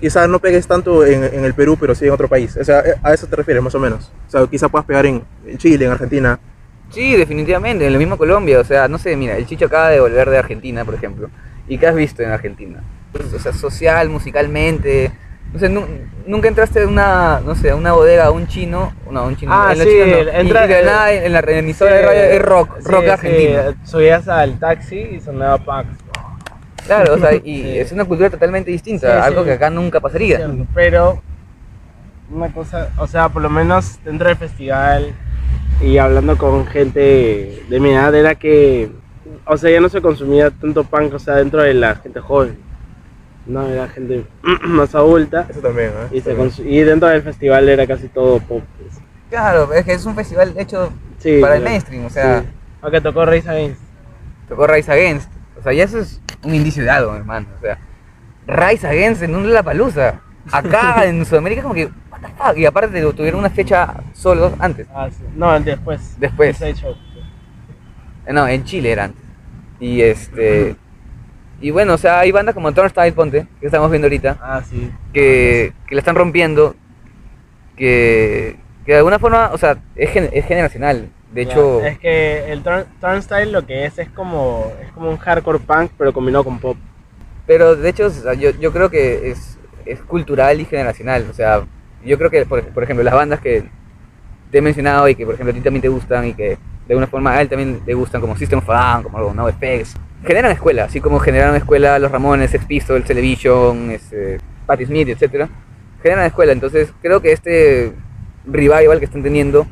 quizás 0.00 0.28
no 0.28 0.38
pegues 0.38 0.66
tanto 0.66 1.04
en, 1.04 1.24
en 1.24 1.44
el 1.44 1.54
Perú, 1.54 1.76
pero 1.78 1.94
sí 1.94 2.06
en 2.06 2.12
otro 2.12 2.28
país? 2.28 2.56
O 2.56 2.64
sea, 2.64 2.80
eh, 2.80 2.94
a 3.02 3.12
eso 3.12 3.26
te 3.26 3.36
refieres 3.36 3.62
más 3.62 3.74
o 3.74 3.80
menos. 3.80 4.12
O 4.28 4.30
sea, 4.30 4.46
quizás 4.46 4.70
puedas 4.70 4.86
pegar 4.86 5.04
en, 5.06 5.22
en 5.46 5.58
Chile, 5.58 5.84
en 5.84 5.90
Argentina. 5.90 6.38
Sí, 6.90 7.16
definitivamente, 7.16 7.86
en 7.86 7.92
lo 7.92 7.98
mismo 7.98 8.18
Colombia, 8.18 8.60
o 8.60 8.64
sea, 8.64 8.86
no 8.86 8.98
sé, 8.98 9.16
mira, 9.16 9.36
el 9.36 9.46
Chicho 9.46 9.66
acaba 9.66 9.88
de 9.88 10.00
volver 10.00 10.28
de 10.28 10.38
Argentina, 10.38 10.84
por 10.84 10.94
ejemplo. 10.94 11.30
¿Y 11.66 11.78
qué 11.78 11.86
has 11.86 11.94
visto 11.94 12.22
en 12.22 12.30
Argentina? 12.30 12.82
Pues, 13.12 13.32
o 13.32 13.38
sea, 13.38 13.52
social, 13.52 14.08
musicalmente. 14.08 15.10
No 15.52 15.58
sé, 15.58 15.68
nu- 15.68 15.86
nunca 16.26 16.48
entraste 16.48 16.82
a 16.82 16.86
una, 16.88 17.40
no 17.44 17.54
sé, 17.54 17.70
a 17.70 17.76
una 17.76 17.92
bodega, 17.92 18.24
a 18.26 18.30
un 18.30 18.46
chino, 18.46 18.92
no, 19.10 19.26
un 19.26 19.36
chino, 19.36 19.52
Ah, 19.54 19.72
en 19.72 19.78
sí, 19.82 19.84
chinos 19.84 20.06
no. 20.08 20.14
el- 20.16 20.26
y, 20.28 20.30
entra- 20.48 20.64
y 20.64 20.68
de 20.68 20.82
nada 20.82 21.12
en 21.12 21.32
la 21.32 21.40
emisora 21.40 21.94
de 21.94 22.02
radio 22.02 22.20
es 22.22 22.42
rock, 22.42 22.76
sí, 22.78 22.84
rock 22.90 23.02
sí, 23.04 23.08
argentino. 23.10 23.60
subías 23.84 24.28
al 24.28 24.58
taxi 24.58 24.96
y 24.98 25.20
sonaba 25.20 25.58
punk. 25.58 25.88
Claro, 26.86 27.14
o 27.14 27.18
sea, 27.18 27.34
y 27.44 27.62
Sí. 27.62 27.78
es 27.78 27.92
una 27.92 28.04
cultura 28.06 28.30
totalmente 28.30 28.70
distinta, 28.70 29.22
algo 29.24 29.44
que 29.44 29.52
acá 29.52 29.68
nunca 29.68 30.00
pasaría. 30.00 30.50
Pero 30.74 31.20
una 32.30 32.48
cosa, 32.52 32.88
o 32.96 33.06
sea, 33.06 33.28
por 33.28 33.42
lo 33.42 33.50
menos 33.50 33.98
dentro 34.04 34.28
del 34.28 34.36
festival 34.38 35.12
y 35.82 35.98
hablando 35.98 36.38
con 36.38 36.66
gente 36.66 37.62
de 37.68 37.80
mi 37.80 37.90
edad 37.90 38.14
era 38.14 38.34
que, 38.36 38.90
o 39.44 39.56
sea, 39.58 39.70
ya 39.70 39.80
no 39.80 39.90
se 39.90 40.00
consumía 40.00 40.50
tanto 40.50 40.82
punk, 40.84 41.12
o 41.12 41.18
sea, 41.18 41.34
dentro 41.36 41.60
de 41.62 41.74
la 41.74 41.96
gente 41.96 42.20
joven. 42.20 42.56
No, 43.46 43.66
era 43.68 43.88
gente 43.88 44.24
más 44.62 44.94
adulta 44.94 45.46
Eso 45.50 45.60
también, 45.60 45.88
¿eh? 45.90 46.08
y, 46.16 46.20
se 46.20 46.36
consu- 46.36 46.64
y 46.64 46.80
dentro 46.80 47.08
del 47.08 47.22
festival 47.22 47.68
era 47.68 47.86
casi 47.86 48.08
todo 48.08 48.38
pop. 48.38 48.62
pues. 48.78 48.94
Claro, 49.30 49.72
es 49.72 49.84
que 49.84 49.92
es 49.94 50.04
un 50.06 50.14
festival 50.14 50.54
hecho 50.56 50.92
Sí, 51.18 51.38
para 51.40 51.54
el 51.56 51.60
claro. 51.62 51.70
mainstream, 51.72 52.04
o 52.06 52.10
sea, 52.10 52.40
Sí. 52.40 52.46
Aunque 52.82 53.00
tocó 53.00 53.24
Rise 53.26 53.48
Against. 53.48 53.80
tocó 54.48 54.66
Rise 54.66 54.92
Against. 54.92 55.30
O 55.58 55.62
sea, 55.62 55.72
ya 55.72 55.84
eso 55.84 55.98
es 56.00 56.20
un 56.44 56.54
indicio 56.54 56.82
de 56.82 56.90
algo, 56.90 57.14
hermano. 57.14 57.46
O 57.56 57.60
sea, 57.60 57.78
Rise 58.46 58.86
Against 58.88 59.22
en 59.22 59.34
un 59.36 59.44
Lollapalooza. 59.46 60.20
Acá 60.50 61.04
en 61.06 61.24
Sudamérica 61.24 61.60
es 61.60 61.62
como 61.62 61.74
que, 61.74 61.84
what 62.10 62.20
the 62.20 62.28
fuck. 62.36 62.56
Y 62.58 62.66
aparte 62.66 63.00
tuvieron 63.12 63.38
una 63.40 63.50
fecha 63.50 63.94
solo 64.12 64.52
antes. 64.58 64.88
Ah, 64.94 65.08
sí. 65.10 65.22
No, 65.36 65.58
después. 65.60 66.16
Después. 66.18 66.60
Ese 66.60 66.74
show. 66.80 66.96
Eh, 68.26 68.32
No, 68.32 68.46
en 68.48 68.64
Chile 68.64 68.90
era 68.92 69.04
antes. 69.04 69.22
Y 69.80 70.00
este... 70.02 70.76
Y 71.62 71.70
bueno, 71.70 71.94
o 71.94 71.98
sea, 71.98 72.18
hay 72.20 72.32
bandas 72.32 72.54
como 72.54 72.72
Turnstile, 72.72 73.12
ponte, 73.12 73.46
que 73.60 73.66
estamos 73.66 73.90
viendo 73.90 74.06
ahorita, 74.06 74.36
Ah, 74.42 74.62
sí. 74.68 74.90
que, 75.14 75.72
que 75.86 75.94
la 75.94 76.00
están 76.00 76.16
rompiendo, 76.16 76.74
que, 77.76 78.56
que 78.84 78.92
de 78.92 78.98
alguna 78.98 79.18
forma, 79.18 79.50
o 79.52 79.58
sea, 79.58 79.78
es, 79.96 80.10
gen- 80.10 80.30
es 80.32 80.44
generacional. 80.44 81.08
De 81.32 81.42
hecho, 81.42 81.80
Es 81.80 81.98
que 81.98 82.52
el 82.52 82.62
turn- 82.62 82.84
Turnstile 83.00 83.46
lo 83.46 83.64
que 83.64 83.86
es 83.86 83.98
es 83.98 84.10
como, 84.10 84.70
es 84.82 84.92
como 84.92 85.08
un 85.08 85.16
hardcore 85.16 85.60
punk, 85.60 85.92
pero 85.96 86.12
combinado 86.12 86.44
con 86.44 86.58
pop. 86.58 86.76
Pero 87.46 87.74
de 87.76 87.88
hecho, 87.88 88.06
o 88.06 88.10
sea, 88.10 88.34
yo, 88.34 88.50
yo 88.50 88.72
creo 88.72 88.90
que 88.90 89.30
es, 89.30 89.58
es 89.86 90.00
cultural 90.00 90.60
y 90.60 90.64
generacional. 90.64 91.26
O 91.30 91.32
sea, 91.34 91.64
yo 92.04 92.18
creo 92.18 92.30
que, 92.30 92.44
por, 92.44 92.62
por 92.68 92.82
ejemplo, 92.82 93.02
las 93.02 93.14
bandas 93.14 93.40
que 93.40 93.64
te 94.50 94.58
he 94.58 94.62
mencionado 94.62 95.08
y 95.08 95.14
que, 95.14 95.24
por 95.24 95.34
ejemplo, 95.34 95.52
a 95.52 95.54
ti 95.54 95.60
también 95.60 95.82
te 95.82 95.88
gustan 95.88 96.26
y 96.26 96.34
que 96.34 96.50
de 96.86 96.94
alguna 96.94 97.06
forma 97.06 97.32
a 97.32 97.40
él 97.40 97.48
también 97.48 97.80
le 97.86 97.94
gustan 97.94 98.20
como 98.20 98.36
System 98.36 98.58
of 98.58 98.68
a 98.68 98.92
Down, 98.94 99.02
como 99.04 99.18
algo, 99.18 99.32
no 99.32 99.48
FX. 99.48 99.94
Generan 100.24 100.52
escuela, 100.52 100.84
así 100.84 101.00
como 101.00 101.18
generaron 101.18 101.56
escuela 101.56 101.98
los 101.98 102.12
Ramones, 102.12 102.50
Sex 102.50 102.64
Pistols, 102.64 103.04
Television, 103.04 103.90
este, 103.90 104.38
Patti 104.66 104.86
Smith, 104.86 105.08
etc. 105.08 105.48
Generan 106.02 106.26
escuela, 106.26 106.52
entonces 106.52 106.92
creo 107.02 107.20
que 107.20 107.32
este 107.32 107.92
revival 108.46 108.98
que 108.98 109.04
están 109.04 109.22
teniendo 109.22 109.66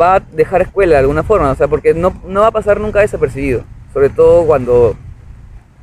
va 0.00 0.16
a 0.16 0.20
dejar 0.20 0.62
escuela 0.62 0.94
de 0.94 1.00
alguna 1.00 1.22
forma, 1.22 1.50
o 1.50 1.54
sea, 1.54 1.68
porque 1.68 1.94
no, 1.94 2.20
no 2.26 2.40
va 2.40 2.48
a 2.48 2.52
pasar 2.52 2.80
nunca 2.80 3.00
desapercibido, 3.00 3.64
sobre 3.92 4.10
todo 4.10 4.46
cuando, 4.46 4.96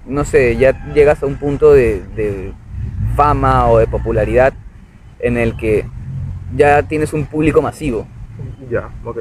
no 0.06 0.24
sé, 0.26 0.56
ya 0.58 0.86
llegas 0.94 1.22
a 1.24 1.26
un 1.26 1.36
punto 1.36 1.74
de, 1.74 2.54
fama 3.16 3.68
o 3.68 3.80
de 3.80 3.88
popularidad 3.88 4.54
en 5.20 5.38
el 5.38 5.58
que 5.58 5.86
ya 6.56 6.84
tienes 6.84 7.12
un 7.14 7.26
público 7.26 7.62
masivo. 7.62 8.08
Ya, 8.70 8.90
ok. 9.04 9.18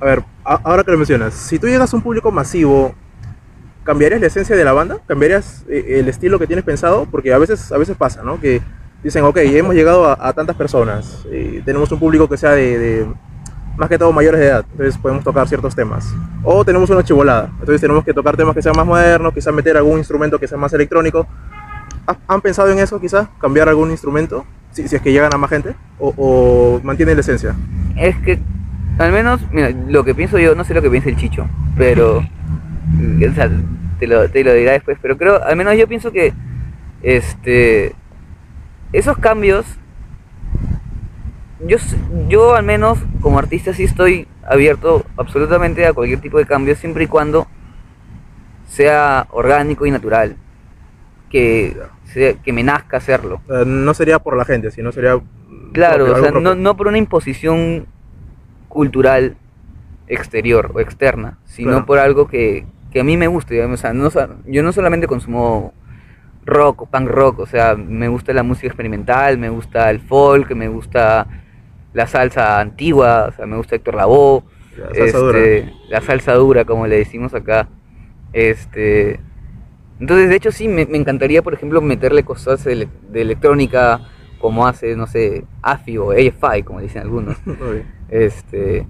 A 0.00 0.04
ver, 0.04 0.24
ahora 0.44 0.84
que 0.84 0.92
lo 0.92 0.96
mencionas, 0.96 1.34
si 1.34 1.58
tú 1.58 1.66
llegas 1.66 1.92
a 1.92 1.96
un 1.96 2.02
público 2.02 2.30
masivo, 2.30 2.94
¿cambiarías 3.88 4.20
la 4.20 4.26
esencia 4.26 4.54
de 4.54 4.64
la 4.66 4.74
banda? 4.74 4.98
¿Cambiarías 5.06 5.64
eh, 5.66 5.96
el 6.00 6.08
estilo 6.10 6.38
que 6.38 6.46
tienes 6.46 6.62
pensado? 6.62 7.06
Porque 7.10 7.32
a 7.32 7.38
veces, 7.38 7.72
a 7.72 7.78
veces 7.78 7.96
pasa, 7.96 8.22
¿no? 8.22 8.38
Que 8.38 8.60
dicen, 9.02 9.24
ok, 9.24 9.38
hemos 9.38 9.74
llegado 9.74 10.04
a, 10.06 10.18
a 10.20 10.34
tantas 10.34 10.56
personas, 10.56 11.24
y 11.32 11.62
tenemos 11.62 11.90
un 11.90 11.98
público 11.98 12.28
que 12.28 12.36
sea 12.36 12.50
de, 12.52 12.78
de, 12.78 13.06
más 13.78 13.88
que 13.88 13.96
todo 13.96 14.12
mayores 14.12 14.40
de 14.40 14.46
edad, 14.48 14.64
entonces 14.72 14.98
podemos 14.98 15.24
tocar 15.24 15.48
ciertos 15.48 15.74
temas. 15.74 16.06
O 16.44 16.64
tenemos 16.66 16.90
una 16.90 17.02
chivolada, 17.02 17.48
entonces 17.60 17.80
tenemos 17.80 18.04
que 18.04 18.12
tocar 18.12 18.36
temas 18.36 18.54
que 18.54 18.60
sean 18.60 18.76
más 18.76 18.84
modernos, 18.84 19.32
quizás 19.32 19.54
meter 19.54 19.76
algún 19.78 19.96
instrumento 19.98 20.38
que 20.38 20.46
sea 20.46 20.58
más 20.58 20.72
electrónico. 20.74 21.26
¿Ha- 22.06 22.18
¿Han 22.28 22.40
pensado 22.42 22.68
en 22.70 22.78
eso 22.80 23.00
quizás? 23.00 23.26
¿Cambiar 23.40 23.70
algún 23.70 23.90
instrumento? 23.90 24.44
Si, 24.72 24.86
si 24.86 24.96
es 24.96 25.00
que 25.02 25.12
llegan 25.12 25.32
a 25.34 25.38
más 25.38 25.48
gente, 25.48 25.74
o, 25.98 26.12
o 26.16 26.80
mantienen 26.82 27.16
la 27.16 27.20
esencia. 27.22 27.54
Es 27.96 28.16
que, 28.18 28.38
al 28.98 29.12
menos, 29.12 29.40
mira, 29.50 29.70
lo 29.70 30.04
que 30.04 30.14
pienso 30.14 30.38
yo, 30.38 30.54
no 30.54 30.64
sé 30.64 30.74
lo 30.74 30.82
que 30.82 30.90
piensa 30.90 31.08
el 31.08 31.16
Chicho, 31.16 31.46
pero, 31.76 32.22
o 33.30 33.34
sea, 33.34 33.50
te 33.98 34.06
lo, 34.06 34.28
te 34.30 34.44
lo 34.44 34.52
dirá 34.54 34.72
después, 34.72 34.98
pero 35.00 35.16
creo, 35.16 35.42
al 35.42 35.56
menos 35.56 35.76
yo 35.76 35.86
pienso 35.88 36.10
que, 36.12 36.32
este, 37.02 37.94
esos 38.92 39.18
cambios, 39.18 39.66
yo, 41.66 41.76
yo 42.28 42.54
al 42.54 42.64
menos 42.64 42.98
como 43.20 43.38
artista 43.38 43.72
sí 43.74 43.84
estoy 43.84 44.26
abierto 44.46 45.04
absolutamente 45.16 45.84
a 45.86 45.92
cualquier 45.92 46.20
tipo 46.20 46.38
de 46.38 46.46
cambio, 46.46 46.74
siempre 46.76 47.04
y 47.04 47.06
cuando 47.06 47.46
sea 48.66 49.26
orgánico 49.30 49.86
y 49.86 49.90
natural, 49.90 50.36
que, 51.30 51.76
sea- 52.04 52.34
que 52.34 52.52
me 52.52 52.62
nazca 52.62 52.98
hacerlo. 52.98 53.40
Sea, 53.46 53.64
no 53.64 53.94
sería 53.94 54.18
por 54.18 54.36
la 54.36 54.44
gente, 54.44 54.70
sino 54.70 54.92
sería... 54.92 55.18
Claro, 55.72 56.12
o 56.12 56.20
sea, 56.22 56.30
no, 56.30 56.54
no 56.54 56.76
por 56.76 56.86
una 56.88 56.96
imposición 56.98 57.86
cultural 58.68 59.36
exterior 60.06 60.70
o 60.74 60.80
externa, 60.80 61.38
sino 61.44 61.70
Claro. 61.70 61.86
por 61.86 61.98
algo 61.98 62.28
que, 62.28 62.64
que 62.92 63.00
a 63.00 63.04
mí 63.04 63.16
me 63.16 63.26
guste. 63.26 63.54
digamos, 63.54 63.80
O 63.80 63.82
sea, 63.82 63.92
no, 63.92 64.10
yo 64.46 64.62
no 64.62 64.72
solamente 64.72 65.06
consumo 65.06 65.72
rock 66.46 66.82
o 66.82 66.86
punk 66.86 67.08
rock, 67.08 67.40
o 67.40 67.46
sea, 67.46 67.76
me 67.76 68.08
gusta 68.08 68.32
la 68.32 68.42
música 68.42 68.68
experimental, 68.68 69.38
me 69.38 69.50
gusta 69.50 69.90
el 69.90 70.00
folk, 70.00 70.52
me 70.54 70.68
gusta 70.68 71.26
la 71.92 72.06
salsa 72.06 72.60
antigua, 72.60 73.26
o 73.28 73.32
sea, 73.32 73.46
me 73.46 73.56
gusta 73.56 73.76
Héctor 73.76 73.96
Lavoe, 73.96 74.42
La 74.78 74.94
salsa 74.94 75.18
dura. 75.18 75.38
este, 75.38 75.72
la 75.90 76.00
salsa 76.00 76.34
dura, 76.34 76.64
como 76.64 76.86
le 76.86 76.96
decimos 76.98 77.34
acá. 77.34 77.68
Este, 78.32 79.20
entonces, 80.00 80.28
de 80.28 80.36
hecho, 80.36 80.52
sí, 80.52 80.68
me, 80.68 80.86
me 80.86 80.98
encantaría, 80.98 81.42
por 81.42 81.54
ejemplo, 81.54 81.80
meterle 81.80 82.22
cosas 82.24 82.64
de, 82.64 82.72
ele- 82.72 82.88
de 83.10 83.22
electrónica, 83.22 84.00
como 84.40 84.66
hace, 84.66 84.94
no 84.96 85.06
sé, 85.06 85.44
AFI 85.62 85.98
o 85.98 86.12
AFI, 86.12 86.62
como 86.62 86.80
dicen 86.80 87.02
algunos. 87.02 87.36
Este, 88.10 88.86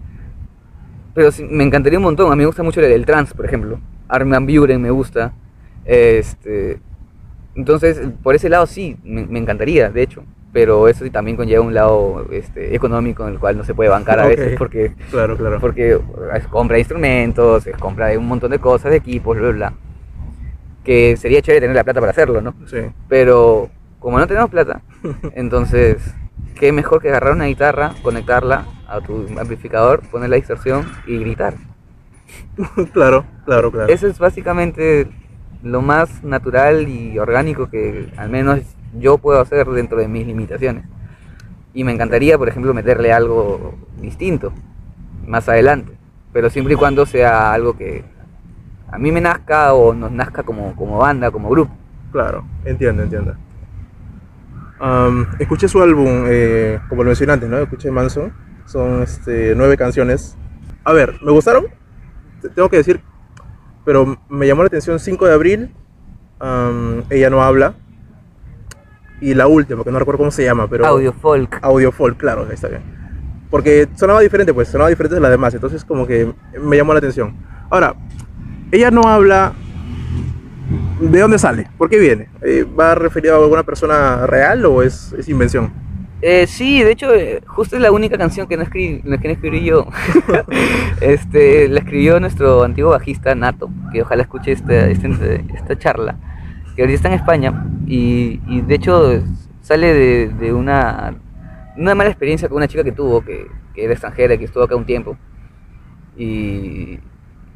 pero 1.14 1.32
sí, 1.32 1.44
me 1.48 1.64
encantaría 1.64 1.98
un 1.98 2.04
montón. 2.04 2.30
A 2.30 2.36
mí 2.36 2.40
me 2.40 2.46
gusta 2.46 2.62
mucho 2.62 2.80
el, 2.80 2.92
el 2.92 3.04
trance, 3.06 3.34
por 3.34 3.44
ejemplo. 3.46 3.80
Armin 4.08 4.46
Buren 4.46 4.80
me 4.80 4.90
gusta. 4.90 5.32
Este, 5.84 6.80
entonces, 7.54 8.00
por 8.22 8.34
ese 8.34 8.48
lado 8.48 8.66
sí, 8.66 8.96
me, 9.04 9.26
me 9.26 9.38
encantaría, 9.38 9.90
de 9.90 10.02
hecho. 10.02 10.22
Pero 10.52 10.88
eso 10.88 11.04
sí 11.04 11.10
también 11.10 11.36
conlleva 11.36 11.62
un 11.62 11.74
lado 11.74 12.26
este, 12.30 12.74
económico 12.74 13.26
en 13.26 13.34
el 13.34 13.38
cual 13.38 13.56
no 13.58 13.64
se 13.64 13.74
puede 13.74 13.90
bancar 13.90 14.18
a 14.18 14.26
veces 14.26 14.56
porque 14.56 14.92
Claro, 15.10 15.36
claro. 15.36 15.60
porque 15.60 16.00
es 16.34 16.46
compra 16.46 16.74
de 16.74 16.80
instrumentos, 16.80 17.66
es 17.66 17.76
compra 17.76 18.06
de 18.06 18.16
un 18.16 18.26
montón 18.26 18.50
de 18.50 18.58
cosas, 18.58 18.90
de 18.90 18.96
equipos, 18.96 19.36
bla, 19.36 19.48
bla, 19.48 19.56
bla. 19.56 19.72
Que 20.84 21.16
sería 21.18 21.42
chévere 21.42 21.60
tener 21.60 21.76
la 21.76 21.84
plata 21.84 22.00
para 22.00 22.12
hacerlo, 22.12 22.40
¿no? 22.40 22.54
Sí. 22.66 22.78
Pero 23.08 23.68
como 23.98 24.18
no 24.18 24.26
tenemos 24.26 24.48
plata, 24.48 24.80
entonces, 25.34 25.98
qué 26.54 26.72
mejor 26.72 27.02
que 27.02 27.08
agarrar 27.10 27.34
una 27.34 27.44
guitarra, 27.46 27.92
conectarla 28.02 28.64
a 28.88 29.00
tu 29.00 29.26
amplificador, 29.38 30.00
poner 30.10 30.30
la 30.30 30.36
distorsión 30.36 30.86
y 31.06 31.18
gritar. 31.18 31.54
claro, 32.92 33.24
claro, 33.44 33.70
claro. 33.70 33.92
Eso 33.92 34.06
es 34.06 34.18
básicamente 34.18 35.08
lo 35.62 35.82
más 35.82 36.22
natural 36.24 36.88
y 36.88 37.18
orgánico 37.18 37.68
que 37.68 38.12
al 38.16 38.30
menos 38.30 38.60
yo 38.98 39.18
puedo 39.18 39.40
hacer 39.40 39.66
dentro 39.68 39.98
de 39.98 40.08
mis 40.08 40.26
limitaciones. 40.26 40.84
Y 41.74 41.84
me 41.84 41.92
encantaría, 41.92 42.38
por 42.38 42.48
ejemplo, 42.48 42.74
meterle 42.74 43.12
algo 43.12 43.74
distinto 44.00 44.52
más 45.26 45.48
adelante. 45.48 45.92
Pero 46.32 46.50
siempre 46.50 46.74
y 46.74 46.76
cuando 46.76 47.06
sea 47.06 47.52
algo 47.52 47.76
que 47.76 48.04
a 48.90 48.98
mí 48.98 49.12
me 49.12 49.20
nazca 49.20 49.74
o 49.74 49.92
nos 49.92 50.10
nazca 50.10 50.42
como, 50.42 50.74
como 50.74 50.98
banda, 50.98 51.30
como 51.30 51.50
grupo. 51.50 51.74
Claro, 52.10 52.44
entiendo, 52.64 53.02
entiendo. 53.02 53.34
Escuché 55.38 55.68
su 55.68 55.82
álbum, 55.82 56.24
eh, 56.26 56.78
como 56.88 57.02
lo 57.02 57.08
mencioné 57.08 57.32
antes, 57.32 57.48
¿no? 57.48 57.58
Escuché 57.58 57.90
Manson. 57.90 58.32
Son 58.68 59.02
este, 59.02 59.54
nueve 59.56 59.76
canciones. 59.76 60.36
A 60.84 60.92
ver, 60.92 61.14
¿me 61.22 61.32
gustaron? 61.32 61.66
Te- 62.42 62.50
Tengo 62.50 62.68
que 62.68 62.76
decir, 62.76 63.00
pero 63.84 64.18
me 64.28 64.46
llamó 64.46 64.62
la 64.62 64.66
atención 64.68 64.98
5 64.98 65.26
de 65.26 65.32
abril. 65.34 65.74
ella 67.10 67.30
no 67.30 67.42
habla. 67.42 67.74
Y 69.20 69.34
la 69.34 69.46
última, 69.48 69.82
que 69.82 69.90
no 69.90 69.98
recuerdo 69.98 70.18
cómo 70.18 70.30
se 70.30 70.44
llama, 70.44 70.68
pero... 70.68 70.86
Audio 70.86 71.12
folk. 71.12 71.58
Audio 71.62 71.90
folk, 71.90 72.16
claro, 72.18 72.46
ahí 72.48 72.54
está 72.54 72.68
bien. 72.68 72.82
Porque 73.50 73.88
sonaba 73.96 74.20
diferente, 74.20 74.54
pues, 74.54 74.68
sonaba 74.68 74.90
diferente 74.90 75.14
de 75.16 75.20
las 75.20 75.30
demás, 75.30 75.54
entonces 75.54 75.84
como 75.84 76.06
que 76.06 76.32
me 76.62 76.76
llamó 76.76 76.92
la 76.92 76.98
atención. 76.98 77.34
Ahora, 77.70 77.94
ella 78.70 78.90
no 78.92 79.02
habla 79.08 79.54
de 81.00 81.20
dónde 81.20 81.38
sale, 81.38 81.68
por 81.78 81.88
qué 81.88 81.98
viene. 81.98 82.28
Eh, 82.42 82.64
¿Va 82.78 82.94
referido 82.94 83.34
a 83.34 83.38
alguna 83.42 83.62
persona 83.64 84.26
real 84.26 84.64
o 84.66 84.82
es, 84.82 85.12
es 85.14 85.28
invención? 85.28 85.72
Eh, 86.20 86.46
sí, 86.46 86.82
de 86.82 86.90
hecho, 86.90 87.14
eh, 87.14 87.42
justo 87.46 87.76
es 87.76 87.82
la 87.82 87.92
única 87.92 88.18
canción 88.18 88.48
que 88.48 88.56
no 88.56 88.64
escribí, 88.64 89.02
que 89.02 89.28
no 89.28 89.34
escribí 89.34 89.64
yo. 89.64 89.86
este, 91.00 91.68
la 91.68 91.80
escribió 91.80 92.18
nuestro 92.20 92.64
antiguo 92.64 92.90
bajista 92.90 93.34
Nato, 93.34 93.70
que 93.92 94.02
ojalá 94.02 94.22
escuche 94.22 94.52
esta, 94.52 94.86
esta, 94.88 95.08
esta 95.54 95.78
charla, 95.78 96.16
que 96.74 96.82
ahorita 96.82 96.96
está 96.96 97.08
en 97.08 97.14
España. 97.14 97.66
Y, 97.86 98.40
y 98.46 98.60
de 98.62 98.74
hecho 98.74 99.22
sale 99.62 99.94
de, 99.94 100.28
de 100.28 100.52
una, 100.52 101.14
una 101.76 101.94
mala 101.94 102.10
experiencia 102.10 102.48
con 102.48 102.56
una 102.56 102.68
chica 102.68 102.82
que 102.82 102.92
tuvo, 102.92 103.24
que, 103.24 103.46
que 103.74 103.84
era 103.84 103.92
extranjera, 103.92 104.36
que 104.36 104.44
estuvo 104.44 104.64
acá 104.64 104.74
un 104.74 104.86
tiempo. 104.86 105.16
Y, 106.16 106.98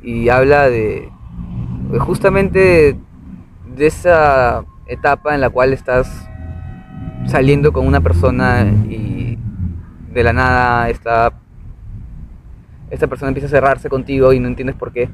y 0.02 0.28
habla 0.28 0.70
de 0.70 1.08
de 1.92 1.98
justamente 1.98 2.96
de 3.76 3.86
esa 3.86 4.64
etapa 4.86 5.34
en 5.34 5.40
la 5.40 5.50
cual 5.50 5.72
estás 5.72 6.28
saliendo 7.26 7.72
con 7.72 7.86
una 7.86 8.00
persona 8.00 8.64
y 8.88 9.38
de 10.12 10.22
la 10.24 10.32
nada 10.32 10.90
esta, 10.90 11.32
esta 12.90 13.06
persona 13.06 13.28
empieza 13.28 13.46
a 13.46 13.50
cerrarse 13.50 13.88
contigo 13.88 14.32
y 14.32 14.40
no 14.40 14.48
entiendes 14.48 14.76
por 14.76 14.92
qué. 14.92 15.08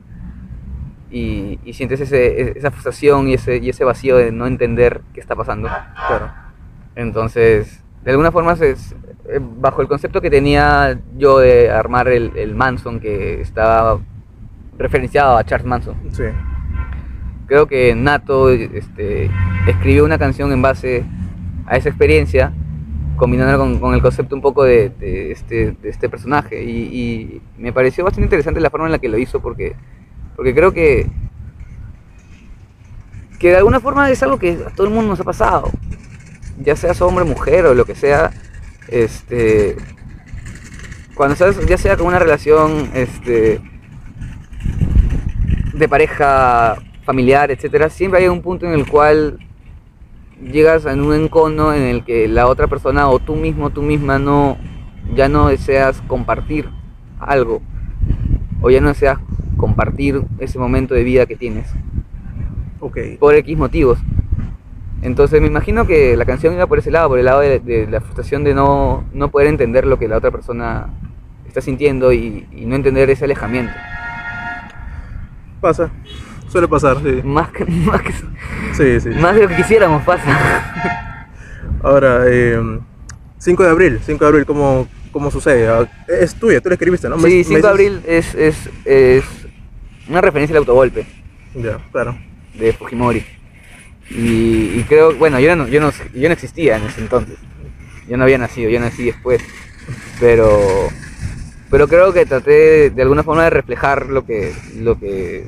Y, 1.11 1.59
y 1.64 1.72
sientes 1.72 2.01
ese, 2.01 2.59
esa 2.59 2.70
frustración 2.70 3.29
y 3.29 3.35
ese, 3.35 3.59
y 3.59 3.68
ese 3.70 3.85
vacío 3.85 4.16
de 4.16 4.31
no 4.33 4.46
entender 4.46 5.01
qué 5.14 5.20
está 5.20 5.35
pasando. 5.37 5.68
Claro. 6.07 6.31
Entonces, 6.96 7.83
de 8.05 8.11
alguna 8.11 8.31
forma, 8.33 8.57
se- 8.57 8.70
es- 8.72 8.94
eh, 9.31 9.40
bajo 9.40 9.81
el 9.83 9.88
concepto 9.88 10.20
que 10.20 10.31
tenía 10.31 10.98
yo 11.16 11.38
de 11.38 11.70
armar 11.70 12.09
el, 12.09 12.33
el 12.37 12.55
Manson, 12.55 12.98
que 13.01 13.40
estaba 13.40 13.98
referenciado 14.79 15.37
a 15.37 15.44
Charles 15.44 15.66
Manson, 15.66 15.94
Sí. 16.12 16.24
creo 17.46 17.66
que 17.66 17.94
Nato 17.94 18.48
este, 18.51 19.31
escribió 19.66 20.05
una 20.05 20.18
canción 20.18 20.53
en 20.53 20.62
base 20.62 21.05
a 21.68 21.76
esa 21.76 21.88
experiencia, 21.88 22.52
combinándola 23.16 23.78
con, 23.81 23.94
el 23.94 24.02
concepto 24.02 24.35
un 24.35 24.42
poco 24.42 24.64
de, 24.64 24.92
este, 25.33 25.76
este 25.83 26.09
personaje. 26.09 26.62
Y, 26.64 26.78
y 26.78 27.42
me 27.59 27.72
pareció 27.72 28.04
bastante 28.04 28.26
interesante 28.26 28.61
la 28.61 28.70
forma 28.70 28.87
en 28.87 28.92
la 28.92 28.98
que 28.98 29.09
lo 29.09 29.18
hizo, 29.18 29.40
porque, 29.40 29.74
porque 30.37 30.54
creo 30.54 30.72
que, 30.72 31.07
que 33.38 33.50
de 33.50 33.57
alguna 33.57 33.81
forma 33.81 34.11
es 34.11 34.22
algo 34.22 34.38
que 34.38 34.59
a 34.66 34.70
todo 34.70 34.87
el 34.87 34.92
mundo 34.92 35.11
nos 35.11 35.20
ha 35.20 35.24
pasado, 35.24 35.70
ya 36.61 36.74
seas 36.76 37.00
hombre, 37.02 37.24
mujer 37.24 37.66
o 37.66 37.74
lo 37.74 37.85
que 37.85 37.94
sea. 37.94 38.31
Este, 38.88 39.76
cuando 41.14 41.35
estás, 41.35 41.59
ya 41.66 41.76
sea 41.76 41.96
con 41.96 42.07
una 42.07 42.18
relación 42.18 42.90
este, 42.94 43.61
de 45.74 45.88
pareja 45.88 46.76
familiar, 47.04 47.50
etcétera, 47.50 47.90
siempre 47.90 48.20
hay 48.20 48.28
un 48.28 48.42
punto 48.42 48.66
en 48.66 48.72
el 48.72 48.87
cual 48.87 49.38
llegas 50.42 50.87
en 50.87 51.01
un 51.01 51.14
encono 51.14 51.74
en 51.74 51.83
el 51.83 52.05
que 52.05 52.29
la 52.29 52.46
otra 52.46 52.66
persona 52.66 53.09
o 53.09 53.18
tú 53.18 53.37
mismo, 53.37 53.70
tú 53.70 53.83
misma 53.83 54.18
no 54.18 54.57
ya 55.14 55.29
no 55.29 55.48
deseas 55.48 56.01
compartir 56.07 56.68
algo 57.18 57.62
o 58.61 58.70
ya 58.70 58.81
no 58.81 58.88
deseas 58.88 59.18
compartir 59.57 60.22
ese 60.38 60.59
momento 60.59 60.94
de 60.94 61.03
vida 61.03 61.27
que 61.27 61.37
tienes 61.37 61.72
Ok. 62.81 62.98
por 63.18 63.35
X 63.35 63.57
motivos. 63.57 63.98
Entonces 65.03 65.40
me 65.40 65.46
imagino 65.46 65.87
que 65.87 66.16
la 66.16 66.24
canción 66.24 66.55
iba 66.55 66.66
por 66.66 66.79
ese 66.79 66.90
lado, 66.90 67.09
por 67.09 67.18
el 67.18 67.24
lado 67.24 67.40
de, 67.40 67.61
de 67.61 67.87
la 67.87 68.01
frustración 68.01 68.44
de 68.44 68.55
no, 68.55 69.05
no 69.12 69.31
poder 69.31 69.48
entender 69.48 69.87
lo 69.87 69.98
que 69.98 70.09
la 70.09 70.16
otra 70.16 70.31
persona 70.31 70.88
está 71.46 71.61
sintiendo 71.61 72.12
y, 72.12 72.46
y 72.53 72.66
no 72.66 72.74
entender 72.74 73.09
ese 73.11 73.24
alejamiento. 73.24 73.72
Pasa. 75.61 75.90
Suele 76.48 76.68
pasar, 76.68 76.98
sí. 77.02 77.20
Más, 77.24 77.48
que, 77.50 77.64
más, 77.66 78.00
que- 78.02 78.12
Sí, 78.74 79.00
sí. 79.00 79.08
más 79.20 79.34
de 79.34 79.42
lo 79.42 79.48
que 79.48 79.56
quisiéramos 79.56 80.02
pasa. 80.04 81.04
Ahora, 81.82 82.24
eh, 82.26 82.58
5 83.38 83.62
de 83.64 83.70
abril. 83.70 84.00
5 84.04 84.24
de 84.24 84.28
abril, 84.28 84.46
¿cómo, 84.46 84.88
cómo 85.12 85.30
sucede? 85.30 85.68
Ah, 85.68 85.87
Es 86.08 86.34
tuya, 86.34 86.61
tú 86.61 86.68
la 86.68 86.74
escribiste, 86.74 87.08
¿no? 87.08 87.16
Me- 87.16 87.28
Sí, 87.28 87.37
me 87.38 87.44
5 87.44 87.62
de 87.62 87.68
abril 87.68 88.00
es, 88.06 88.34
es, 88.34 88.68
es 88.84 89.24
una 90.08 90.20
referencia 90.20 90.54
al 90.54 90.58
autogolpe 90.61 91.06
Ya, 91.54 91.78
claro. 91.92 92.18
de 92.54 92.72
Fujimori. 92.72 93.24
Y, 94.11 94.78
y 94.80 94.84
creo, 94.88 95.14
bueno, 95.16 95.38
yo 95.38 95.54
no, 95.54 95.68
yo, 95.68 95.80
no, 95.80 95.92
yo 96.14 96.28
no 96.28 96.32
existía 96.32 96.76
en 96.78 96.84
ese 96.84 97.00
entonces. 97.02 97.37
Yo 98.08 98.16
no 98.16 98.24
había 98.24 98.38
nacido, 98.38 98.70
yo 98.70 98.80
nací 98.80 99.04
después. 99.04 99.42
Pero, 100.18 100.88
pero 101.70 101.87
creo 101.88 102.12
que 102.14 102.24
traté 102.24 102.88
de 102.90 103.02
alguna 103.02 103.22
forma 103.22 103.44
de 103.44 103.50
reflejar 103.50 104.06
lo 104.06 104.24
que, 104.24 104.54
lo 104.76 104.98
que 104.98 105.46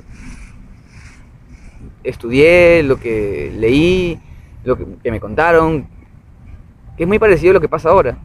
estudié, 2.05 2.83
lo 2.83 2.97
que 2.99 3.53
leí, 3.57 4.19
lo 4.65 4.77
que, 4.77 5.11
me 5.11 5.21
contaron, 5.21 5.87
que 6.97 7.05
es 7.05 7.09
muy 7.09 7.19
parecido 7.19 7.53
a 7.53 7.55
lo 7.55 7.61
que 7.61 7.69
pasa 7.69 7.91
ahora, 7.91 8.19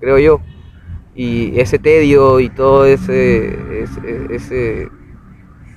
creo 0.00 0.18
yo. 0.18 0.40
Y 1.14 1.58
ese 1.58 1.78
tedio 1.78 2.38
y 2.40 2.48
todo 2.48 2.86
ese, 2.86 3.82
ese, 3.82 4.26
ese, 4.34 4.88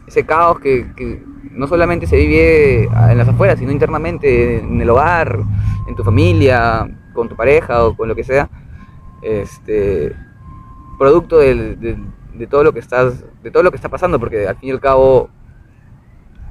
ese 0.07 0.25
caos 0.25 0.59
que, 0.59 0.91
que 0.95 1.23
no 1.51 1.67
solamente 1.67 2.05
se 2.05 2.15
vive 2.15 2.83
en 2.83 3.17
las 3.17 3.27
afueras, 3.27 3.57
sino 3.59 3.71
internamente, 3.71 4.59
en 4.59 4.79
el 4.79 4.89
hogar, 4.89 5.39
en 5.87 5.95
tu 5.95 6.03
familia, 6.03 6.87
con 7.13 7.27
tu 7.27 7.35
pareja 7.35 7.85
o 7.85 7.95
con 7.95 8.07
lo 8.07 8.15
que 8.15 8.23
sea, 8.23 8.49
este, 9.21 10.15
producto 10.99 11.39
del- 11.39 11.79
del- 11.79 12.05
de 12.35 12.47
todo 12.47 12.63
lo 12.63 12.71
que 12.71 12.79
estás, 12.79 13.23
de 13.43 13.51
todo 13.51 13.63
lo 13.63 13.71
que 13.71 13.75
está 13.77 13.89
pasando, 13.89 14.19
porque 14.19 14.47
al 14.47 14.55
fin 14.57 14.69
y 14.69 14.71
al 14.71 14.79
cabo 14.79 15.29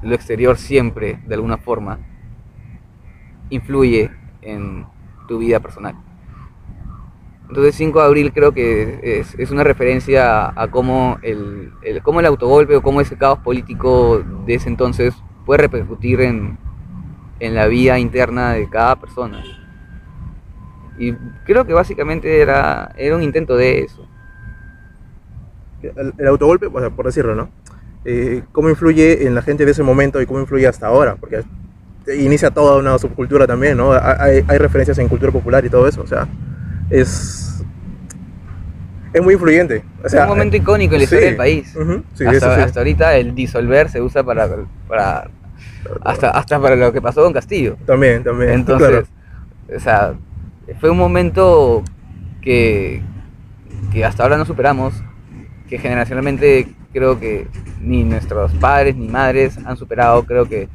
lo 0.02 0.14
exterior 0.14 0.56
siempre, 0.58 1.18
de 1.26 1.34
alguna 1.34 1.58
forma, 1.58 1.98
influye 3.50 4.10
en 4.42 4.86
tu 5.28 5.38
vida 5.38 5.60
personal. 5.60 5.94
Entonces 7.48 7.74
5 7.74 7.98
de 8.00 8.06
abril 8.06 8.32
creo 8.32 8.52
que 8.52 9.00
es, 9.02 9.34
es 9.38 9.50
una 9.50 9.64
referencia 9.64 10.48
a, 10.54 10.68
cómo, 10.70 11.18
el, 11.22 11.72
el- 11.82 12.02
cómo 12.02 12.20
el 12.20 12.26
autogolpe 12.26 12.76
o 12.76 12.82
cómo 12.82 13.00
ese 13.00 13.16
caos 13.16 13.40
político 13.40 14.22
de 14.46 14.54
ese 14.54 14.68
entonces 14.68 15.14
puede 15.44 15.58
repercutir 15.62 16.20
en, 16.20 16.58
en 17.40 17.54
la 17.54 17.66
vida 17.66 17.98
interna 17.98 18.52
de 18.54 18.68
cada 18.68 18.96
persona. 18.96 19.42
Y 20.98 21.12
creo 21.44 21.64
que 21.64 21.72
básicamente 21.72 22.40
era, 22.40 22.92
era 22.96 23.16
un 23.16 23.22
intento 23.22 23.56
de 23.56 23.80
eso. 23.80 24.06
El, 25.82 26.26
autogolpe, 26.26 26.68
por 26.70 27.06
decirlo, 27.06 27.34
¿no? 27.34 27.48
Eh, 28.04 28.42
¿Cómo 28.52 28.70
influye 28.70 29.26
en 29.26 29.34
la 29.34 29.42
gente 29.42 29.64
de 29.64 29.72
ese 29.72 29.82
momento 29.82 30.20
y 30.20 30.26
cómo 30.26 30.40
influye 30.40 30.66
hasta 30.66 30.86
ahora? 30.86 31.16
Porque 31.16 31.42
inicia 32.16 32.50
toda 32.50 32.78
una 32.78 32.98
subcultura 32.98 33.46
también, 33.46 33.76
¿no? 33.76 33.92
Hay, 33.92 34.44
hay 34.46 34.58
referencias 34.58 34.98
en 34.98 35.08
cultura 35.08 35.30
popular 35.32 35.64
y 35.64 35.68
todo 35.68 35.86
eso, 35.86 36.02
o 36.02 36.06
sea, 36.06 36.26
es, 36.88 37.62
es 39.12 39.22
muy 39.22 39.34
influyente. 39.34 39.84
O 40.02 40.08
sea, 40.08 40.20
es 40.20 40.24
un 40.24 40.36
momento 40.36 40.56
icónico 40.56 40.94
en 40.94 41.00
la 41.00 41.04
historia 41.04 41.22
sí, 41.22 41.28
del 41.28 41.36
país. 41.36 41.76
ujú, 41.76 42.02
sí, 42.14 42.24
hasta, 42.24 42.54
sí. 42.56 42.60
hasta 42.62 42.80
ahorita 42.80 43.16
el 43.16 43.34
disolver 43.34 43.90
se 43.90 44.00
usa 44.00 44.22
para, 44.22 44.48
para 44.88 45.30
hasta, 46.02 46.30
hasta 46.30 46.60
para 46.60 46.76
lo 46.76 46.92
que 46.92 47.02
pasó 47.02 47.22
con 47.22 47.32
Castillo. 47.32 47.76
También, 47.86 48.24
también. 48.24 48.50
Entonces, 48.54 48.88
claro. 48.88 49.06
o 49.76 49.80
sea, 49.80 50.14
fue 50.80 50.90
un 50.90 50.98
momento 50.98 51.84
que, 52.40 53.02
que 53.92 54.04
hasta 54.04 54.22
ahora 54.22 54.36
no 54.36 54.44
superamos, 54.44 54.94
que 55.68 55.78
generacionalmente 55.78 56.68
creo 56.92 57.18
que 57.18 57.48
ni 57.80 58.04
nuestros 58.04 58.52
padres 58.54 58.96
ni 58.96 59.08
madres 59.08 59.58
han 59.64 59.76
superado, 59.76 60.24
creo 60.24 60.46
que 60.46 60.68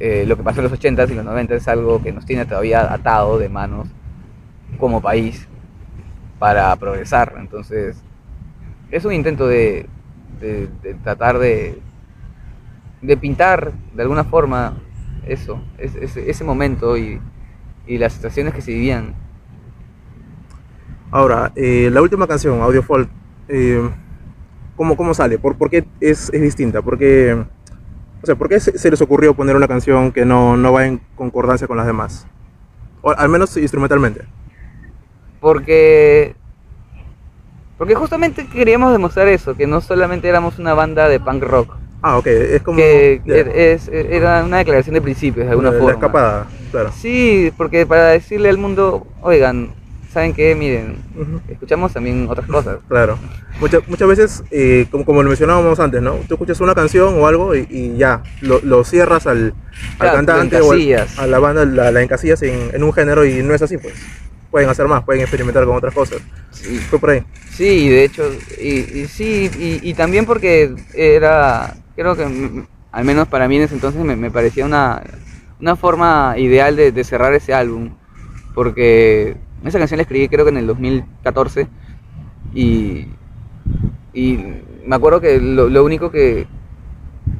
eh, 0.00 0.24
lo 0.26 0.36
que 0.36 0.42
pasó 0.42 0.60
en 0.60 0.64
los 0.64 0.72
80s 0.78 1.10
y 1.10 1.14
los 1.14 1.24
90s 1.24 1.56
es 1.56 1.68
algo 1.68 2.02
que 2.02 2.12
nos 2.12 2.26
tiene 2.26 2.44
todavía 2.44 2.92
atado 2.92 3.38
de 3.38 3.48
manos 3.48 3.88
como 4.78 5.00
país 5.00 5.48
para 6.38 6.74
progresar. 6.76 7.34
Entonces, 7.38 7.96
es 8.90 9.04
un 9.04 9.12
intento 9.12 9.46
de, 9.46 9.88
tratar 11.02 11.38
de, 11.38 11.80
de 13.00 13.16
pintar 13.16 13.72
de 13.94 14.02
alguna 14.02 14.24
forma 14.24 14.74
eso, 15.26 15.62
es- 15.78 16.16
ese, 16.16 16.44
momento 16.44 16.96
y, 16.98 17.20
las 17.86 18.12
situaciones 18.14 18.54
que 18.54 18.62
se 18.62 18.72
vivían. 18.72 19.14
Ahora, 21.10 21.52
eh, 21.54 21.90
la 21.92 22.02
última 22.02 22.26
canción, 22.26 22.60
Audio 22.60 22.82
Folk, 22.82 23.08
eh, 23.48 23.88
¿cómo, 24.76 24.96
¿cómo 24.96 25.14
sale? 25.14 25.38
¿Por, 25.38 25.56
por 25.56 25.70
qué 25.70 25.84
es, 26.00 26.30
es 26.32 26.40
distinta? 26.42 26.82
¿Por 26.82 26.98
qué, 26.98 27.34
o 28.22 28.26
sea, 28.26 28.34
¿por 28.36 28.48
qué 28.48 28.60
se, 28.60 28.78
se 28.78 28.90
les 28.90 29.00
ocurrió 29.00 29.34
poner 29.34 29.56
una 29.56 29.68
canción 29.68 30.12
que 30.12 30.24
no, 30.24 30.56
no 30.56 30.72
va 30.72 30.86
en 30.86 31.00
concordancia 31.16 31.66
con 31.66 31.76
las 31.76 31.86
demás? 31.86 32.26
O 33.02 33.10
al 33.10 33.28
menos 33.28 33.56
instrumentalmente. 33.56 34.22
Porque, 35.40 36.34
porque 37.76 37.94
justamente 37.94 38.46
queríamos 38.46 38.92
demostrar 38.92 39.28
eso, 39.28 39.54
que 39.54 39.66
no 39.66 39.80
solamente 39.80 40.28
éramos 40.28 40.58
una 40.58 40.74
banda 40.74 41.08
de 41.08 41.20
punk 41.20 41.42
rock, 41.42 41.74
Ah, 42.06 42.18
ok, 42.18 42.26
es 42.26 42.62
como... 42.62 42.76
que 42.76 43.22
ya, 43.24 43.34
er- 43.34 43.52
es- 43.54 43.88
era 43.88 44.44
una 44.44 44.58
declaración 44.58 44.92
de 44.94 45.00
principios 45.00 45.46
de 45.46 45.50
alguna 45.50 45.70
la, 45.70 45.76
la 45.76 45.80
forma. 45.82 45.94
escapada, 45.94 46.46
claro. 46.70 46.92
Sí, 46.92 47.50
porque 47.56 47.86
para 47.86 48.08
decirle 48.08 48.50
al 48.50 48.58
mundo, 48.58 49.06
oigan, 49.22 49.70
¿saben 50.14 50.32
qué? 50.32 50.54
Miren, 50.54 50.96
escuchamos 51.48 51.92
también 51.92 52.26
otras 52.30 52.46
cosas. 52.46 52.78
Claro. 52.88 53.18
Muchas, 53.60 53.86
muchas 53.88 54.08
veces, 54.08 54.44
eh, 54.50 54.86
como, 54.90 55.04
como 55.04 55.22
lo 55.22 55.28
mencionábamos 55.28 55.78
antes, 55.78 56.02
¿no? 56.02 56.14
Tú 56.28 56.34
escuchas 56.34 56.60
una 56.60 56.74
canción 56.74 57.14
o 57.20 57.26
algo 57.26 57.54
y, 57.54 57.66
y 57.70 57.96
ya, 57.96 58.22
lo, 58.40 58.60
lo 58.62 58.82
cierras 58.84 59.26
al, 59.28 59.54
al 59.98 60.10
Claro, 60.10 60.16
cantante 60.16 60.60
o 60.60 60.72
al- 60.72 61.08
a 61.18 61.26
la 61.26 61.38
banda, 61.38 61.64
la, 61.64 61.90
la 61.92 62.02
encasillas 62.02 62.42
en, 62.42 62.70
en 62.74 62.82
un 62.82 62.92
género 62.92 63.24
y 63.24 63.42
no 63.42 63.54
es 63.54 63.62
así, 63.62 63.76
pues. 63.78 63.94
Pueden 64.50 64.68
hacer 64.70 64.86
más, 64.88 65.02
pueden 65.04 65.22
experimentar 65.22 65.64
con 65.66 65.76
otras 65.76 65.94
cosas. 65.94 66.18
Sí, 66.50 66.78
Fue 66.90 66.98
por 67.00 67.10
ahí. 67.10 67.22
Sí, 67.50 67.88
de 67.88 68.04
hecho, 68.04 68.22
y, 68.60 69.00
y 69.00 69.06
sí, 69.08 69.50
y, 69.58 69.88
y 69.88 69.94
también 69.94 70.26
porque 70.26 70.74
era, 70.94 71.74
creo 71.96 72.16
que 72.16 72.24
mm, 72.26 72.66
al 72.92 73.04
menos 73.04 73.28
para 73.28 73.48
mí 73.48 73.56
en 73.56 73.62
ese 73.62 73.74
entonces 73.74 74.04
me, 74.04 74.16
me 74.16 74.30
parecía 74.30 74.64
una, 74.64 75.02
una 75.60 75.76
forma 75.76 76.34
ideal 76.38 76.76
de, 76.76 76.92
de 76.92 77.04
cerrar 77.04 77.34
ese 77.34 77.52
álbum, 77.54 77.90
porque 78.54 79.36
esa 79.64 79.78
canción 79.78 79.98
la 79.98 80.02
escribí 80.02 80.28
creo 80.28 80.44
que 80.44 80.50
en 80.50 80.58
el 80.58 80.66
2014 80.66 81.68
y, 82.54 83.06
y 84.12 84.38
me 84.86 84.96
acuerdo 84.96 85.20
que 85.20 85.40
lo, 85.40 85.84
único 85.84 86.10
que, 86.10 86.46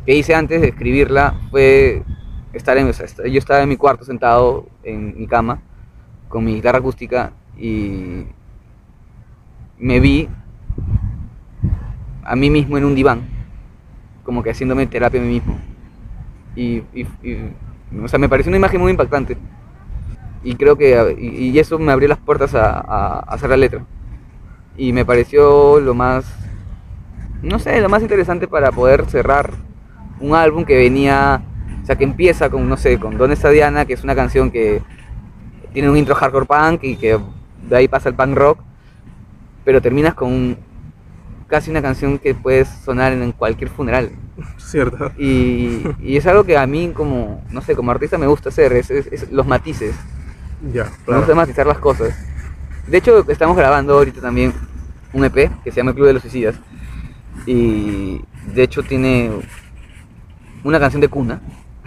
que 0.06 0.14
hice 0.16 0.34
antes 0.34 0.60
de 0.60 0.68
escribirla 0.68 1.34
fue 1.50 2.02
estar 2.52 2.76
en, 2.78 2.90
yo 2.90 3.38
estaba 3.38 3.62
en 3.62 3.68
mi 3.68 3.76
cuarto 3.76 4.04
sentado 4.04 4.66
en 4.82 5.18
mi 5.18 5.26
cama 5.26 5.60
con 6.28 6.44
mi 6.44 6.54
guitarra 6.54 6.78
acústica 6.78 7.32
y 7.58 8.24
me 9.78 10.00
vi 10.00 10.28
a 12.24 12.34
mí 12.36 12.50
mismo 12.50 12.78
en 12.78 12.84
un 12.84 12.94
diván, 12.94 13.22
como 14.24 14.42
que 14.42 14.50
haciéndome 14.50 14.86
terapia 14.86 15.20
a 15.20 15.24
mí 15.24 15.28
mismo. 15.30 15.58
Y- 16.56 16.82
o 18.02 18.08
sea, 18.08 18.18
me 18.18 18.28
pareció 18.28 18.50
una 18.50 18.56
imagen 18.56 18.80
muy 18.80 18.90
impactante. 18.90 19.36
Y 20.44 20.56
creo 20.56 20.76
que 20.76 21.16
y, 21.18 21.48
y 21.50 21.58
eso 21.58 21.78
me 21.78 21.90
abrió 21.92 22.08
las 22.08 22.18
puertas 22.18 22.54
a, 22.54 22.70
a- 22.78 23.18
a 23.20 23.34
hacer 23.34 23.50
la 23.50 23.56
letra. 23.56 23.84
Y 24.76 24.92
me 24.92 25.04
pareció 25.04 25.80
lo 25.80 25.94
más, 25.94 26.24
no 27.42 27.58
sé, 27.58 27.80
lo 27.80 27.88
más 27.88 28.02
interesante 28.02 28.48
para 28.48 28.72
poder 28.72 29.06
cerrar 29.06 29.52
un 30.20 30.34
álbum 30.34 30.64
que 30.64 30.76
venía, 30.76 31.42
o 31.82 31.86
sea, 31.86 31.96
que 31.96 32.04
empieza 32.04 32.48
con, 32.50 32.68
no 32.68 32.76
sé, 32.76 32.98
con 32.98 33.16
¿Dónde 33.18 33.34
está 33.34 33.50
Diana? 33.50 33.84
Que 33.84 33.94
es 33.94 34.04
una 34.04 34.14
canción 34.14 34.50
que 34.50 34.82
tiene 35.72 35.90
un 35.90 35.96
intro 35.96 36.14
hardcore 36.14 36.46
punk 36.46 36.84
y 36.84 36.96
que 36.96 37.18
de 37.68 37.76
ahí 37.76 37.88
pasa 37.88 38.08
el 38.08 38.14
punk 38.14 38.34
rock, 38.36 38.58
pero 39.64 39.80
terminas 39.80 40.14
con 40.14 40.30
un- 40.32 40.56
casi 41.48 41.70
una 41.70 41.82
canción 41.82 42.18
que 42.18 42.34
puedes 42.34 42.68
sonar 42.68 43.12
en 43.12 43.32
cualquier 43.32 43.70
funeral. 43.70 44.10
Cierto. 44.58 45.12
Y, 45.18 45.82
y 46.00 46.16
es 46.16 46.26
algo 46.26 46.44
que 46.44 46.56
a 46.56 46.66
mí 46.66 46.90
como, 46.94 47.42
no 47.50 47.60
sé, 47.60 47.76
como 47.76 47.90
artista 47.92 48.18
me 48.18 48.26
gusta 48.26 48.48
hacer, 48.48 48.72
es, 48.72 48.90
es- 48.90 49.06
es 49.12 49.30
los 49.30 49.46
matices, 49.46 49.94
Ya, 50.72 50.84
me 50.84 51.04
claro. 51.04 51.20
gusta 51.20 51.34
matizar 51.34 51.66
las 51.66 51.78
cosas. 51.78 52.14
De 52.86 52.98
hecho, 52.98 53.24
estamos 53.28 53.56
grabando 53.56 53.94
ahorita 53.94 54.20
también 54.20 54.52
un 55.12 55.24
EP 55.24 55.50
que 55.62 55.70
se 55.70 55.76
llama 55.76 55.90
El 55.90 55.96
Club 55.96 56.06
de 56.08 56.12
los 56.14 56.22
Suicidas. 56.22 56.56
Y 57.46 58.22
de 58.54 58.62
hecho 58.62 58.82
tiene 58.82 59.30
una 60.62 60.78
canción 60.80 61.00
de 61.00 61.08
cuna. 61.08 61.40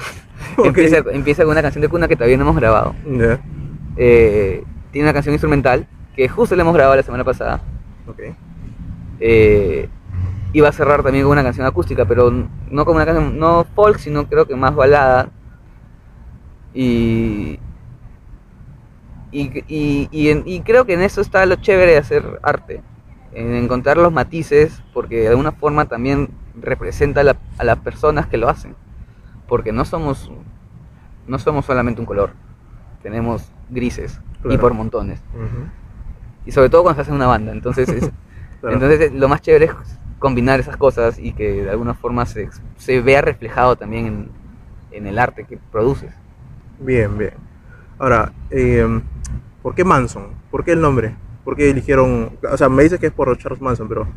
Empieza, 0.64 0.98
empieza 1.12 1.44
con 1.44 1.52
una 1.52 1.62
canción 1.62 1.82
de 1.84 1.90
cuna 1.90 2.08
que 2.08 2.16
todavía 2.16 2.38
no 2.38 2.44
hemos 2.44 2.56
grabado. 2.56 2.96
Eh, 3.96 4.64
tiene 4.92 5.08
una 5.08 5.14
canción 5.14 5.34
instrumental 5.34 5.88
que 6.16 6.28
justo 6.28 6.56
la 6.56 6.64
hemos 6.64 6.74
grabado 6.74 6.96
la 6.96 7.04
semana 7.04 7.24
pasada. 7.24 7.62
ok. 8.08 8.20
Eh, 9.20 9.88
iba 10.54 10.70
a 10.70 10.72
cerrar 10.72 11.04
también 11.04 11.24
con 11.26 11.34
una 11.34 11.44
canción 11.44 11.68
acústica, 11.68 12.06
pero 12.06 12.32
no 12.72 12.86
con 12.86 12.96
una 12.96 13.06
canción, 13.06 13.38
no 13.38 13.66
folk, 13.76 14.00
sino 14.00 14.28
creo 14.28 14.48
que 14.48 14.56
más 14.56 14.74
balada. 14.76 15.30
Y, 16.74 17.60
y, 19.42 19.64
y, 19.68 20.08
y 20.12 20.30
en- 20.30 20.44
y 20.46 20.62
creo 20.62 20.86
que 20.86 20.94
en 20.94 21.02
eso 21.02 21.22
está 21.22 21.46
lo 21.46 21.56
chévere 21.56 21.92
de 21.94 21.98
hacer 21.98 22.40
arte, 22.44 22.82
en 23.34 23.54
encontrar 23.56 23.98
los 23.98 24.12
matices, 24.12 24.82
porque 24.94 25.22
de 25.22 25.28
alguna 25.30 25.52
forma 25.52 25.86
también 25.86 26.30
representa 26.60 27.22
a, 27.22 27.24
la- 27.24 27.38
a 27.58 27.64
las 27.64 27.78
personas 27.80 28.28
que 28.28 28.38
lo 28.38 28.50
hacen, 28.50 28.76
porque 29.48 29.72
no 29.72 29.86
somos, 29.86 30.32
no 31.28 31.38
somos 31.40 31.66
solamente 31.66 32.00
un 32.02 32.06
color, 32.08 32.32
tenemos 33.04 33.52
grises 33.70 34.20
y 34.46 34.58
por 34.58 34.74
montones, 34.74 35.22
y 36.46 36.52
sobre 36.52 36.70
todo 36.70 36.84
cuando 36.84 36.96
se 36.96 37.02
hace 37.02 37.12
una 37.16 37.28
banda, 37.28 37.52
entonces, 37.52 37.90
es- 37.90 38.12
Claro. 38.62 38.76
entonces 38.76 39.14
lo 39.14 39.28
más 39.28 39.42
chévere 39.42 39.66
es 39.66 39.72
combinar 40.18 40.60
esas 40.60 40.78
cosas 40.78 41.20
y 41.20 41.32
que 41.34 41.62
de 41.64 41.70
alguna 41.70 41.94
forma 41.94 42.26
se, 42.26 42.50
se 42.78 43.02
vea 43.02 43.22
reflejado 43.22 43.76
también 43.76 44.08
en, 44.08 44.30
en 44.92 45.06
el 45.06 45.20
arte 45.20 45.44
que 45.44 45.58
produces. 45.72 46.12
Bien, 46.80 47.16
bien. 47.20 47.34
Ahora, 48.00 48.32
eh, 48.52 49.02
¿por 49.62 49.76
qué 49.76 49.84
Manson? 49.84 50.28
¿Por 50.52 50.64
qué 50.64 50.72
el 50.72 50.82
nombre? 50.82 51.16
¿Por 51.44 51.56
qué 51.56 51.70
eligieron? 51.70 52.38
O 52.50 52.58
sea, 52.58 52.70
me 52.70 52.84
dices 52.84 53.00
que 53.00 53.08
es 53.08 53.14
por 53.14 53.36
Charles 53.38 53.62
Manson, 53.62 53.88
pero 53.88 54.08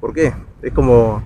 ¿por 0.00 0.12
qué? 0.12 0.32
Es 0.62 0.72
como, 0.72 1.22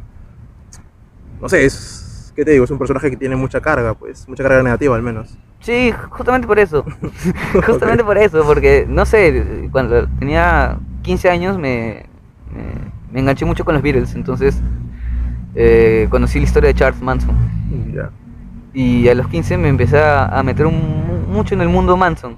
no 1.41 1.49
sé, 1.49 1.65
es, 1.65 2.33
¿qué 2.37 2.45
te 2.45 2.53
digo? 2.53 2.65
Es 2.65 2.71
un 2.71 2.79
personaje 2.79 3.11
que 3.11 3.17
tiene 3.17 3.35
mucha 3.35 3.61
carga, 3.61 3.95
pues, 3.95 4.29
mucha 4.29 4.43
carga 4.43 4.63
negativa 4.63 4.95
al 4.95 5.03
menos. 5.03 5.37
Sí, 5.61 5.93
justamente 6.11 6.47
por 6.47 6.59
eso. 6.59 6.85
justamente 7.67 8.05
por 8.05 8.19
eso, 8.19 8.45
porque 8.45 8.87
no 8.89 9.05
sé, 9.07 9.69
cuando 9.73 10.07
tenía 10.19 10.79
15 11.03 11.31
años 11.31 11.59
me, 11.59 12.07
me, 12.55 12.93
me 13.13 13.21
enganché 13.21 13.45
mucho 13.45 13.65
con 13.65 13.75
los 13.75 13.83
Beatles, 13.83 14.15
entonces 14.15 14.61
eh, 15.55 16.07
conocí 16.11 16.39
la 16.39 16.45
historia 16.45 16.69
de 16.69 16.75
Charles 16.75 17.03
Manson. 17.03 17.37
Ya. 17.93 18.11
Y 18.75 19.09
a 19.09 19.15
los 19.15 19.29
15 19.29 19.59
me 19.59 19.69
empecé 19.69 19.99
a, 20.01 20.43
meter 20.45 20.67
un- 20.67 21.27
mucho 21.31 21.55
en 21.55 21.61
el 21.61 21.69
mundo 21.69 21.97
Manson. 21.97 22.37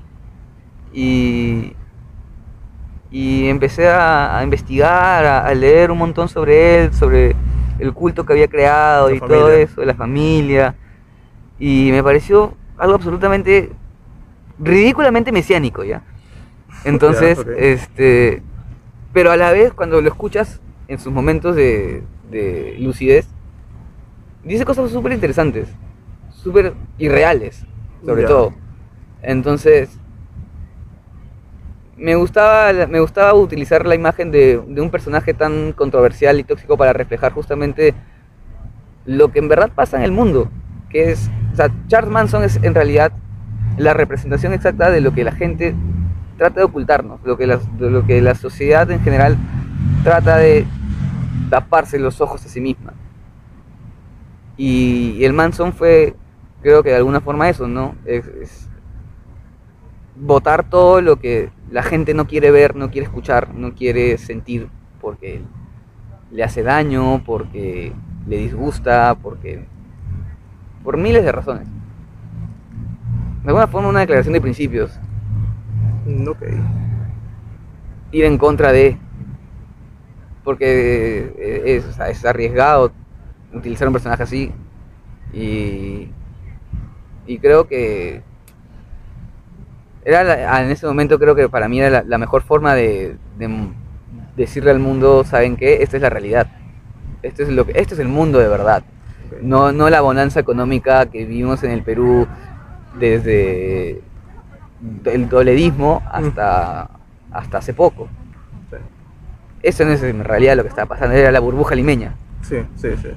Y, 0.92 1.72
y 3.10 3.48
empecé 3.48 3.88
a, 3.88 4.38
a 4.38 4.42
investigar, 4.44 5.24
a, 5.24 5.46
a 5.46 5.54
leer 5.54 5.90
un 5.90 5.98
montón 5.98 6.28
sobre 6.28 6.84
él, 6.84 6.94
sobre 6.94 7.36
el 7.78 7.92
culto 7.92 8.24
que 8.24 8.32
había 8.32 8.48
creado 8.48 9.08
La 9.08 9.16
y 9.16 9.20
todo 9.20 9.50
eso, 9.50 9.80
de 9.80 9.86
la 9.86 9.94
familia. 9.94 10.74
Y 11.58 11.90
me 11.92 12.02
pareció 12.02 12.54
algo 12.78 12.96
absolutamente 12.96 13.70
ridículamente 14.58 15.30
mesiánico 15.32 15.84
ya. 15.84 16.02
Entonces, 16.84 17.38
este, 17.58 18.42
pero 19.12 19.30
a 19.30 19.36
la 19.36 19.52
vez 19.52 19.72
cuando 19.72 20.00
lo 20.00 20.08
escuchas 20.08 20.60
en 20.88 20.98
sus 20.98 21.12
momentos 21.12 21.54
de, 21.56 22.02
de 22.30 22.76
lucidez, 22.80 23.26
dice 24.44 24.64
cosas 24.64 24.90
súper 24.90 25.12
interesantes, 25.12 25.68
súper 26.44 26.74
irreales, 26.98 27.66
sobre 28.04 28.24
todo. 28.24 28.52
Entonces, 29.22 29.98
me 31.96 32.14
gustaba, 32.14 32.86
me 32.86 33.00
gustaba 33.00 33.32
utilizar 33.32 33.86
la 33.86 33.94
imagen 33.94 34.30
de, 34.30 34.62
de 34.68 34.80
un 34.82 34.90
personaje 34.90 35.32
tan 35.32 35.72
controversial 35.72 36.38
y 36.38 36.44
tóxico 36.44 36.76
para 36.76 36.92
reflejar 36.92 37.32
justamente 37.32 37.94
lo 39.06 39.32
que 39.32 39.38
en 39.38 39.48
verdad 39.48 39.70
pasa 39.74 39.96
en 39.96 40.02
el 40.02 40.12
mundo. 40.12 40.50
Que 40.90 41.10
es, 41.10 41.30
o 41.52 41.56
sea, 41.56 41.70
Charles 41.88 42.12
Manson 42.12 42.44
es 42.44 42.56
en 42.62 42.74
realidad 42.74 43.12
la 43.78 43.94
representación 43.94 44.52
exacta 44.52 44.90
de 44.90 45.00
lo 45.00 45.12
que 45.14 45.24
la 45.24 45.32
gente 45.32 45.74
trata 46.36 46.60
de 46.60 46.64
ocultarnos, 46.66 47.20
lo 47.24 47.38
que 47.38 47.46
la, 47.46 47.56
de 47.56 47.90
lo 47.90 48.04
que 48.04 48.20
la 48.20 48.34
sociedad 48.34 48.90
en 48.90 49.00
general 49.00 49.36
trata 50.02 50.36
de 50.36 50.66
taparse 51.48 51.98
los 51.98 52.20
ojos 52.20 52.44
a 52.44 52.48
sí 52.48 52.60
misma. 52.60 52.92
Y, 54.56 55.16
y 55.18 55.24
el 55.24 55.32
Manson 55.32 55.72
fue, 55.72 56.14
creo 56.64 56.82
que 56.82 56.88
de 56.88 56.96
alguna 56.96 57.20
forma 57.20 57.50
eso, 57.50 57.68
¿no? 57.68 57.94
Es, 58.06 58.26
es 58.26 58.70
botar 60.16 60.64
todo 60.70 61.02
lo 61.02 61.16
que 61.16 61.50
la 61.70 61.82
gente 61.82 62.14
no 62.14 62.26
quiere 62.26 62.50
ver, 62.50 62.74
no 62.74 62.90
quiere 62.90 63.04
escuchar, 63.06 63.52
no 63.52 63.74
quiere 63.74 64.16
sentir, 64.16 64.70
porque 64.98 65.42
le 66.30 66.42
hace 66.42 66.62
daño, 66.62 67.22
porque 67.22 67.92
le 68.26 68.38
disgusta, 68.38 69.14
porque... 69.22 69.66
por 70.82 70.96
miles 70.96 71.22
de 71.22 71.32
razones. 71.32 71.68
De 73.42 73.48
alguna 73.48 73.66
forma 73.66 73.90
una 73.90 74.00
declaración 74.00 74.32
de 74.32 74.40
principios, 74.40 74.98
Ok. 76.26 76.42
ir 78.10 78.24
en 78.24 78.38
contra 78.38 78.72
de, 78.72 78.96
porque 80.44 81.34
eh, 81.36 81.76
es, 81.76 81.98
es 81.98 82.24
arriesgado 82.24 82.90
utilizar 83.52 83.86
un 83.86 83.92
personaje 83.92 84.22
así 84.22 84.52
y, 85.32 86.08
y 87.26 87.38
creo 87.38 87.66
que 87.66 88.22
era 90.04 90.22
la- 90.24 90.62
en 90.62 90.70
ese 90.70 90.86
momento 90.86 91.18
creo 91.18 91.34
que 91.34 91.48
para 91.48 91.68
mí 91.68 91.80
era 91.80 91.90
la, 91.90 92.02
la 92.02 92.18
mejor 92.18 92.42
forma 92.42 92.74
de, 92.74 93.16
de 93.38 93.68
decirle 94.36 94.70
al 94.70 94.78
mundo, 94.78 95.24
¿saben 95.24 95.56
qué? 95.56 95.82
Esta 95.82 95.96
es 95.96 96.02
la 96.02 96.10
realidad. 96.10 96.46
Este 97.22 97.44
es, 97.44 97.48
lo 97.48 97.64
que, 97.64 97.72
este 97.76 97.94
es 97.94 98.00
el 98.00 98.08
mundo 98.08 98.38
de 98.38 98.48
verdad. 98.48 98.82
No, 99.40 99.72
no 99.72 99.88
la 99.88 100.00
bonanza 100.02 100.40
económica 100.40 101.06
que 101.06 101.24
vivimos 101.24 101.62
en 101.64 101.70
el 101.70 101.82
Perú 101.82 102.26
desde 102.98 104.02
el 105.06 105.28
doledismo 105.28 106.02
hasta, 106.10 106.90
hasta 107.32 107.58
hace 107.58 107.72
poco. 107.72 108.08
Eso 109.62 109.84
no 109.86 109.92
es 109.92 110.02
en 110.02 110.22
realidad 110.22 110.56
lo 110.56 110.62
que 110.62 110.68
está 110.68 110.84
pasando, 110.84 111.14
era 111.16 111.32
la 111.32 111.40
burbuja 111.40 111.74
limeña. 111.74 112.14
Sí, 112.42 112.56
sí, 112.76 112.88
sí. 113.00 113.08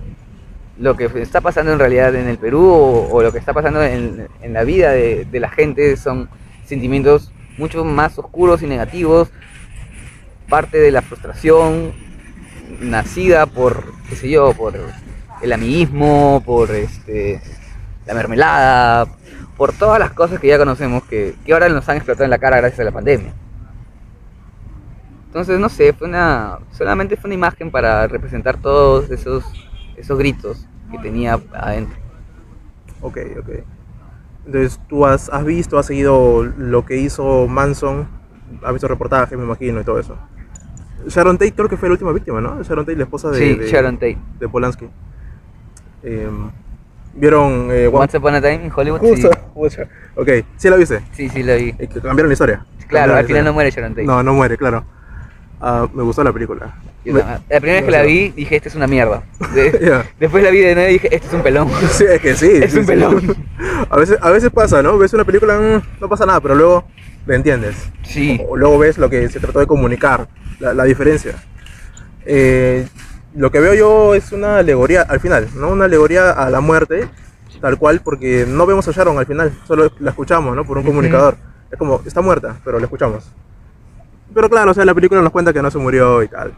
Lo 0.79 0.95
que 0.95 1.05
está 1.21 1.41
pasando 1.41 1.73
en 1.73 1.79
realidad 1.79 2.13
en 2.15 2.27
el 2.27 2.37
Perú 2.37 2.69
o, 3.11 3.21
lo 3.21 3.31
que 3.31 3.39
está 3.39 3.53
pasando 3.53 3.83
en, 3.83 4.27
en 4.41 4.53
la 4.53 4.63
vida 4.63 4.91
de, 4.91 5.25
de 5.25 5.39
la 5.39 5.49
gente 5.49 5.97
son 5.97 6.29
sentimientos 6.65 7.31
mucho 7.57 7.83
más 7.83 8.17
oscuros 8.19 8.61
y 8.61 8.67
negativos, 8.67 9.29
parte 10.47 10.77
de 10.77 10.91
la 10.91 11.01
frustración 11.01 11.93
nacida 12.79 13.45
por, 13.45 13.83
qué 14.09 14.15
sé 14.15 14.29
yo, 14.29 14.53
por 14.53 14.75
el 15.41 15.53
amiguismo, 15.53 16.41
por 16.45 16.71
este, 16.71 17.41
la 18.05 18.13
mermelada, 18.13 19.07
por 19.55 19.73
todas 19.73 19.99
las 19.99 20.11
cosas 20.11 20.39
que 20.39 20.47
ya 20.47 20.57
conocemos 20.57 21.03
que, 21.03 21.35
que 21.45 21.53
ahora 21.53 21.69
nos 21.69 21.87
han 21.89 21.97
explotado 21.97 22.25
en 22.25 22.31
la 22.31 22.37
cara 22.37 22.57
gracias 22.57 22.79
a 22.79 22.83
la 22.83 22.91
pandemia. 22.91 23.33
Entonces, 25.27 25.59
no 25.59 25.69
sé, 25.69 25.93
fue 25.93 26.07
una, 26.07 26.59
solamente 26.71 27.17
fue 27.17 27.27
una 27.27 27.35
imagen 27.35 27.69
para 27.69 28.07
representar 28.07 28.57
todos 28.57 29.09
esos, 29.11 29.43
esos 29.97 30.17
gritos 30.17 30.67
que 30.91 30.97
tenía 30.99 31.39
adentro. 31.53 31.97
Ok, 33.01 33.17
ok. 33.39 33.49
Entonces, 34.45 34.79
tú 34.87 35.05
has, 35.05 35.29
has 35.29 35.43
visto, 35.43 35.77
has 35.77 35.85
seguido 35.85 36.43
lo 36.43 36.85
que 36.85 36.97
hizo 36.97 37.47
Manson, 37.47 38.07
has 38.63 38.71
visto 38.71 38.87
reportajes, 38.87 39.37
me 39.37 39.43
imagino, 39.43 39.81
y 39.81 39.83
todo 39.83 39.99
eso. 39.99 40.17
Sharon 41.07 41.37
Tate 41.37 41.53
creo 41.53 41.67
que 41.69 41.77
fue 41.77 41.89
la 41.89 41.93
última 41.93 42.11
víctima, 42.13 42.39
¿no? 42.39 42.63
Sharon 42.63 42.85
Tate, 42.85 42.97
la 42.97 43.03
esposa 43.03 43.29
de, 43.29 43.37
sí, 43.37 43.55
de, 43.55 43.67
Sharon 43.67 43.95
Tate. 43.95 44.17
de 44.39 44.49
Polanski. 44.49 44.87
Em, 46.03 46.49
¿Vieron 47.13 47.69
eh, 47.71 47.87
Once 47.91 48.15
Upon 48.17 48.35
a 48.35 48.41
Time 48.41 48.65
in 48.65 48.71
Hollywood. 48.73 48.99
Justo, 48.99 49.29
Sí. 49.69 49.81
Ok, 50.15 50.29
sí 50.55 50.69
la 50.69 50.75
viste. 50.75 51.01
sí, 51.11 51.29
sí, 51.29 51.43
la 51.43 51.55
vi. 51.55 51.75
Eh, 51.77 51.87
cambiaron 51.87 52.27
la 52.27 52.33
historia. 52.33 52.65
Claro, 52.87 53.13
Cambiaron 53.13 53.17
al 53.17 53.25
final 53.25 53.45
no 53.45 53.53
muere 53.53 53.71
Sharon 53.71 53.91
Tate. 53.91 54.05
No, 54.05 54.23
no 54.23 54.33
muere, 54.33 54.57
claro. 54.57 54.85
Ah, 55.59 55.87
me 55.93 56.03
gustó 56.03 56.23
la 56.23 56.31
película. 56.31 56.75
Yo 57.07 57.13
Me- 57.13 57.21
no- 57.21 57.27
la 57.27 57.59
primera 57.59 57.73
vez 57.79 57.83
que 57.85 57.91
la 57.91 58.01
vi 58.03 58.29
dije, 58.29 58.55
esta 58.57 58.69
es 58.69 58.75
una 58.75 58.87
mierda. 58.87 59.23
De-. 59.53 60.03
Después 60.19 60.43
la 60.43 60.49
vi 60.49 60.59
de 60.59 60.75
nuevo 60.75 60.89
y 60.89 60.93
dije, 60.93 61.15
este 61.15 61.27
es 61.27 61.33
un 61.33 61.41
pelón. 61.41 61.69
Sí, 61.91 62.03
es 62.07 62.21
que 62.21 62.35
sí. 62.35 62.51
Es 62.61 62.71
sí, 62.73 62.79
un 62.79 62.85
sí. 62.85 62.91
pelón. 62.91 63.35
A 63.89 63.97
veces, 63.97 64.17
a 64.21 64.29
veces 64.31 64.49
pasa, 64.51 64.81
¿no? 64.83 64.97
Ves 64.97 65.13
una 65.13 65.23
película, 65.23 65.57
mm, 65.57 66.01
no 66.01 66.09
pasa 66.09 66.25
nada, 66.25 66.39
pero 66.41 66.55
luego 66.55 66.85
le 67.25 67.35
entiendes. 67.35 67.75
Sí, 68.03 68.41
O 68.49 68.55
luego 68.57 68.77
ves 68.79 68.97
lo 68.97 69.09
que 69.09 69.29
se 69.29 69.39
trató 69.39 69.59
de 69.59 69.67
comunicar, 69.67 70.27
la, 70.59 70.73
la 70.73 70.83
diferencia. 70.83 71.33
Eh, 72.25 72.87
lo 73.35 73.51
que 73.51 73.59
veo 73.59 73.73
yo 73.73 74.15
es 74.15 74.31
una 74.31 74.57
alegoría 74.57 75.03
al 75.03 75.19
final, 75.19 75.47
¿no? 75.55 75.69
Una 75.69 75.85
alegoría 75.85 76.31
a 76.31 76.49
la 76.49 76.59
muerte, 76.59 77.07
tal 77.61 77.77
cual, 77.77 78.01
porque 78.03 78.45
no 78.47 78.65
vemos 78.65 78.87
a 78.87 78.91
Sharon 78.91 79.17
al 79.17 79.25
final, 79.25 79.53
solo 79.67 79.91
la 79.99 80.09
escuchamos, 80.11 80.55
¿no? 80.55 80.65
Por 80.65 80.77
un 80.77 80.83
comunicador. 80.83 81.37
Es 81.71 81.77
como, 81.77 82.01
está 82.05 82.21
muerta, 82.21 82.57
pero 82.63 82.79
la 82.79 82.85
escuchamos. 82.85 83.29
Pero 84.33 84.49
claro, 84.49 84.71
o 84.71 84.73
sea, 84.73 84.85
la 84.85 84.93
película 84.93 85.21
nos 85.21 85.31
cuenta 85.31 85.53
que 85.53 85.61
no 85.61 85.69
se 85.71 85.77
murió 85.77 86.21
y 86.23 86.27
tal. 86.27 86.53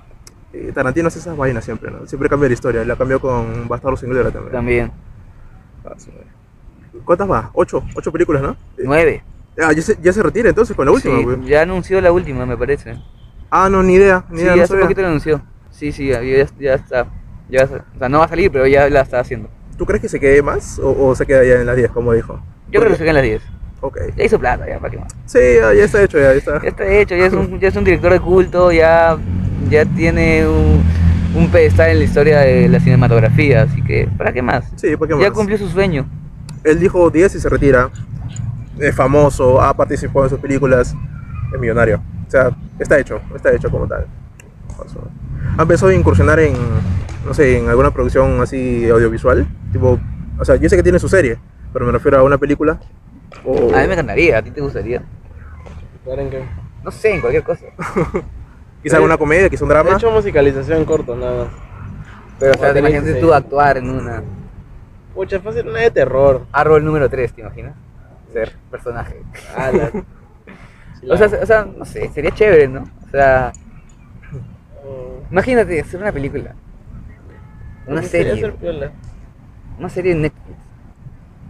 Y 0.53 0.71
Tarantino 0.71 1.07
hace 1.07 1.19
esas 1.19 1.37
vainas 1.37 1.63
siempre, 1.63 1.91
¿no? 1.91 2.05
Siempre 2.07 2.27
cambia 2.29 2.49
la 2.49 2.53
historia. 2.53 2.83
La 2.85 2.95
cambió 2.95 3.19
con 3.19 3.67
Bastardo 3.67 3.97
sin 3.97 4.09
Gloria 4.09 4.31
también. 4.31 4.51
también. 4.51 4.91
Ah. 5.85 5.93
¿Cuántas 7.05 7.29
va? 7.29 7.49
¿Ocho? 7.53 7.83
¿Ocho 7.95 8.11
películas, 8.11 8.41
no? 8.41 8.51
Eh, 8.77 8.83
Nueve. 8.85 9.23
Ah, 9.61 9.71
ya 9.73 9.81
se, 9.81 9.97
ya 10.01 10.13
se 10.13 10.23
retira 10.23 10.49
entonces 10.49 10.75
con 10.75 10.85
la 10.85 10.91
última, 10.91 11.17
Sí, 11.19 11.49
ya 11.49 11.61
anunció 11.63 11.99
la 12.01 12.11
última, 12.11 12.45
me 12.45 12.55
parece. 12.57 12.95
Ah, 13.49 13.67
no, 13.69 13.83
ni 13.83 13.95
idea. 13.95 14.23
Ni 14.29 14.37
Sí, 14.37 14.43
idea 14.43 14.55
no 14.55 14.61
hace 14.61 14.67
sabía. 14.69 14.83
poquito 14.83 15.01
la 15.01 15.07
anunció. 15.09 15.41
Sí, 15.71 15.91
sí, 15.91 16.07
ya, 16.07 16.21
ya, 16.21 16.47
ya 16.59 16.73
está. 16.75 17.07
Ya, 17.49 17.63
o 17.63 17.67
sea, 17.67 18.09
no 18.09 18.19
va 18.19 18.25
a 18.25 18.27
salir, 18.27 18.51
pero 18.51 18.67
ya 18.67 18.89
la 18.89 19.01
está 19.01 19.19
haciendo. 19.19 19.49
¿Tú 19.77 19.85
crees 19.85 20.01
que 20.01 20.09
se 20.09 20.19
quede 20.19 20.41
más 20.41 20.79
o, 20.79 21.07
o 21.09 21.15
se 21.15 21.25
queda 21.25 21.43
ya 21.43 21.55
en 21.59 21.65
las 21.65 21.75
10, 21.75 21.91
como 21.91 22.13
dijo? 22.13 22.39
Yo 22.71 22.79
creo 22.79 22.91
que 22.91 22.97
se 22.97 23.03
queda 23.03 23.11
en 23.11 23.15
las 23.15 23.23
10. 23.23 23.41
Ok. 23.81 23.97
Ya 24.15 24.23
hizo 24.23 24.39
plata, 24.39 24.67
ya, 24.67 24.77
¿para 24.79 24.91
qué 24.91 24.97
más? 24.99 25.15
Sí, 25.25 25.39
ya, 25.59 25.73
ya 25.73 25.85
está 25.85 26.03
hecho, 26.03 26.17
ya, 26.19 26.31
ya 26.31 26.37
está. 26.37 26.61
Ya 26.61 26.69
está 26.69 26.87
hecho, 26.87 27.15
ya 27.15 27.25
es 27.25 27.33
un, 27.33 27.59
ya 27.59 27.67
es 27.69 27.75
un 27.75 27.83
director 27.83 28.11
de 28.11 28.19
culto, 28.19 28.71
ya, 28.71 29.17
ya 29.69 29.85
tiene 29.85 30.47
un, 30.47 30.83
un 31.35 31.49
pedestal 31.49 31.91
en 31.91 31.99
la 31.99 32.05
historia 32.05 32.39
de 32.39 32.67
la 32.69 32.79
cinematografía, 32.79 33.63
así 33.63 33.81
que 33.83 34.07
¿para 34.17 34.31
qué 34.31 34.41
más? 34.41 34.65
Sí, 34.75 34.95
¿por 34.97 35.07
qué 35.07 35.13
Ya 35.19 35.29
más? 35.29 35.31
cumplió 35.31 35.57
su 35.57 35.67
sueño. 35.69 36.05
Él 36.63 36.79
dijo 36.79 37.09
10 37.09 37.35
y 37.35 37.39
se 37.39 37.49
retira. 37.49 37.89
Es 38.79 38.95
famoso, 38.95 39.61
ha 39.61 39.73
participado 39.75 40.25
en 40.25 40.29
sus 40.29 40.39
películas, 40.39 40.95
es 41.53 41.59
millonario. 41.59 42.01
O 42.27 42.31
sea, 42.31 42.51
está 42.79 42.97
hecho, 42.99 43.19
está 43.35 43.53
hecho 43.53 43.69
como 43.69 43.87
tal. 43.87 44.05
Ha 45.57 45.61
empezado 45.61 45.91
a 45.91 45.95
incursionar 45.95 46.39
en, 46.39 46.53
no 47.25 47.33
sé, 47.33 47.57
en 47.57 47.67
alguna 47.67 47.91
producción 47.91 48.39
así 48.41 48.87
audiovisual. 48.89 49.45
Tipo, 49.73 49.99
o 50.39 50.45
sea, 50.45 50.55
yo 50.55 50.69
sé 50.69 50.77
que 50.77 50.83
tiene 50.83 50.99
su 50.99 51.09
serie, 51.09 51.37
pero 51.73 51.85
me 51.85 51.91
refiero 51.91 52.19
a 52.19 52.23
una 52.23 52.37
película. 52.37 52.79
O, 53.43 53.73
A 53.75 53.81
mí 53.81 53.87
me 53.87 53.93
encantaría, 53.93 54.37
a 54.37 54.41
ti 54.41 54.51
te 54.51 54.61
gustaría. 54.61 55.01
¿Ahora 56.07 56.21
en 56.21 56.29
qué? 56.29 56.43
No 56.83 56.91
sé, 56.91 57.15
en 57.15 57.21
cualquier 57.21 57.43
cosa. 57.43 57.65
quizá 58.83 58.95
alguna 58.97 59.17
comedia, 59.17 59.49
quizá 59.49 59.65
un 59.65 59.71
He 59.71 59.73
drama. 59.73 59.91
hecho 59.95 60.11
musicalización 60.11 60.85
corto, 60.85 61.15
nada 61.15 61.45
más. 61.45 61.53
Pero, 62.39 62.51
o 62.53 62.57
sea, 62.57 62.69
Ah, 62.69 62.73
te 62.73 62.79
imaginas 62.79 63.19
tú 63.19 63.33
actuar 63.33 63.77
en 63.77 63.89
una. 63.89 64.23
Pucha, 65.13 65.39
fácil, 65.41 65.67
una 65.67 65.79
de 65.79 65.91
terror. 65.91 66.45
Árbol 66.51 66.85
número 66.85 67.09
3, 67.09 67.33
¿te 67.33 67.41
imaginas? 67.41 67.73
Ser 68.31 68.53
personaje. 68.71 69.21
Ala. 69.55 69.91
O 71.09 71.15
sea, 71.15 71.27
o 71.27 71.45
sea, 71.45 71.63
no 71.65 71.85
sé, 71.85 72.09
sería 72.09 72.31
chévere, 72.31 72.67
¿no? 72.67 72.81
O 73.07 73.09
sea, 73.09 73.53
Oh. 74.85 75.21
imagínate 75.31 75.79
hacer 75.79 76.01
una 76.01 76.11
película. 76.11 76.55
Una 77.87 78.01
serie. 78.03 78.53
Una 79.77 79.87
serie 79.89 80.11
en 80.11 80.23
Netflix. 80.23 80.57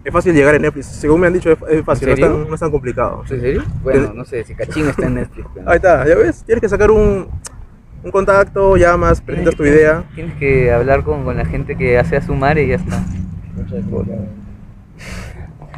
Es 0.04 0.14
fácil 0.14 0.34
llegar 0.34 0.56
en 0.56 0.62
Netflix. 0.62 0.86
Según 0.88 1.20
me 1.22 1.28
han 1.28 1.34
dicho, 1.34 1.52
es, 1.52 1.58
es 1.70 1.84
fácil, 1.86 2.08
no 2.10 2.14
es, 2.14 2.20
tan, 2.22 2.47
no 2.47 2.54
es 2.54 2.60
tan 2.60 2.72
complicado. 2.72 3.22
¿En 3.30 3.41
serio? 3.41 3.64
Bueno, 3.84 4.14
no 4.14 4.24
sé, 4.26 4.43
si 4.43 4.56
Cachín 4.56 4.88
está 4.88 5.08
en 5.08 5.16
Netflix. 5.16 5.47
pero- 5.54 5.70
Ahí 5.70 5.76
está, 5.76 6.08
ya 6.08 6.16
ves, 6.16 6.43
tienes 6.45 6.62
que 6.62 6.70
sacar 6.70 6.89
un, 6.91 7.28
un 8.04 8.12
contacto, 8.12 8.78
llamas, 8.78 9.20
presentas 9.22 9.56
tu 9.56 9.66
idea. 9.66 10.04
Tienes 10.16 10.36
que 10.38 10.72
hablar 10.72 11.04
con, 11.04 11.24
con 11.26 11.36
la 11.38 11.45
gente 11.45 11.76
que 11.76 11.97
hace 12.00 12.16
a 12.18 12.22
sumar 12.22 12.58
y 12.58 12.68
ya 12.68 12.76
está. 12.76 12.95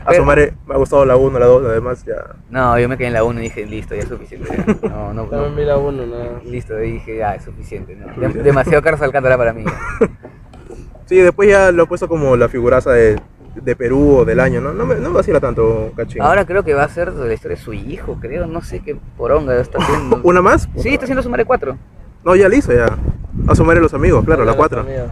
A 0.03 0.05
Pero- 0.09 0.22
su 0.24 0.26
madre 0.26 0.53
me 0.67 0.74
ha 0.74 0.78
gustado 0.78 1.05
la 1.05 1.15
1, 1.15 1.38
la 1.39 1.45
2, 1.45 1.65
además 1.65 2.03
ya. 2.05 2.36
No, 2.49 2.78
yo 2.80 2.89
me 2.89 2.97
quedé 2.97 3.07
en 3.07 3.13
la 3.13 3.24
1 3.24 3.39
y 3.39 3.43
dije, 3.43 3.65
listo, 3.65 3.93
ya 3.95 4.01
es 4.01 4.07
suficiente. 4.07 4.49
ya. 4.57 4.89
No, 4.89 5.13
no, 5.13 5.24
También 5.26 5.51
no. 5.51 5.57
vi 5.57 5.65
la 5.65 5.78
uno, 5.78 6.05
nada. 6.05 6.41
Listo, 6.43 6.82
y 6.84 6.93
dije, 6.93 7.17
ya 7.17 7.36
es 7.36 7.43
suficiente. 7.43 7.95
¿no? 7.95 8.07
Dem- 8.15 8.34
demasiado 8.41 8.82
Carlos 8.82 9.01
Alcántara 9.01 9.38
para 9.38 9.53
mí. 9.53 9.63
ya. 9.65 10.09
Sí, 11.05 11.17
después 11.17 11.49
ya 11.49 11.74
lo 11.74 11.84
he 11.84 11.86
puesto 11.88 12.07
como 12.07 12.38
la 12.38 12.47
figuraza 12.47 12.91
de, 12.91 13.19
de 13.56 13.76
Perú 13.76 14.18
o 14.20 14.26
del 14.26 14.39
año, 14.39 14.62
¿no? 14.62 14.74
No 14.74 14.86
me, 14.86 14.95
no 14.95 15.10
me 15.10 15.16
vacila 15.16 15.39
tanto, 15.39 15.91
cachín. 15.95 16.22
Ahora 16.22 16.45
creo 16.45 16.64
que 16.64 16.74
va 16.74 16.84
a 16.84 16.89
ser 16.89 17.12
de 17.12 17.28
la 17.28 17.34
historia 17.34 17.58
de 17.58 17.64
su 17.64 17.74
hijo, 17.74 18.18
creo. 18.20 18.47
No 18.47 18.62
sé 18.62 18.80
qué 18.82 18.97
poronga 19.18 19.56
está 19.60 19.78
haciendo. 19.82 20.22
¿Una 20.24 20.41
más? 20.41 20.70
Sí, 20.78 20.89
está 20.89 21.04
haciendo 21.06 21.22
Sumare 21.24 21.45
4. 21.45 21.78
No, 22.24 22.36
ya 22.36 22.47
la 22.49 22.56
hizo 22.56 22.72
ya. 22.74 22.97
A 23.47 23.56
su 23.56 23.64
madre 23.64 23.82
los 23.82 23.93
amigos, 23.93 24.24
claro, 24.26 24.41
la 24.43 24.52
Los 24.52 24.56
4. 24.58 24.82
amigos. 24.82 25.10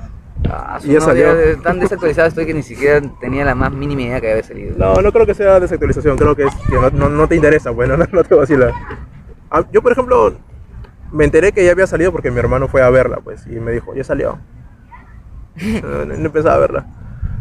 Ah, 0.50 0.80
Y 0.84 0.88
ya 0.94 1.00
no, 1.00 1.06
salió. 1.06 1.26
ya 1.56 1.62
tan 1.62 1.80
desactualizado 1.80 2.28
estoy 2.30 2.46
que 2.46 2.54
ni 2.54 2.64
siquiera 2.64 3.02
tenía 3.20 3.44
la 3.44 3.56
más 3.56 3.72
mínima 3.74 4.04
idea 4.04 4.22
que 4.22 4.32
había 4.32 4.44
salido. 4.44 4.76
No, 4.78 5.02
no 5.02 5.12
creo 5.12 5.26
que 5.26 5.34
sea 5.34 5.60
desactualización, 5.60 6.18
creo 6.18 6.34
que 6.36 6.44
es 6.46 6.56
que 6.70 6.76
no, 6.76 6.90
no, 6.92 7.10
no 7.10 7.28
te 7.28 7.36
interesa, 7.36 7.72
bueno, 7.72 7.98
no, 7.98 8.06
no 8.10 8.24
te 8.24 8.36
vacila. 8.36 8.72
Ah, 9.52 9.66
Yo, 9.74 9.82
por 9.82 9.92
ejemplo, 9.92 10.34
me 11.12 11.26
enteré 11.26 11.52
que 11.52 11.66
ya 11.66 11.72
había 11.72 11.88
salido 11.88 12.12
porque 12.14 12.32
mi 12.32 12.40
hermano 12.40 12.68
fue 12.70 12.82
a 12.82 12.90
verla, 12.90 13.18
pues, 13.22 13.46
y 13.48 13.60
me 13.60 13.72
dijo, 13.74 13.94
ya 13.96 14.04
salió. 14.06 14.38
No, 15.82 15.90
no, 16.06 16.06
no 16.06 16.26
empezaba 16.26 16.56
a 16.56 16.60
verla. 16.60 16.86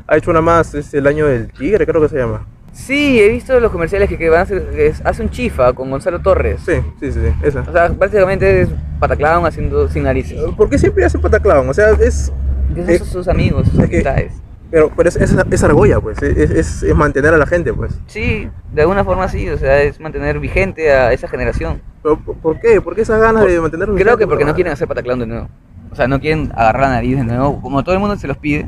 Ha 0.08 0.16
hecho 0.16 0.30
una 0.30 0.40
más, 0.40 0.74
es 0.74 0.92
el 0.94 1.06
año 1.06 1.26
del 1.26 1.52
tigre, 1.52 1.86
creo 1.86 2.00
que 2.00 2.08
se 2.08 2.16
llama. 2.18 2.46
Sí, 2.72 3.20
he 3.20 3.28
visto 3.28 3.58
los 3.60 3.70
comerciales 3.72 4.08
que, 4.08 4.16
que 4.16 4.28
van 4.30 4.40
a 4.40 4.42
hacer, 4.42 4.62
que 4.70 4.86
es- 4.86 5.02
hace 5.04 5.22
un 5.22 5.30
chifa 5.30 5.72
con 5.72 5.90
Gonzalo 5.90 6.20
Torres. 6.20 6.60
Sí, 6.64 6.74
sí, 7.00 7.12
sí, 7.12 7.20
sí, 7.20 7.32
esa. 7.42 7.60
O 7.60 7.72
sea, 7.72 7.88
prácticamente 7.90 8.62
es 8.62 8.68
Pataclown 9.00 9.44
haciendo 9.46 9.88
sin 9.88 10.04
narices. 10.04 10.38
¿Por 10.56 10.68
qué 10.70 10.78
siempre 10.78 11.04
hacen 11.04 11.20
pataclown? 11.20 11.68
O 11.68 11.74
sea, 11.74 11.90
es... 11.90 12.32
Que 12.74 12.94
eh, 12.94 12.98
son 12.98 13.06
sus 13.06 13.28
amigos, 13.28 13.66
sus 13.68 13.78
es 13.80 13.88
que- 13.90 13.96
amistades. 13.96 14.32
pero 14.70 14.90
pero 14.96 15.08
es, 15.08 15.16
es, 15.16 15.34
es 15.50 15.64
argolla, 15.64 16.00
pues, 16.00 16.22
es, 16.22 16.50
es, 16.50 16.82
es 16.82 16.94
mantener 16.94 17.34
a 17.34 17.38
la 17.38 17.46
gente, 17.46 17.72
pues. 17.74 17.98
Sí, 18.06 18.48
de 18.72 18.80
alguna 18.82 19.04
forma 19.04 19.26
sí, 19.28 19.48
o 19.48 19.58
sea, 19.58 19.82
es 19.82 19.98
mantener 20.00 20.38
vigente 20.38 20.92
a 20.92 21.12
esa 21.12 21.26
generación. 21.28 21.80
Pero, 22.02 22.18
¿por- 22.18 22.36
¿Por 22.36 22.60
qué? 22.60 22.80
¿Por 22.80 22.94
qué 22.94 23.02
esas 23.02 23.20
ganas 23.20 23.44
de 23.46 23.60
mantener 23.60 23.88
Creo 23.94 24.16
que 24.16 24.26
porque 24.26 24.44
no 24.44 24.54
quieren 24.54 24.72
hacer 24.72 24.86
Pataclown 24.88 25.18
de 25.20 25.26
nuevo. 25.26 25.48
O 25.90 25.96
sea, 25.96 26.06
no 26.06 26.20
quieren 26.20 26.52
agarrar 26.54 26.82
la 26.82 26.88
nariz 26.90 27.16
de 27.16 27.24
nuevo, 27.24 27.60
como 27.60 27.82
todo 27.82 27.94
el 27.94 28.00
mundo 28.00 28.16
se 28.16 28.26
los 28.28 28.36
pide. 28.36 28.66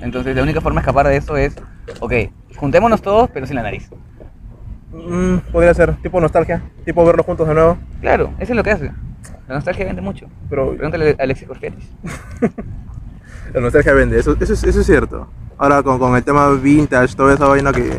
Entonces, 0.00 0.36
la 0.36 0.42
única 0.42 0.60
forma 0.60 0.80
de 0.80 0.82
escapar 0.82 1.08
de 1.08 1.16
eso 1.16 1.36
es, 1.36 1.56
ok, 2.00 2.12
juntémonos 2.56 3.02
todos, 3.02 3.30
pero 3.30 3.46
sin 3.46 3.56
la 3.56 3.62
nariz. 3.62 3.88
Mm, 4.92 5.38
podría 5.52 5.74
ser, 5.74 5.94
tipo 5.96 6.20
nostalgia, 6.20 6.62
tipo 6.84 7.04
verlos 7.04 7.26
juntos 7.26 7.46
de 7.48 7.54
nuevo. 7.54 7.78
Claro, 8.00 8.32
eso 8.38 8.52
es 8.52 8.56
lo 8.56 8.62
que 8.62 8.70
hace. 8.70 8.92
La 9.48 9.54
nostalgia 9.54 9.84
vende 9.84 10.02
mucho. 10.02 10.26
Pero 10.48 10.72
Pregúntale 10.74 11.16
a 11.18 11.22
Alexis 11.22 11.46
Corgelis. 11.48 11.90
La 13.54 13.60
nostalgia 13.60 13.94
vende, 13.94 14.18
eso, 14.18 14.36
eso, 14.38 14.52
es, 14.52 14.64
eso 14.64 14.80
es 14.80 14.86
cierto. 14.86 15.28
Ahora 15.56 15.82
con, 15.82 15.98
con 15.98 16.14
el 16.16 16.22
tema 16.22 16.50
vintage, 16.50 17.14
toda 17.14 17.34
esa 17.34 17.46
vaina 17.46 17.72
que... 17.72 17.98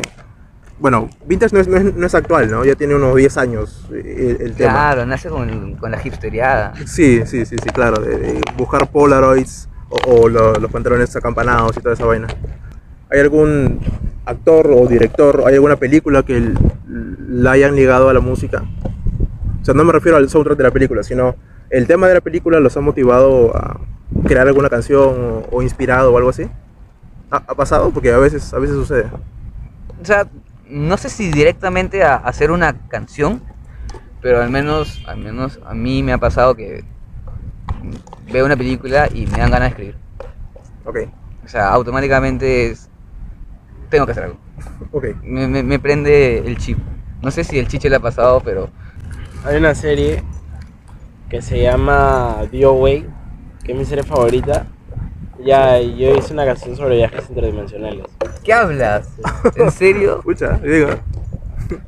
Bueno, 0.78 1.08
vintage 1.26 1.54
no 1.54 1.60
es, 1.60 1.66
no 1.66 1.76
es, 1.76 1.94
no 1.96 2.06
es 2.06 2.14
actual, 2.14 2.50
¿no? 2.50 2.64
Ya 2.64 2.76
tiene 2.76 2.94
unos 2.94 3.16
10 3.16 3.36
años 3.38 3.88
eh, 3.92 4.36
el, 4.38 4.46
el 4.46 4.54
tema. 4.54 4.72
Claro, 4.72 5.06
nace 5.06 5.28
con, 5.28 5.74
con 5.76 5.90
la 5.90 5.98
hipsteriada. 6.02 6.74
Sí, 6.86 7.22
sí, 7.26 7.44
sí, 7.44 7.56
sí, 7.60 7.70
claro. 7.70 8.00
De, 8.00 8.16
de 8.16 8.40
buscar 8.56 8.88
Polaroids 8.88 9.67
o, 9.90 9.96
o 9.96 10.28
lo- 10.28 10.54
los 10.54 10.70
pantalones 10.70 11.14
acampanados 11.16 11.76
y 11.76 11.80
toda 11.80 11.94
esa 11.94 12.04
vaina. 12.06 12.26
¿Hay 13.10 13.20
algún 13.20 13.80
actor 14.26 14.70
o 14.70 14.86
director, 14.86 15.44
hay 15.46 15.54
alguna 15.54 15.76
película 15.76 16.22
que 16.22 16.52
la 16.86 17.52
hayan 17.52 17.74
ligado 17.76 18.08
a 18.08 18.12
la 18.12 18.20
música? 18.20 18.64
O 19.60 19.64
sea, 19.64 19.74
no 19.74 19.84
me 19.84 19.92
refiero 19.92 20.16
al 20.16 20.28
soundtrack 20.28 20.58
de 20.58 20.64
la 20.64 20.70
película, 20.70 21.02
sino 21.02 21.34
el 21.70 21.86
tema 21.86 22.08
de 22.08 22.14
la 22.14 22.20
película 22.20 22.60
los 22.60 22.76
ha 22.76 22.80
motivado 22.80 23.56
a 23.56 23.80
crear 24.26 24.46
alguna 24.46 24.68
canción 24.70 25.44
o, 25.50 25.56
o 25.56 25.62
inspirado 25.62 26.12
o 26.12 26.16
algo 26.16 26.30
así. 26.30 26.48
¿Ha, 27.30 27.36
ha 27.36 27.54
pasado? 27.54 27.90
Porque 27.90 28.12
a 28.12 28.18
veces, 28.18 28.52
a 28.54 28.58
veces 28.58 28.76
sucede. 28.76 29.06
O 30.00 30.04
sea, 30.04 30.28
no 30.68 30.96
sé 30.96 31.08
si 31.10 31.30
directamente 31.30 32.02
a 32.02 32.16
hacer 32.16 32.50
una 32.50 32.88
canción, 32.88 33.42
pero 34.22 34.42
al 34.42 34.50
menos, 34.50 35.02
al 35.06 35.18
menos 35.18 35.60
a 35.66 35.74
mí 35.74 36.02
me 36.02 36.12
ha 36.12 36.18
pasado 36.18 36.54
que 36.54 36.84
veo 38.30 38.44
una 38.46 38.56
película 38.56 39.08
y 39.12 39.26
me 39.26 39.38
dan 39.38 39.50
ganas 39.50 39.60
de 39.60 39.68
escribir. 39.68 39.94
Ok, 40.84 40.96
O 41.44 41.48
sea, 41.48 41.70
automáticamente 41.70 42.70
es, 42.70 42.88
tengo 43.90 44.06
que 44.06 44.12
hacer 44.12 44.24
algo. 44.24 44.38
ok. 44.92 45.06
Me, 45.22 45.46
me- 45.48 45.62
me 45.62 45.78
prende 45.78 46.38
el 46.38 46.56
chip. 46.58 46.78
No 47.22 47.30
sé 47.30 47.44
si 47.44 47.58
el 47.58 47.68
chiche 47.68 47.88
le 47.90 47.96
ha 47.96 48.00
pasado, 48.00 48.40
pero 48.40 48.68
Hay 49.44 49.56
una 49.56 49.74
serie 49.74 50.22
que 51.28 51.42
se 51.42 51.62
llama 51.62 52.42
The 52.50 52.64
Away, 52.64 53.06
que 53.64 53.72
es 53.72 53.78
mi 53.78 53.84
serie 53.84 54.04
favorita. 54.04 54.66
Ya, 55.44 55.80
yo 55.80 56.14
hice 56.16 56.32
una 56.32 56.44
canción 56.44 56.76
sobre 56.76 56.96
viajes 56.96 57.28
interdimensionales. 57.28 58.04
¿qué 58.44 58.52
hablas? 58.52 59.08
¿En 59.56 59.70
serio? 59.70 60.16
Escucha, 60.18 60.58
digo. 60.58 60.88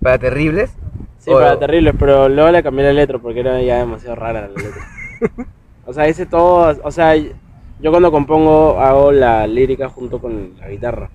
¿Para 0.03 0.19
terribles? 0.19 0.71
Sí, 1.19 1.31
O- 1.31 1.35
para 1.35 1.59
terribles, 1.59 1.95
pero 1.99 2.29
luego 2.29 2.51
le 2.51 2.63
cambié 2.63 2.85
la 2.87 2.93
letra 2.93 3.19
porque 3.19 3.41
era 3.41 3.61
ya 3.63 3.79
demasiado 3.79 4.17
rara 4.17 4.43
la 4.49 4.49
letra. 4.49 4.89
O 5.91 5.93
sea, 5.93 6.09
hice 6.09 6.25
todo, 6.25 6.79
o 6.85 6.91
sea, 6.93 7.17
yo 7.17 7.91
cuando 7.91 8.13
compongo 8.13 8.79
hago 8.81 9.11
la 9.11 9.45
lírica 9.49 9.89
junto 9.89 10.21
con 10.21 10.53
la 10.61 10.69
guitarra. 10.69 11.11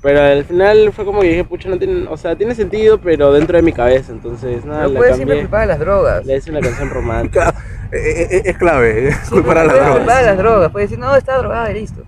Pero 0.00 0.20
al 0.22 0.44
final 0.44 0.92
fue 0.92 1.04
como 1.04 1.20
que 1.20 1.28
dije, 1.28 1.44
pucha, 1.44 1.68
no 1.68 1.78
tiene, 1.78 2.06
o 2.08 2.16
sea, 2.16 2.34
tiene 2.34 2.54
sentido, 2.54 2.98
pero 2.98 3.32
dentro 3.34 3.56
de 3.56 3.62
mi 3.62 3.72
cabeza, 3.72 4.10
entonces 4.12 4.64
nada, 4.64 4.84
No 4.84 4.88
la 4.94 4.98
puedes 4.98 5.16
siempre 5.16 5.36
cambié. 5.36 5.42
culpar 5.44 5.60
a 5.62 5.66
las 5.66 5.78
drogas. 5.78 6.24
Le 6.26 6.36
hice 6.38 6.50
una 6.50 6.60
canción 6.60 6.88
romántica. 6.94 7.54
Eh, 7.92 8.26
eh, 8.30 8.42
Es 8.46 8.56
clave, 8.56 9.14
culpar 9.30 9.58
a 9.58 9.64
las 9.64 9.74
drogas. 9.74 9.96
culpar 9.98 10.16
a 10.16 10.22
las 10.22 10.38
drogas. 10.38 10.72
Puedes 10.72 10.88
decir, 10.90 11.04
no, 11.04 11.14
está 11.14 11.36
drogada 11.36 11.70
y 11.70 11.74
listo. 11.74 12.02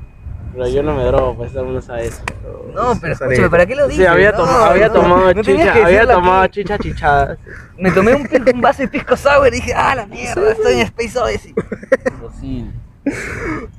Pero 0.55 0.69
yo 0.69 0.83
no 0.85 0.95
me 0.95 1.05
drogo, 1.05 1.37
pues 1.37 1.51
todo 1.51 1.63
el 1.63 1.67
mundo 1.67 1.83
sabe 1.83 2.07
eso. 2.07 2.23
No, 2.73 2.97
pero 3.01 3.13
escúchame. 3.15 3.51
¿para 3.51 3.67
qué 3.67 3.75
lo 3.75 3.89
dices? 3.89 4.05
Sí, 4.05 4.07
había, 4.07 4.31
No, 4.31 4.39
toma- 4.39 4.71
había 4.71 4.87
no, 4.89 4.95
tomado 4.95 5.35
no 5.35 5.43
chicha, 5.43 5.85
había 5.85 6.07
tomado 6.07 6.47
chicha 6.47 6.79
chichada. 6.79 7.37
Me 7.77 7.91
tomé 7.91 8.15
un, 8.15 8.29
un 8.55 8.61
vaso 8.61 8.83
de 8.83 8.89
pisco 8.89 9.17
sour 9.17 9.49
y 9.49 9.51
dije, 9.51 9.75
ah, 9.75 9.95
la 9.97 10.07
mierda, 10.07 10.53
estoy 10.53 10.75
en 10.75 10.81
Space 10.81 11.19
Odyssey. 11.19 11.55
Imposible. 12.07 12.71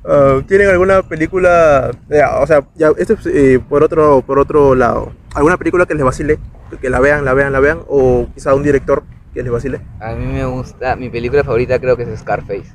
Ah, 0.06 0.42
¿Tienen 0.48 0.70
alguna 0.70 1.02
película, 1.02 1.92
ya, 2.10 2.40
o 2.40 2.46
sea, 2.48 2.64
ya, 2.76 2.92
esto 2.98 3.14
es 3.14 3.26
eh, 3.26 3.60
por 3.68 3.84
otro 3.84 4.22
por 4.22 4.38
otro 4.38 4.76
lado, 4.76 5.14
alguna 5.34 5.58
película 5.58 5.86
que 5.86 5.96
les 5.96 6.04
vacile, 6.06 6.38
que 6.80 6.90
la 6.90 7.00
vean, 7.00 7.26
la 7.26 7.34
vean, 7.34 7.52
la 7.52 7.60
vean, 7.60 7.80
o 7.88 8.28
quizá 8.36 8.54
un 8.54 8.62
director 8.64 9.04
que 9.34 9.42
les 9.42 9.52
vacile? 9.52 9.82
A 10.00 10.12
mí 10.12 10.26
me 10.26 10.46
gusta, 10.46 10.96
mi 10.96 11.10
película 11.10 11.44
favorita 11.44 11.80
creo 11.80 11.98
que 11.98 12.04
es 12.04 12.20
Scarface. 12.20 12.72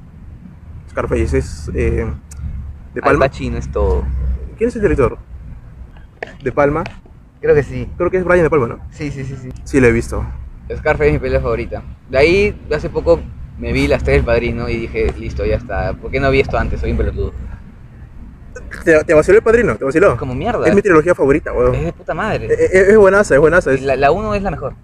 Scarface 0.91 1.39
es 1.39 1.71
eh, 1.75 2.11
de 2.95 3.01
Al 3.01 3.05
Palma. 3.05 3.27
Pacino 3.29 3.57
es 3.59 3.71
todo. 3.71 4.05
¿Quién 4.59 4.69
es 4.69 4.77
el 4.77 4.83
director? 4.83 5.19
De 6.43 6.53
Palma. 6.53 6.85
Creo 7.41 7.55
que 7.55 7.63
sí. 7.63 7.89
Creo 7.97 8.11
que 8.11 8.19
es 8.19 8.25
Brian 8.25 8.43
de 8.45 8.51
Palma, 8.51 8.67
¿no? 8.69 8.79
Sí, 8.91 9.11
sí, 9.11 9.25
sí, 9.25 9.37
sí. 9.41 9.51
Sí, 9.65 9.81
lo 9.81 9.87
he 9.87 9.93
visto. 9.93 10.25
Scarface 10.77 11.09
es 11.09 11.13
mi 11.15 11.19
película 11.19 11.41
favorita. 11.41 11.83
De 12.09 12.19
ahí, 12.19 12.61
hace 12.75 12.91
poco 12.91 13.21
me 13.59 13.73
vi 13.73 13.89
las 13.89 14.03
tres 14.05 14.19
del 14.19 14.25
padrino 14.25 14.69
y 14.69 14.77
dije, 14.77 15.13
listo, 15.19 15.45
ya 15.45 15.57
está. 15.57 15.95
¿Por 15.95 16.11
qué 16.11 16.21
no 16.21 16.31
vi 16.31 16.41
esto 16.41 16.59
antes? 16.59 16.81
Soy 16.81 16.93
un 16.93 16.97
pelotudo. 16.99 17.33
¿Te, 18.85 19.05
te 19.05 19.15
vaciló 19.15 19.39
el 19.39 19.43
padrino? 19.45 19.77
¿Te 19.77 19.85
vaciló? 19.85 20.17
Como 20.17 20.35
mierda. 20.35 20.67
Es 20.67 20.75
mi 20.75 20.83
trilogía 20.83 21.15
favorita, 21.15 21.53
weón. 21.53 21.75
Es 21.75 21.85
de 21.87 21.93
puta 21.93 22.15
madre. 22.15 22.47
Es, 22.47 22.61
es- 22.61 22.89
es 22.89 22.97
buenaza, 22.97 23.35
es 23.35 23.41
buenaza. 23.41 23.73
Es, 23.73 23.83
La, 23.83 23.97
la 23.97 24.11
uno 24.11 24.35
es 24.35 24.43
la 24.43 24.51
mejor. 24.51 24.75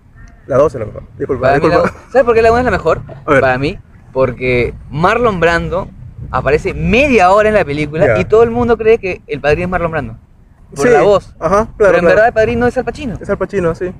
la 0.47 0.57
2 0.57 0.75
es 0.75 0.81
la 0.81 0.87
mejor. 0.87 1.03
Disculpa, 1.19 1.43
Para 1.49 1.59
mí 1.61 1.69
la- 1.69 1.75
disculpa. 1.77 1.99
¿Sabes 2.11 2.25
por 2.25 2.35
qué 2.35 2.43
la 2.43 2.51
1 2.51 2.59
es 2.61 2.65
la 2.65 2.71
mejor? 2.71 3.01
A 3.27 3.31
ver. 3.31 3.41
Para 3.41 3.59
mí, 3.59 3.79
porque 4.13 4.75
Marlon 4.91 5.41
Brando 5.41 5.89
aparece 6.31 6.75
media 6.75 7.31
hora 7.31 7.49
en 7.49 7.55
la 7.55 7.65
película 7.65 8.19
y 8.19 8.25
todo 8.25 8.43
el 8.43 8.51
mundo 8.51 8.77
cree 8.77 8.99
que 8.99 9.21
el 9.27 9.41
padrino 9.41 9.65
es 9.65 9.71
Marlon 9.71 9.91
Brando. 9.91 10.17
Por 10.75 10.87
Sí, 10.87 10.93
la 10.93 11.03
voz. 11.03 11.35
Ajá, 11.39 11.49
claro. 11.49 11.69
pero 11.77 11.89
en 11.89 11.93
claro. 12.01 12.07
verdad 12.09 12.27
el 12.29 12.33
padrino 12.35 12.67
es 12.67 12.77
Al 12.77 12.85
Pacino. 12.85 13.19
Es 13.21 13.31
Al 13.31 13.39
Pacino, 13.39 13.75
sí. 13.75 13.93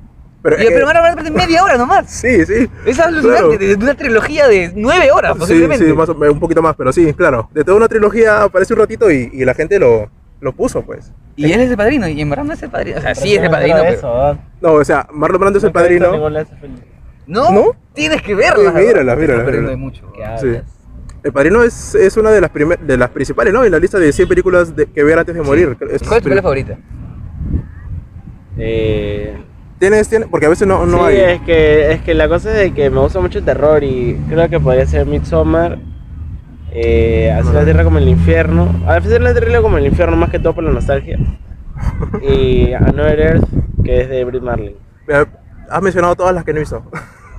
Pero, 0.43 0.57
Y- 0.57 0.67
que- 0.67 0.71
pero 0.73 0.87
Marlon 0.87 1.03
Brando 1.03 1.21
aparece 1.21 1.47
media 1.47 1.63
hora 1.63 1.77
nomás. 1.77 2.07
Sí, 2.11 2.45
sí. 2.45 2.69
Es 2.85 2.99
alucinante, 3.01 3.57
Claro. 3.57 3.59
de 3.59 3.75
una 3.77 3.95
trilogía 3.95 4.49
de 4.49 4.73
nueve 4.75 5.11
horas, 5.13 5.33
Sí, 5.35 5.39
posiblemente. 5.41 5.87
sí, 5.87 5.93
más 5.93 6.09
o- 6.09 6.15
un 6.15 6.41
poquito 6.41 6.63
más, 6.63 6.75
pero 6.77 6.93
sí, 6.93 7.13
claro. 7.15 7.49
De 7.53 7.65
toda 7.65 7.77
una 7.77 7.89
trilogía 7.89 8.43
aparece 8.43 8.73
un 8.75 8.81
ratito 8.81 9.11
y, 9.11 9.31
y 9.33 9.45
la 9.45 9.55
gente 9.55 9.79
lo, 9.79 10.11
lo 10.41 10.53
puso, 10.53 10.83
pues. 10.83 11.13
Y 11.37 11.53
él 11.53 11.61
es 11.61 11.71
el 11.71 11.77
padrino, 11.77 12.09
y 12.09 12.21
en 12.21 12.31
verdad 12.31 12.45
no 12.45 12.53
es 12.55 12.63
el 12.63 12.71
padrino. 12.71 12.99
O 12.99 13.01
sea, 13.01 13.15
sí 13.15 13.35
es 13.37 13.43
el 13.43 13.51
padrino, 13.51 13.77
pero... 13.83 13.91
Eso, 13.95 14.13
weón. 14.13 14.41
No, 14.61 14.73
o 14.73 14.85
sea, 14.85 15.07
Marlon 15.13 15.41
Brando 15.41 15.59
es 15.59 15.65
el 15.65 15.73
padrino. 15.73 16.11
No, 17.27 17.51
¿No? 17.51 17.77
tienes 17.93 18.23
que 18.23 18.35
verla. 18.35 18.71
Sí, 18.73 18.77
mírala, 18.87 19.15
mírala, 19.15 19.15
estás 19.15 19.17
perdiendo 19.17 19.51
mírala. 19.53 19.71
de 19.71 19.77
mucho. 19.77 20.13
¿Qué 20.13 20.23
Sí. 20.41 20.61
El 21.27 21.33
padrino 21.33 21.65
es, 21.65 21.97
es 21.97 22.17
una 22.17 22.31
de 22.31 22.41
las, 22.41 22.51
primer- 22.51 22.79
de 22.79 22.97
las 22.97 23.11
principales, 23.11 23.53
¿no? 23.53 23.65
En 23.65 23.73
la 23.73 23.81
lista 23.81 23.99
de 23.99 24.13
100 24.13 24.29
películas 24.29 24.77
de- 24.77 24.87
que 24.87 25.03
ver 25.03 25.19
antes 25.19 25.35
de 25.35 25.43
morir. 25.43 25.77
Es- 25.91 26.03
¿Cuál 26.05 26.19
es 26.19 26.23
tu 26.23 26.29
película 26.29 26.43
favorita? 26.43 26.79
Eh, 28.57 29.37
¿Tienes, 29.79 30.09
tienes? 30.09 30.29
Porque 30.29 30.47
a 30.47 30.49
veces 30.49 30.67
no, 30.67 30.87
no 30.87 30.99
sí, 30.99 31.05
hay. 31.05 31.17
es 31.35 31.41
que, 31.43 31.93
es 31.93 32.01
que 32.03 32.15
la 32.15 32.29
cosa 32.29 32.51
es 32.53 32.59
de 32.59 32.75
que 32.75 32.89
me 32.91 33.01
gusta 33.01 33.21
mucho 33.21 33.41
el 33.41 33.45
terror 33.45 33.83
y 33.83 34.19
creo 34.29 34.49
que 34.49 34.61
podría 34.61 34.87
ser 34.87 35.05
Midsommar. 35.07 35.79
Eh, 36.73 37.33
hacer 37.33 37.55
la 37.55 37.65
tierra 37.65 37.85
como 37.85 37.99
el 37.99 38.09
infierno. 38.09 38.85
A 38.87 38.95
veces 39.01 39.21
la 39.21 39.33
tierra 39.35 39.61
como 39.63 39.79
el 39.79 39.87
infierno 39.87 40.17
más 40.17 40.31
que 40.31 40.39
todo 40.39 40.55
por 40.55 40.65
la 40.65 40.71
nostalgia. 40.73 41.19
Y 42.23 42.73
Another 42.73 43.21
Earth, 43.21 43.45
que 43.85 44.01
es 44.03 44.09
de 44.09 44.25
Brit 44.25 44.43
Marlin. 44.43 44.77
Mira, 45.07 45.27
Has 45.69 45.83
mencionado 45.83 46.15
todas 46.15 46.33
las 46.35 46.45
que 46.45 46.53
no 46.53 46.59
he 46.59 46.61
visto. 46.61 46.83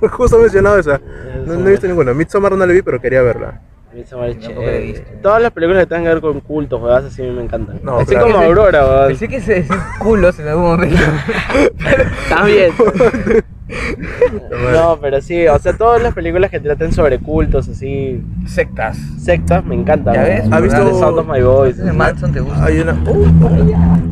Justo 0.12 0.38
he 0.38 0.42
mencionado 0.42 0.78
esa. 0.78 1.00
No, 1.46 1.54
no 1.54 1.66
he 1.68 1.70
visto 1.72 1.86
ninguna. 1.88 2.12
Midsommar 2.12 2.52
no 2.52 2.64
la 2.66 2.72
vi, 2.72 2.82
pero 2.82 3.00
quería 3.00 3.22
verla. 3.22 3.60
Midsommar 3.92 4.28
es 4.30 4.38
Tampoco 4.40 4.60
la 4.60 4.66
he 4.66 4.70
chévere. 4.72 4.92
visto. 4.92 5.10
Todas 5.22 5.42
las 5.42 5.50
películas 5.52 5.82
que 5.82 5.86
tengan 5.86 6.04
que 6.04 6.08
ver 6.10 6.20
con 6.20 6.40
cultos, 6.40 6.80
juegas 6.80 7.04
así 7.04 7.22
a 7.22 7.24
mí 7.26 7.30
me 7.32 7.42
encantan. 7.42 7.80
No, 7.82 7.98
así 7.98 8.10
claro. 8.10 8.26
como 8.26 8.38
Aurora, 8.38 8.84
weón. 8.86 9.06
Pensé 9.08 9.28
que 9.28 9.40
se 9.40 9.54
decía 9.54 9.86
culos 9.98 10.38
en 10.38 10.48
algún 10.48 10.64
momento. 10.64 11.02
También. 12.28 12.72
no, 14.72 14.98
pero 15.00 15.20
sí, 15.20 15.46
o 15.46 15.58
sea, 15.58 15.72
todas 15.74 16.02
las 16.02 16.14
películas 16.14 16.50
que 16.50 16.58
traten 16.60 16.92
sobre 16.92 17.18
cultos, 17.18 17.68
así, 17.68 18.22
Sectas. 18.46 18.96
sectas, 19.18 19.64
me 19.64 19.74
encantan. 19.74 20.14
¿Ya 20.14 20.22
ves? 20.22 20.44
¿Has 20.50 20.62
visto- 20.62 20.84
The 20.84 20.94
Sound 20.94 21.18
of 21.18 21.26
My 21.28 21.42
Voice. 21.42 21.80
Ese 21.82 21.92
Manson 21.92 22.32
te 22.32 22.40
gusta. 22.40 22.64
Hay 22.64 22.78
una, 22.80 22.92
oh, 23.06 23.26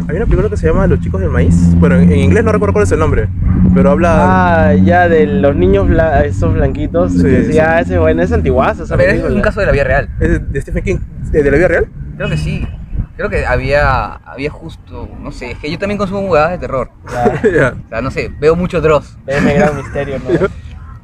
hay 0.09 0.17
una 0.17 0.27
película 0.27 0.49
que 0.51 0.57
se 0.57 0.67
llama 0.67 0.87
Los 0.87 1.01
chicos 1.01 1.21
del 1.21 1.31
maíz. 1.31 1.75
Bueno, 1.77 1.97
en, 1.97 2.13
inglés 2.15 2.45
no 2.45 2.53
recuerdo 2.53 2.75
cuál 2.75 2.85
es 2.85 2.93
el 2.93 2.99
nombre, 2.99 3.29
pero 3.75 3.91
habla. 3.93 4.69
Ah, 4.69 4.75
ya 4.75 5.09
de 5.09 5.27
los 5.27 5.57
niños 5.57 5.89
bla- 5.89 6.25
esos 6.25 6.53
blanquitos. 6.55 7.13
Sí, 7.13 7.23
que 7.23 7.45
sí, 7.45 7.53
sí. 7.55 7.59
ah, 7.59 7.81
ese 7.81 7.99
bueno, 7.99 8.23
es 8.23 8.33
antiguazo 8.33 8.85
esa 8.85 8.97
Pero 8.97 9.09
es 9.11 9.15
película. 9.17 9.37
un 9.37 9.43
caso 9.43 9.61
de 9.61 9.67
la 9.67 9.73
vida 9.73 9.85
real. 9.85 10.09
¿Es 10.21 10.53
de 10.53 10.61
Stephen 10.61 10.85
King? 10.85 10.97
¿De, 11.31 11.43
de 11.43 11.51
la 11.51 11.57
vida 11.57 11.69
real? 11.69 11.87
Creo 12.17 12.29
que 12.29 12.37
sí. 12.37 12.67
Creo 13.17 13.31
que 13.31 13.47
había, 13.47 14.14
había 14.17 14.51
justo, 14.51 15.09
no 15.21 15.33
sé, 15.33 15.53
es 15.53 15.59
que 15.59 15.71
yo 15.71 15.79
también 15.79 15.97
consumo 15.97 16.21
jugadas 16.21 16.51
de 16.53 16.59
terror. 16.59 16.91
O 17.07 17.89
sea, 17.89 18.01
no 18.03 18.11
sé, 18.11 18.31
veo 18.39 18.55
mucho 18.55 18.81
Dross. 18.81 19.17
BM 19.25 19.55
Gran 19.55 19.77
Misterio, 19.77 20.19
¿no? 20.19 20.47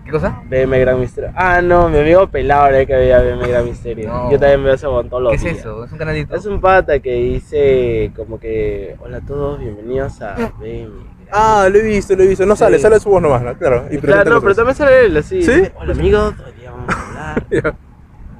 ¿Qué 0.04 0.10
cosa? 0.10 0.42
BM 0.50 0.78
Gran 0.80 1.00
Misterio. 1.00 1.30
Ah, 1.34 1.62
no, 1.62 1.88
mi 1.88 1.98
amigo 1.98 2.26
pelado 2.26 2.66
era 2.66 2.80
el 2.80 2.86
que 2.86 2.94
veía 2.94 3.20
BM 3.22 3.48
Gran 3.48 3.64
Misterio. 3.64 4.08
No. 4.08 4.30
Yo 4.30 4.38
también 4.38 4.62
veo 4.62 4.74
ese 4.74 4.86
montón 4.88 5.08
todos 5.08 5.22
los 5.22 5.30
¿Qué 5.32 5.36
es 5.36 5.42
días. 5.44 5.58
eso? 5.58 5.84
¿Es 5.84 5.92
un 5.92 5.98
canalito? 5.98 6.34
Es 6.36 6.44
un 6.44 6.60
pata 6.60 6.98
que 6.98 7.14
dice 7.14 8.12
como 8.14 8.38
que 8.38 8.94
hola 9.00 9.18
a 9.18 9.20
todos, 9.22 9.58
bienvenidos 9.58 10.20
a 10.20 10.34
BM. 10.60 10.90
Ah, 11.30 11.66
lo 11.70 11.78
he 11.78 11.82
visto, 11.82 12.14
lo 12.14 12.24
he 12.24 12.26
visto. 12.26 12.44
No 12.44 12.56
sale, 12.56 12.76
Sí. 12.76 12.82
sale 12.82 13.00
su 13.00 13.08
voz 13.08 13.22
nomás, 13.22 13.40
¿no? 13.40 13.54
Claro. 13.56 13.86
Y 13.90 13.96
claro, 13.96 14.28
no, 14.32 14.40
pero 14.42 14.54
también 14.54 14.76
sale 14.76 15.06
él 15.06 15.16
así. 15.16 15.42
¿Sí? 15.42 15.62
Hola 15.76 15.92
amigos, 15.92 16.34
hoy 16.46 16.52
día 16.60 16.70
vamos 16.72 16.94
a 16.94 17.32
hablar. 17.32 17.74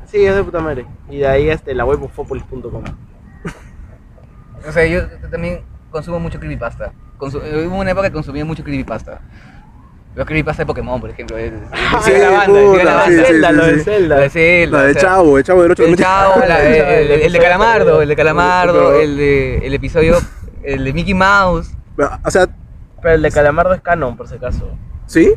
Sí, 0.07 0.23
es 0.27 0.37
de 0.37 0.45
puta 0.45 0.61
madre. 0.61 0.85
Y 1.09 1.21
de 1.21 1.27
ahí 1.27 1.49
este, 1.49 1.75
la 1.75 1.87
web. 1.87 2.01
O 4.69 4.73
sea, 4.73 4.87
yo 4.87 5.03
también 5.31 5.61
consumo 5.91 6.19
mucho 6.21 6.39
creepypasta. 6.39 6.93
Consu- 7.19 7.43
eh, 7.45 7.67
hubo 7.67 7.77
una 7.79 7.91
época 7.91 8.09
que 8.09 8.13
consumía 8.15 8.45
mucho 8.45 8.63
creepypasta. 8.65 9.21
Los 10.15 10.27
creepypasta 10.27 10.63
de 10.63 10.67
Pokémon, 10.67 11.01
por 11.01 11.11
ejemplo. 11.11 11.37
de- 11.37 11.53
Sí, 12.03 12.13
la 12.19 12.31
banda, 12.31 12.59
de 12.61 12.67
puta, 12.67 12.85
la 12.85 12.91
sí, 12.93 12.97
banda. 13.17 13.23
sí, 13.25 13.25
Zelda, 13.33 13.49
sí, 13.51 13.55
lo 13.57 13.67
de. 13.67 13.79
Zelda. 13.85 14.17
La 14.17 14.21
de 14.23 14.31
Zelda, 14.31 14.79
La 14.79 14.85
o 14.85 14.87
de 14.87 14.93
sea, 14.93 15.03
Chavo, 15.03 15.39
el 15.39 15.45
Chavo 15.45 15.63
del 15.63 15.71
8 15.73 15.85
El 15.85 15.97
chavo, 15.97 16.41
la- 16.47 16.63
el, 16.67 17.11
el- 17.11 17.21
el 17.23 17.33
de 17.33 17.39
Calamardo, 17.39 18.03
el 18.03 18.09
de 18.09 18.17
Calamardo, 18.17 19.01
el, 19.01 19.17
de, 19.17 19.59
el 19.67 19.75
episodio, 19.75 20.19
el 20.63 20.85
de 20.85 20.93
Mickey 20.93 21.15
Mouse. 21.15 21.71
O 22.25 22.31
sea, 22.31 22.47
Pero 23.01 23.15
el 23.15 23.23
de 23.23 23.31
Calamardo 23.31 23.75
es 23.75 23.81
canon, 23.81 24.17
por 24.17 24.29
si 24.29 24.35
acaso. 24.37 24.71
¿sí? 25.07 25.33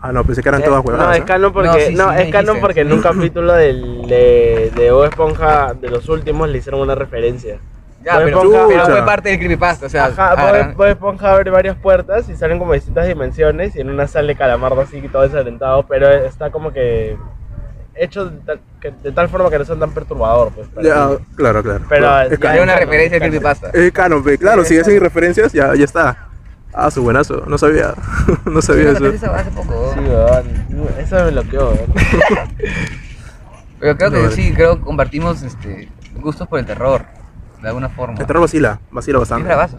Ah, 0.00 0.12
no, 0.12 0.22
pensé 0.24 0.42
que 0.42 0.48
eran 0.48 0.62
todas 0.62 0.84
Eh, 0.84 0.86
huevadas. 0.86 1.06
No, 1.08 1.12
es 1.14 1.20
¿eh? 1.20 1.24
canon 1.24 1.52
porque, 1.52 1.68
No, 1.68 1.74
sí, 1.74 1.94
no, 1.94 2.10
sí, 2.10 2.14
me 2.16 2.22
es 2.24 2.30
canon 2.30 2.60
porque 2.60 2.80
en 2.82 2.92
un 2.92 3.02
capítulo 3.02 3.52
del, 3.54 4.06
de, 4.06 4.70
de 4.76 4.90
Bob 4.92 5.04
Esponja, 5.06 5.74
de 5.74 5.88
los 5.90 6.08
últimos, 6.08 6.48
le 6.48 6.58
hicieron 6.58 6.80
una 6.82 6.94
referencia. 6.94 7.58
Ya, 8.08 8.14
Bob 8.14 8.24
pero, 8.24 8.42
Esponja- 8.42 8.66
pero 8.68 8.86
fue 8.86 9.02
parte 9.04 9.28
del 9.28 9.38
creepypasta, 9.38 9.86
o 9.86 9.88
sea, 9.90 10.06
Ajá, 10.06 10.34
Bob- 10.34 10.74
Bob 10.76 10.86
Esponja 10.86 11.32
abre 11.32 11.50
varias 11.50 11.76
puertas 11.76 12.28
y 12.30 12.36
salen 12.36 12.58
como 12.58 12.72
distintas 12.72 13.06
dimensiones 13.06 13.76
y 13.76 13.80
en 13.80 13.90
una 13.90 14.06
sale 14.06 14.34
Calamardo 14.34 14.80
así 14.80 15.00
todo 15.08 15.22
desalentado, 15.22 15.82
pero 15.86 16.08
está 16.08 16.50
como 16.50 16.72
que 16.72 17.16
hecho 17.94 18.26
de 18.26 18.38
tal, 18.46 18.60
que- 18.80 18.92
de 19.02 19.12
tal 19.12 19.28
forma 19.28 19.50
que 19.50 19.58
no 19.58 19.64
son 19.66 19.78
tan 19.80 19.90
perturbador, 19.90 20.52
pues. 20.52 20.68
Ya, 20.82 21.06
mí. 21.08 21.16
claro, 21.36 21.62
claro. 21.62 21.84
Pero 21.88 22.00
Claro, 22.02 22.28
ya 22.28 22.34
es 22.34 22.40
Era 22.40 22.50
canon. 22.50 22.62
una 22.62 22.76
referencia 22.76 23.16
al 23.16 23.20
creepypasta. 23.22 23.70
Es 23.74 23.92
canon, 23.92 24.24
pe, 24.24 24.38
claro, 24.38 24.64
si 24.64 24.78
hacen 24.78 25.00
referencias, 25.00 25.52
ya, 25.52 25.74
ya 25.74 25.84
está. 25.84 26.28
Ah, 26.72 26.90
su 26.90 27.02
buenazo, 27.02 27.42
no 27.46 27.58
sabía. 27.58 27.94
no 28.46 28.60
Sí, 28.62 28.66
sabía 28.68 28.92
me 28.92 29.08
eso. 29.08 29.32
hace 29.34 29.50
poco. 29.50 29.92
Sí, 29.94 30.00
weón. 30.00 30.88
Eso 30.98 31.16
me 31.24 31.30
bloqueó, 31.32 31.70
weón. 31.70 31.92
Pero 33.80 33.96
creo 33.96 34.10
que 34.10 34.22
No, 34.22 34.30
sí, 34.30 34.52
creo 34.54 34.76
que 34.76 34.82
compartimos 34.82 35.42
este, 35.42 35.88
gustos 36.16 36.46
por 36.48 36.58
el 36.58 36.66
terror, 36.66 37.04
de 37.62 37.68
alguna 37.68 37.88
forma. 37.88 38.18
El 38.18 38.26
terror 38.26 38.42
vacila, 38.42 38.80
vacila 38.90 39.18
bastante. 39.18 39.44
bravazo. 39.46 39.78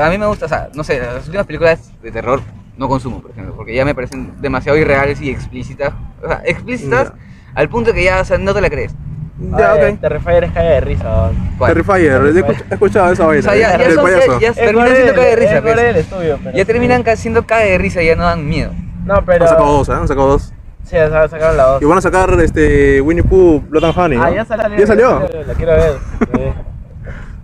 A 0.00 0.10
mí 0.10 0.18
me 0.18 0.26
gusta, 0.26 0.46
o 0.46 0.48
sea, 0.48 0.68
no 0.74 0.82
sé, 0.84 0.98
las 1.00 1.24
últimas 1.26 1.46
películas 1.46 1.92
de 2.02 2.10
terror 2.10 2.40
no 2.76 2.88
consumo, 2.88 3.22
por 3.22 3.30
ejemplo, 3.30 3.54
porque 3.54 3.74
ya 3.74 3.84
me 3.84 3.94
parecen 3.94 4.32
demasiado 4.40 4.76
irreales 4.76 5.20
y 5.20 5.30
explícitas. 5.30 5.92
O 6.22 6.26
sea, 6.28 6.42
explícitas 6.44 7.12
al 7.54 7.68
punto 7.68 7.92
que 7.92 8.02
ya, 8.04 8.20
o 8.20 8.24
sea, 8.24 8.36
no 8.38 8.52
te 8.52 8.60
la 8.60 8.68
crees. 8.68 8.92
Ya, 9.38 9.72
Ay, 9.72 9.92
ok. 9.92 10.00
Terrifier 10.00 10.44
es 10.44 10.52
caga 10.52 10.70
de 10.70 10.80
risa, 10.80 11.04
weón. 11.04 11.50
¿Cuál? 11.58 11.72
Terrifier, 11.74 12.22
he 12.22 12.32
escuch- 12.32 12.64
he 12.70 12.74
escuchado 12.74 13.12
esa 13.12 13.26
vaina. 13.26 13.40
O 13.40 13.42
sea, 13.42 13.54
ya, 13.54 13.78
ya, 13.78 13.90
son- 13.94 14.40
ya 14.40 14.48
Es 14.48 14.56
terminan 14.56 14.88
siendo 14.94 15.14
caga 15.14 15.26
de 15.28 15.36
risa, 15.36 15.56
es 15.56 15.62
pues. 15.62 15.76
del 15.76 15.96
estudio, 15.96 16.38
pero 16.42 16.56
Ya 16.56 16.62
sí. 16.62 16.66
terminan 16.66 17.04
siendo 17.16 17.46
caga 17.46 17.64
de 17.64 17.78
risa, 17.78 18.02
ya 18.02 18.16
no 18.16 18.22
dan 18.24 18.46
miedo. 18.48 18.72
No, 19.04 19.22
pero. 19.24 19.44
Han 19.44 19.50
sacado 19.50 19.72
dos, 19.72 19.88
¿eh? 19.88 19.92
Han 19.92 20.08
sacado 20.08 20.28
dos. 20.28 20.52
Sí, 20.84 20.96
sa- 20.96 21.28
sacaron 21.28 21.56
la 21.56 21.62
dos. 21.64 21.82
Y 21.82 21.84
van 21.84 21.98
a 21.98 22.00
sacar 22.00 22.30
este 22.40 23.00
Winnie 23.02 23.22
Pooh 23.24 23.60
Blood 23.68 23.84
and 23.84 23.98
Honey. 23.98 24.18
Ah, 24.20 24.30
¿no? 24.30 24.34
ya 24.36 24.44
salió. 24.46 24.78
¿Ya 24.78 24.86
salió? 24.86 25.20
La 25.46 25.54
quiero 25.54 25.72
ver. 25.72 25.96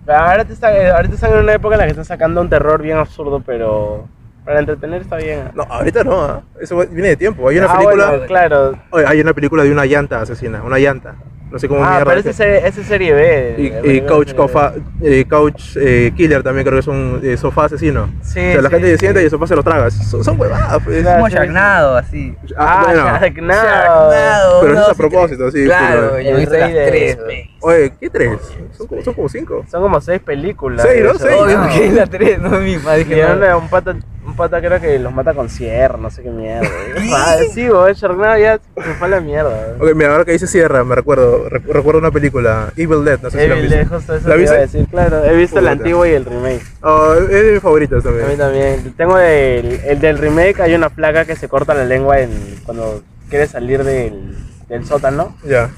Ahora, 0.07 0.43
te 0.45 0.53
está- 0.53 0.95
ahorita 0.95 1.15
están 1.15 1.31
en 1.33 1.39
una 1.39 1.53
época 1.53 1.75
en 1.75 1.79
la 1.79 1.85
que 1.85 1.91
están 1.91 2.05
sacando 2.05 2.41
un 2.41 2.49
terror 2.49 2.81
bien 2.81 2.97
absurdo, 2.97 3.41
pero 3.45 4.05
para 4.43 4.59
entretener 4.59 5.01
está 5.01 5.15
bien. 5.17 5.49
No, 5.53 5.63
ahorita 5.63 6.03
no, 6.03 6.21
¿ah? 6.25 6.41
eso 6.59 6.77
viene 6.77 7.09
de 7.09 7.15
tiempo. 7.15 7.47
Hay 7.47 7.57
una 7.57 7.67
Ah, 7.71 7.77
película, 7.77 8.09
bueno, 8.09 8.25
claro. 8.25 8.73
Hay 9.07 9.21
una 9.21 9.33
película 9.33 9.63
de 9.63 9.71
una 9.71 9.85
llanta 9.85 10.19
asesina, 10.21 10.61
una 10.63 10.77
llanta. 10.77 11.15
No 11.53 11.59
sé 11.59 11.67
cómo 11.67 11.85
Ah, 11.85 11.89
mierda 11.91 12.05
pero 12.05 12.19
es 12.19 12.25
ese 12.25 12.57
es 12.57 12.63
ese 12.65 12.81
es 12.81 12.87
serie 12.87 13.13
B. 13.13 13.55
y, 13.59 13.61
y 13.67 13.99
B. 14.01 14.05
Cofa- 14.35 14.73
eh, 15.03 15.23
Couch 15.29 15.77
eh, 15.77 16.11
Killer 16.17 16.41
también 16.41 16.65
creo 16.65 16.77
que 16.77 16.79
es 16.79 16.87
un 16.87 17.21
eh, 17.23 17.37
sofá 17.37 17.65
asesino. 17.65 18.09
Sí, 18.23 18.39
o 18.39 18.53
sea, 18.53 18.61
la 18.63 18.69
sí, 18.69 18.73
gente 18.73 18.87
se 18.87 18.93
sí. 18.93 18.99
sienta 19.01 19.21
y 19.21 19.25
el 19.25 19.29
sofá 19.29 19.45
se 19.45 19.55
lo 19.55 19.61
traga. 19.61 19.91
Son, 19.91 20.23
son 20.23 20.39
huevadas, 20.41 20.81
pues. 20.83 21.01
Claro. 21.03 21.17
Como 21.17 21.29
Sharknado, 21.29 21.95
así. 21.97 22.35
Ah, 22.57 22.79
Ah, 22.79 22.83
bueno. 22.87 23.05
Sharknado. 23.05 24.61
Pero 24.61 24.73
eso 24.73 24.81
es 24.83 24.89
a 24.89 24.93
propósito, 24.95 25.51
sí, 25.51 25.65
Claro, 25.65 26.09
pero- 26.13 26.19
yo 26.21 26.29
he 26.31 26.39
visto 26.39 26.57
las 26.57 26.71
tres, 26.71 27.17
pues. 27.17 27.37
Oye, 27.61 27.93
¿qué 27.99 28.09
tres? 28.09 28.31
Son 28.71 28.87
como, 28.87 29.01
son 29.03 29.13
como 29.13 29.29
cinco. 29.29 29.65
Son 29.69 29.81
como 29.83 30.01
seis 30.01 30.21
películas. 30.21 30.81
Seis, 30.85 31.03
¿no? 31.05 31.13
Seis. 31.19 31.35
Obvio 31.39 31.67
que 31.71 31.85
es 31.85 31.93
la 31.93 32.07
3, 32.07 32.39
no 32.39 32.49
misma. 32.59 32.97
Y 32.97 33.03
Dije, 33.03 33.23
no. 33.23 33.57
un 33.59 33.69
pata, 33.69 33.95
un 34.25 34.35
pata 34.35 34.59
creo 34.61 34.79
que 34.79 34.97
los 34.99 35.13
mata 35.13 35.33
con 35.33 35.49
cierre, 35.49 35.97
no 35.97 36.09
sé 36.09 36.23
qué 36.23 36.29
mierda. 36.29 36.67
Ah, 37.15 37.35
sí, 37.53 37.67
güey, 37.67 37.93
Sharknado 37.93 38.37
ya 38.37 38.59
se 38.75 38.93
fue 38.95 39.07
a 39.07 39.09
la 39.09 39.19
mierda. 39.19 39.75
Ok, 39.79 39.93
mira, 39.95 40.11
ahora 40.11 40.25
que 40.25 40.31
dice 40.31 40.47
Sierra, 40.47 40.83
me 40.83 40.95
recuerdo, 40.95 41.49
recu- 41.49 41.71
recuerdo 41.73 41.99
una 41.99 42.11
película, 42.11 42.71
Evil 42.77 43.03
Dead, 43.03 43.19
no 43.21 43.29
sé 43.29 43.41
si 43.41 43.47
la 43.47 43.55
Evil. 43.57 43.69
Dead, 43.69 43.87
justo 43.87 44.15
eso 44.15 44.27
¿La 44.29 44.35
te 44.35 44.41
iba 44.41 44.51
a 44.51 44.57
decir, 44.57 44.87
claro. 44.89 45.23
He 45.25 45.35
visto 45.35 45.59
el 45.59 45.67
antiguo 45.67 46.05
y 46.05 46.11
el 46.11 46.25
remake. 46.25 46.61
Oh, 46.81 47.13
es 47.15 47.29
de 47.29 47.51
mis 47.53 47.61
favoritos 47.61 48.05
A 48.05 48.09
mí 48.09 48.17
también. 48.17 48.37
también. 48.37 48.93
Tengo 48.95 49.17
el, 49.19 49.81
el 49.85 49.99
del 49.99 50.17
remake, 50.17 50.59
hay 50.61 50.73
una 50.75 50.89
placa 50.89 51.25
que 51.25 51.35
se 51.35 51.47
corta 51.49 51.73
la 51.73 51.85
lengua 51.85 52.19
en, 52.19 52.31
cuando 52.65 53.03
quiere 53.29 53.47
salir 53.47 53.83
del, 53.83 54.37
del 54.69 54.85
sótano. 54.85 55.35
Ya. 55.43 55.69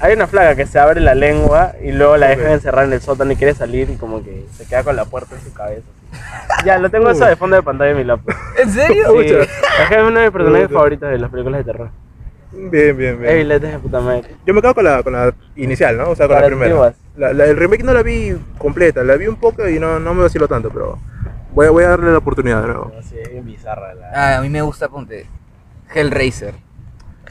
Hay 0.00 0.12
una 0.14 0.28
placa 0.28 0.54
que 0.54 0.64
se 0.66 0.78
abre 0.78 1.00
la 1.00 1.16
lengua 1.16 1.72
y 1.82 1.90
luego 1.90 2.16
la 2.16 2.28
dejan 2.28 2.52
encerrada 2.52 2.86
en 2.86 2.92
el 2.92 3.00
sótano 3.00 3.32
y 3.32 3.36
quiere 3.36 3.54
salir 3.54 3.90
y 3.90 3.96
como 3.96 4.22
que 4.22 4.46
se 4.56 4.64
queda 4.64 4.84
con 4.84 4.94
la 4.94 5.04
puerta 5.06 5.34
en 5.34 5.42
su 5.42 5.52
cabeza. 5.52 5.82
Ya, 6.64 6.78
lo 6.78 6.90
tengo 6.90 7.08
eso 7.10 7.24
de 7.24 7.36
fondo 7.36 7.56
de 7.56 7.62
pantalla 7.62 7.90
de 7.90 7.96
mi 7.96 8.04
laptop. 8.04 8.34
¿En 8.60 8.70
serio? 8.70 9.04
Sí, 9.12 9.18
es 9.28 9.88
que 9.88 9.94
es 9.94 10.02
uno 10.02 10.18
de 10.18 10.24
mis 10.26 10.32
personajes 10.32 10.70
favoritos 10.72 11.10
de 11.10 11.18
las 11.18 11.30
películas 11.30 11.64
de 11.64 11.72
terror. 11.72 11.90
Bien, 12.50 12.96
bien, 12.96 13.20
bien. 13.20 13.48
De 13.48 13.78
puta 13.78 14.00
madre. 14.00 14.34
Yo 14.46 14.54
me 14.54 14.60
quedo 14.62 14.74
con 14.74 14.84
la, 14.84 15.02
con 15.02 15.12
la 15.12 15.32
inicial, 15.56 15.96
¿no? 15.98 16.10
O 16.10 16.16
sea, 16.16 16.26
con 16.26 16.36
la 16.40 16.46
primera. 16.46 16.94
La, 17.16 17.32
la- 17.32 17.44
el 17.46 17.56
remake 17.56 17.82
no 17.84 17.92
la 17.92 18.02
vi 18.02 18.36
completa, 18.58 19.02
la 19.04 19.16
vi 19.16 19.26
un 19.26 19.36
poco 19.36 19.68
y 19.68 19.78
no, 19.78 19.98
no 20.00 20.14
me 20.14 20.22
vaciló 20.22 20.48
tanto, 20.48 20.70
pero 20.70 20.98
voy, 21.52 21.66
a- 21.66 21.70
voy 21.70 21.84
a 21.84 21.88
darle 21.90 22.10
la 22.12 22.18
oportunidad 22.18 22.62
de 22.62 22.68
nuevo. 22.68 22.92
No, 22.94 23.02
sí, 23.02 23.16
es 23.20 23.30
bien 23.30 23.44
bizarra 23.44 23.94
la. 23.94 24.10
Ah, 24.14 24.38
a 24.38 24.40
mí 24.40 24.48
me 24.48 24.62
gusta, 24.62 24.88
ponte, 24.88 25.26
Hellraiser. 25.94 26.54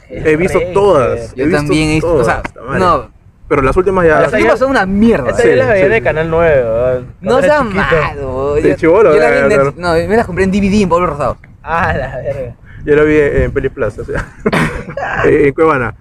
He 0.08 0.36
visto 0.36 0.58
Hellraiser. 0.58 0.72
todas. 0.74 1.34
Yo 1.34 1.42
He 1.44 1.46
visto 1.46 1.58
también 1.58 1.88
he 1.90 1.94
visto, 1.94 2.14
o 2.14 2.24
sea, 2.24 2.42
no, 2.78 3.10
Pero 3.48 3.62
las 3.62 3.76
últimas 3.76 4.06
ya. 4.06 4.20
Las 4.20 4.32
últimas 4.32 4.58
son 4.58 4.70
una 4.70 4.84
mierda. 4.86 5.30
Esa 5.30 5.42
Sí, 5.42 5.48
yo 5.48 5.56
la 5.56 5.66
veía 5.66 5.84
sí, 5.84 5.90
de 5.90 5.96
sí. 5.96 6.02
Canal 6.02 6.30
9, 6.30 6.62
weón. 6.62 7.14
No 7.20 7.40
chiquito. 7.40 7.64
malo. 7.74 8.54
De 8.54 8.62
Yo- 8.70 8.76
chibolo, 8.76 9.14
yo 9.14 9.20
la 9.20 9.30
vi 9.48 9.54
en 9.54 9.74
No, 9.76 9.92
me 9.94 10.16
las 10.16 10.26
compré 10.26 10.44
en 10.44 10.50
DVD 10.50 10.82
en 10.82 10.88
polvo 10.88 11.06
rosado. 11.06 11.38
Ah, 11.62 11.92
la 11.94 12.16
verga. 12.18 12.56
Yo 12.84 12.94
la 12.94 13.02
vi 13.02 13.16
en 13.18 13.52
Peli 13.52 13.68
Plaza, 13.70 14.02
o 14.02 14.04
sea. 14.04 14.26
en 15.24 15.52
Cuevana. 15.54 15.94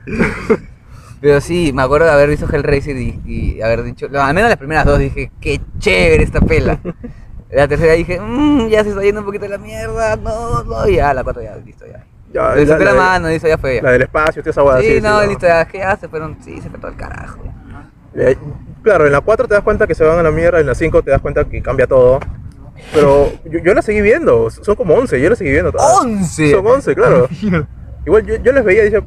Pero 1.19 1.41
sí, 1.41 1.71
me 1.73 1.81
acuerdo 1.81 2.05
de 2.05 2.11
haber 2.13 2.29
visto 2.29 2.45
Hellraiser 2.51 2.95
y, 2.97 3.19
y 3.25 3.61
haber 3.61 3.83
dicho, 3.83 4.07
no, 4.09 4.21
al 4.21 4.33
menos 4.35 4.49
las 4.49 4.59
primeras 4.59 4.85
dos 4.85 4.99
dije, 4.99 5.31
qué 5.41 5.59
chévere 5.79 6.23
esta 6.23 6.41
pela. 6.41 6.79
La 7.49 7.65
tercera 7.65 7.93
dije, 7.93 8.19
mmm, 8.19 8.67
ya 8.67 8.83
se 8.83 8.89
está 8.89 9.01
yendo 9.01 9.21
un 9.21 9.25
poquito 9.25 9.47
la 9.47 9.57
mierda, 9.57 10.17
no, 10.17 10.63
no, 10.63 10.85
y 10.87 10.95
ya, 10.97 11.13
la 11.13 11.23
cuatro 11.23 11.41
ya, 11.41 11.55
listo, 11.55 11.85
ya. 11.87 12.03
Ya, 12.33 12.55
Le 12.55 12.65
la, 12.65 12.71
saqué 12.73 12.83
la, 12.85 12.91
la 12.91 12.93
de- 12.93 12.99
mano, 13.07 13.29
listo, 13.29 13.47
ya 13.47 13.57
fue 13.57 13.75
la 13.81 13.89
ya. 13.89 13.91
del 13.93 14.01
espacio, 14.03 14.41
toda 14.41 14.51
esa 14.51 14.63
hueá, 14.63 14.79
Sí, 14.81 14.87
sí, 14.87 14.95
sí, 14.95 15.01
no, 15.01 15.21
no. 15.21 15.27
listo, 15.27 15.47
ya, 15.47 15.65
¿qué 15.65 15.81
hace? 15.83 16.09
Pero 16.09 16.35
sí, 16.41 16.61
se 16.61 16.69
fue 16.69 16.79
todo 16.79 16.91
el 16.91 16.97
carajo. 16.97 17.39
Eh, 18.15 18.37
Claro, 18.83 19.05
en 19.05 19.11
la 19.11 19.19
4 19.21 19.47
te 19.49 19.53
das 19.53 19.63
cuenta 19.63 19.85
que 19.85 19.95
se 19.95 20.03
van 20.05 20.17
a 20.19 20.23
la 20.23 20.31
mierda, 20.31 20.59
en 20.61 20.65
la 20.67 20.73
5 20.75 21.01
te 21.01 21.11
das 21.11 21.21
cuenta 21.21 21.43
que 21.45 21.61
cambia 21.61 21.87
todo. 21.87 22.19
Pero 22.93 23.31
yo, 23.45 23.59
yo 23.59 23.73
la 23.73 23.81
seguí 23.81 23.99
viendo, 24.01 24.49
son 24.49 24.75
como 24.75 24.93
11, 24.93 25.19
yo 25.19 25.29
la 25.29 25.35
seguí 25.35 25.51
viendo 25.51 25.71
todas. 25.73 25.99
¡Once! 26.01 26.51
Son 26.51 26.65
11, 26.65 26.95
claro. 26.95 27.27
Igual 28.05 28.25
yo, 28.25 28.35
yo 28.37 28.51
les 28.53 28.63
veía 28.63 28.81
y 28.85 28.89
decía, 28.89 29.05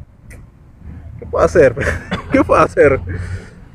¿qué 1.18 1.24
puedo 1.26 1.42
hacer? 1.44 1.74
¿Qué 2.32 2.44
puedo 2.44 2.60
hacer? 2.60 3.00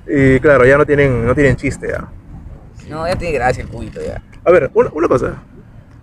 Y 0.07 0.39
claro, 0.41 0.65
ya 0.65 0.77
no 0.77 0.85
tienen, 0.85 1.25
no 1.25 1.33
tienen 1.33 1.55
chiste 1.55 1.87
ya. 1.87 2.07
No, 2.87 3.07
ya 3.07 3.15
tiene 3.15 3.33
gracia 3.33 3.63
el 3.63 3.69
cubito 3.69 3.99
ya. 4.01 4.21
A 4.43 4.51
ver, 4.51 4.69
una, 4.75 4.89
una 4.93 5.07
cosa. 5.07 5.33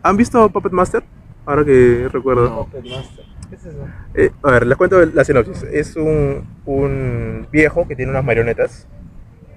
¿Han 0.03 0.17
visto 0.17 0.49
Puppet 0.49 0.73
Master? 0.73 1.05
Ahora 1.47 1.65
que 1.65 2.09
recuerdo. 2.13 2.49
No. 2.49 2.65
Puppet 2.65 2.85
Master. 2.91 3.25
¿Qué 3.53 3.57
es 3.57 3.67
eso? 3.67 3.87
Eh, 4.15 4.31
a 4.43 4.51
ver, 4.51 4.67
les 4.67 4.79
cuento 4.79 5.05
la 5.05 5.25
sinopsis. 5.25 5.63
Es 5.65 5.95
un, 5.97 6.47
un 6.65 7.47
viejo 7.53 7.87
que 7.87 7.95
tiene 7.95 8.11
unas 8.11 8.25
marionetas 8.25 8.87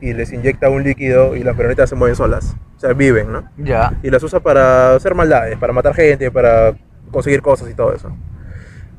y 0.01 0.11
les 0.13 0.33
inyecta 0.33 0.69
un 0.69 0.83
líquido 0.83 1.35
y 1.37 1.43
las 1.43 1.55
marionetas 1.55 1.89
se 1.89 1.95
mueven 1.95 2.15
solas. 2.17 2.57
O 2.75 2.79
sea, 2.79 2.91
viven, 2.91 3.31
¿no? 3.31 3.45
Ya. 3.57 3.93
Y 4.03 4.09
las 4.09 4.21
usa 4.21 4.41
para 4.41 4.95
hacer 4.95 5.15
maldades, 5.15 5.57
para 5.57 5.71
matar 5.71 5.95
gente, 5.95 6.29
para 6.29 6.73
conseguir 7.09 7.41
cosas 7.41 7.69
y 7.69 7.73
todo 7.73 7.93
eso. 7.93 8.11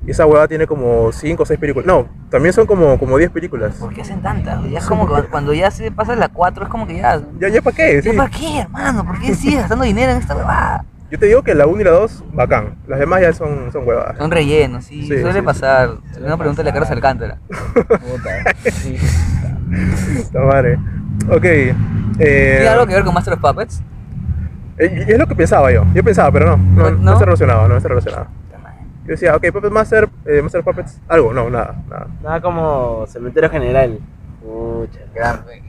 Y 0.07 0.13
esa 0.13 0.25
huevada 0.25 0.49
tiene 0.49 0.67
como 0.67 1.13
5 1.13 1.43
o 1.43 1.47
6 1.47 1.61
películas. 1.61 1.87
No, 1.87 2.09
también 2.31 2.55
son 2.55 2.67
como, 2.67 2.99
como 2.99 3.19
10 3.19 3.31
películas. 3.33 3.75
¿Por 3.75 3.93
qué 3.93 4.01
hacen 4.01 4.23
tantas? 4.23 4.65
Ya 4.71 4.79
es 4.79 4.87
como 4.87 5.07
que 5.13 5.25
cuando 5.25 5.53
ya 5.53 5.71
se 5.71 5.91
pasa 5.91 6.17
la 6.17 6.29
4 6.31 6.65
es 6.65 6.71
como 6.71 6.87
que 6.87 6.97
ya... 6.97 7.21
¿Ya, 7.39 7.49
ya 7.49 7.61
para 7.61 7.77
qué? 7.77 8.01
¿Ya 8.03 8.13
Sí. 8.13 8.17
para 8.17 8.31
qué, 8.31 8.61
hermano? 8.61 9.05
¿Por 9.05 9.21
qué 9.21 9.35
sigues 9.35 9.59
gastando 9.61 9.85
dinero 9.85 10.13
en 10.13 10.19
esta 10.19 10.35
huevada? 10.37 10.85
Yo 11.11 11.19
te 11.19 11.27
digo 11.27 11.43
que 11.43 11.55
la 11.55 11.67
1 11.67 11.81
y 11.81 11.85
la 11.85 11.91
2, 11.93 12.25
bacán. 12.33 12.75
Las 12.89 12.99
demás 12.99 13.21
ya 13.21 13.33
son, 13.33 13.71
son 13.73 13.87
huevadas. 13.87 14.19
Son 14.19 14.31
rellenos, 14.31 14.85
sí, 14.85 15.03
Sí, 15.03 15.21
suele 15.21 15.35
sí, 15.35 15.43
pasar. 15.43 15.91
Una 16.21 16.37
pregunta 16.37 16.63
de 16.65 16.71
Carlos 16.73 16.91
Alcántara. 16.91 17.39
Puta. 17.49 18.71
Sí. 18.73 18.97
Esta 20.19 20.41
madre. 20.41 20.79
Ok. 21.31 21.45
Eh, 21.45 21.75
¿Tiene 22.19 22.69
algo 22.69 22.87
que 22.87 22.95
ver 22.95 23.05
con 23.05 23.15
Master 23.15 23.35
of 23.35 23.41
Puppets? 23.41 23.83
eh, 24.79 25.05
es 25.09 25.19
lo 25.19 25.27
que 25.27 25.35
pensaba 25.37 25.71
yo. 25.73 25.85
Yo 25.95 26.03
pensaba, 26.03 26.33
pero 26.33 26.47
no. 26.47 26.57
No, 26.57 26.91
¿No? 26.91 26.99
no 26.99 27.13
está 27.13 27.25
relacionado, 27.25 27.69
no 27.69 27.77
está 27.77 27.89
relacionado. 27.89 28.27
Yo 29.05 29.13
decía, 29.13 29.37
ok, 29.37 29.47
Puppet 29.53 29.71
Master, 29.71 30.09
eh, 30.25 30.43
Master 30.43 30.59
of 30.61 30.65
Puppets, 30.65 31.01
algo. 31.07 31.33
No, 31.33 31.49
nada, 31.49 31.77
nada. 31.89 32.09
Nada 32.21 32.41
como 32.41 33.05
Cementerio 33.07 33.49
General. 33.49 34.01
Pucha. 34.43 34.99
Grande. 35.15 35.63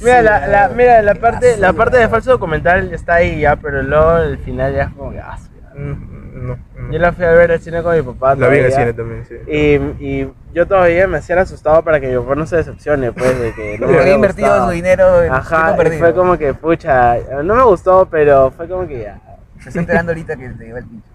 Mira, 0.00 0.22
la, 0.22 0.46
la, 0.46 0.68
mira, 0.68 1.02
la 1.02 1.14
parte, 1.14 1.56
la 1.56 1.72
parte 1.72 1.96
de 1.98 2.08
falso 2.08 2.30
documental 2.30 2.92
está 2.92 3.14
ahí 3.16 3.40
ya, 3.40 3.56
pero 3.56 3.82
luego 3.82 4.18
el 4.18 4.38
final 4.38 4.74
ya 4.74 4.84
es 4.84 4.90
como 4.90 5.10
que 5.12 5.20
ah, 5.20 5.36
su- 5.38 5.50
Mm, 5.78 6.46
No, 6.46 6.58
no. 6.76 6.92
Yo 6.92 6.98
la 6.98 7.12
fui 7.12 7.24
a 7.24 7.30
ver 7.30 7.52
al 7.52 7.60
cine 7.60 7.80
con 7.82 7.94
mi 7.94 8.02
papá. 8.02 8.34
La 8.34 8.48
vi 8.48 8.58
en 8.58 8.64
el 8.64 8.70
todavía, 8.72 8.92
cine 8.92 8.92
también, 8.92 9.24
sí. 9.24 9.34
Y, 9.46 10.04
y 10.22 10.32
yo 10.52 10.66
todavía 10.66 11.06
me 11.06 11.18
hacía 11.18 11.40
asustado 11.40 11.82
para 11.82 12.00
que 12.00 12.08
mi 12.08 12.16
papá 12.16 12.34
no 12.34 12.44
se 12.46 12.56
decepcione, 12.56 13.12
pues, 13.12 13.38
de 13.38 13.52
que 13.54 13.78
no 13.78 13.86
me 13.92 13.98
Había 14.00 14.14
invertido 14.14 14.48
gustado. 14.48 14.66
su 14.68 14.74
dinero 14.74 15.22
en 15.22 15.32
Ajá, 15.32 15.76
y 15.86 15.98
fue 15.98 16.12
como 16.14 16.36
que, 16.36 16.54
pucha, 16.54 17.18
no 17.44 17.54
me 17.54 17.62
gustó, 17.62 18.06
pero 18.10 18.50
fue 18.50 18.66
como 18.68 18.86
que 18.88 19.00
ya. 19.02 19.20
Se 19.60 19.68
está 19.68 19.80
enterando 19.80 20.10
ahorita 20.10 20.34
que 20.36 20.48
te 20.48 20.64
lleva 20.64 20.78
el 20.80 20.84
pincho. 20.86 21.06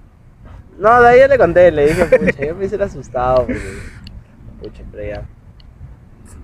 No, 0.77 1.01
de 1.01 1.07
ahí 1.09 1.19
ya 1.19 1.27
le 1.27 1.37
conté, 1.37 1.71
le 1.71 1.87
dije, 1.87 2.05
pucha, 2.17 2.45
yo 2.45 2.55
me 2.55 2.65
hice 2.65 2.75
el 2.75 2.81
asustado, 2.83 3.45
porque, 3.45 3.59
pucha, 4.61 4.83
pero 4.91 5.03
ya. 5.03 5.21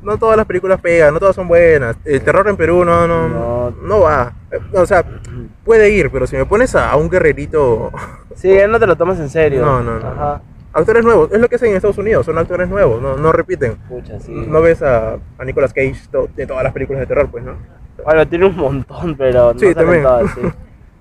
No 0.03 0.17
todas 0.17 0.35
las 0.37 0.45
películas 0.45 0.79
pegan, 0.81 1.13
no 1.13 1.19
todas 1.19 1.35
son 1.35 1.47
buenas. 1.47 1.95
El 2.05 2.21
terror 2.21 2.47
en 2.47 2.57
Perú 2.57 2.83
no, 2.85 3.07
no, 3.07 3.27
No. 3.29 3.73
no, 3.83 3.99
va. 4.01 4.33
Eh, 4.51 4.59
O 4.73 4.85
sea, 4.85 5.03
puede 5.63 5.89
ir, 5.91 6.09
pero 6.11 6.25
si 6.27 6.35
me 6.35 6.45
pones 6.45 6.75
a, 6.75 6.91
a 6.91 6.95
un 6.97 7.09
guerrerito, 7.09 7.91
Sí, 8.35 8.53
ya 8.53 8.67
no 8.67 8.79
te 8.79 8.87
lo 8.87 8.95
tomas 8.95 9.19
en 9.19 9.29
serio. 9.29 9.63
No, 9.63 9.81
no, 9.83 9.99
no. 9.99 10.07
Ajá, 10.07 10.41
actores 10.73 11.03
nuevos, 11.03 11.29
es 11.31 11.39
lo 11.39 11.47
que 11.49 11.55
hacen 11.55 11.69
en 11.69 11.75
Estados 11.75 11.97
Unidos, 11.97 12.25
son 12.25 12.37
actores 12.37 12.67
nuevos, 12.69 13.01
no, 13.01 13.15
no 13.17 13.31
repiten. 13.31 13.75
pucha, 13.89 14.19
sí. 14.19 14.31
No 14.31 14.61
ves 14.61 14.81
a, 14.81 15.17
a 15.37 15.45
Nicolas 15.45 15.73
Cage 15.73 15.95
to- 16.11 16.29
en 16.37 16.47
todas 16.47 16.63
las 16.63 16.73
películas 16.73 17.01
de 17.01 17.05
terror, 17.07 17.27
pues, 17.29 17.43
¿no? 17.43 17.55
Bueno, 18.03 18.27
tiene 18.27 18.45
un 18.45 18.55
montón, 18.55 19.15
pero 19.15 19.53
no 19.53 19.59
Sí, 19.59 19.73
también. 19.75 20.03
todas, 20.03 20.31
sí. 20.33 20.41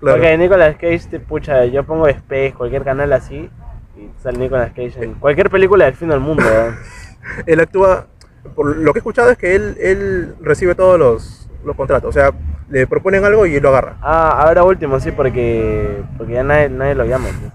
Claro. 0.00 0.16
Porque 0.16 0.38
Nicolas 0.38 0.76
Cage, 0.76 1.00
te- 1.10 1.20
pucha, 1.20 1.66
yo 1.66 1.84
pongo 1.84 2.08
Space, 2.08 2.54
cualquier 2.56 2.82
canal 2.84 3.12
así, 3.12 3.50
y 3.96 4.08
sale 4.22 4.38
Nicolas 4.38 4.70
Cage 4.70 4.94
en 5.04 5.12
cualquier 5.14 5.50
película 5.50 5.84
del 5.84 5.94
fin 5.94 6.08
del 6.08 6.20
mundo, 6.20 6.42
¿verdad? 6.42 6.74
Él 7.46 7.60
actúa, 7.60 8.06
por 8.54 8.76
lo 8.76 8.92
que 8.92 8.98
he 8.98 9.00
escuchado 9.00 9.30
es 9.30 9.38
que 9.38 9.54
él, 9.54 9.76
él 9.80 10.34
recibe 10.40 10.74
todos 10.74 10.98
los, 10.98 11.48
los 11.64 11.76
contratos, 11.76 12.08
o 12.08 12.12
sea, 12.12 12.32
le 12.68 12.86
proponen 12.86 13.24
algo 13.24 13.46
y 13.46 13.56
él 13.56 13.62
lo 13.62 13.70
agarra. 13.70 13.96
Ah, 14.00 14.42
ahora 14.42 14.64
último, 14.64 15.00
sí, 15.00 15.10
porque, 15.12 16.02
porque 16.16 16.34
ya 16.34 16.42
nadie, 16.42 16.68
nadie 16.68 16.94
lo 16.94 17.04
llama. 17.04 17.26
pues. 17.28 17.52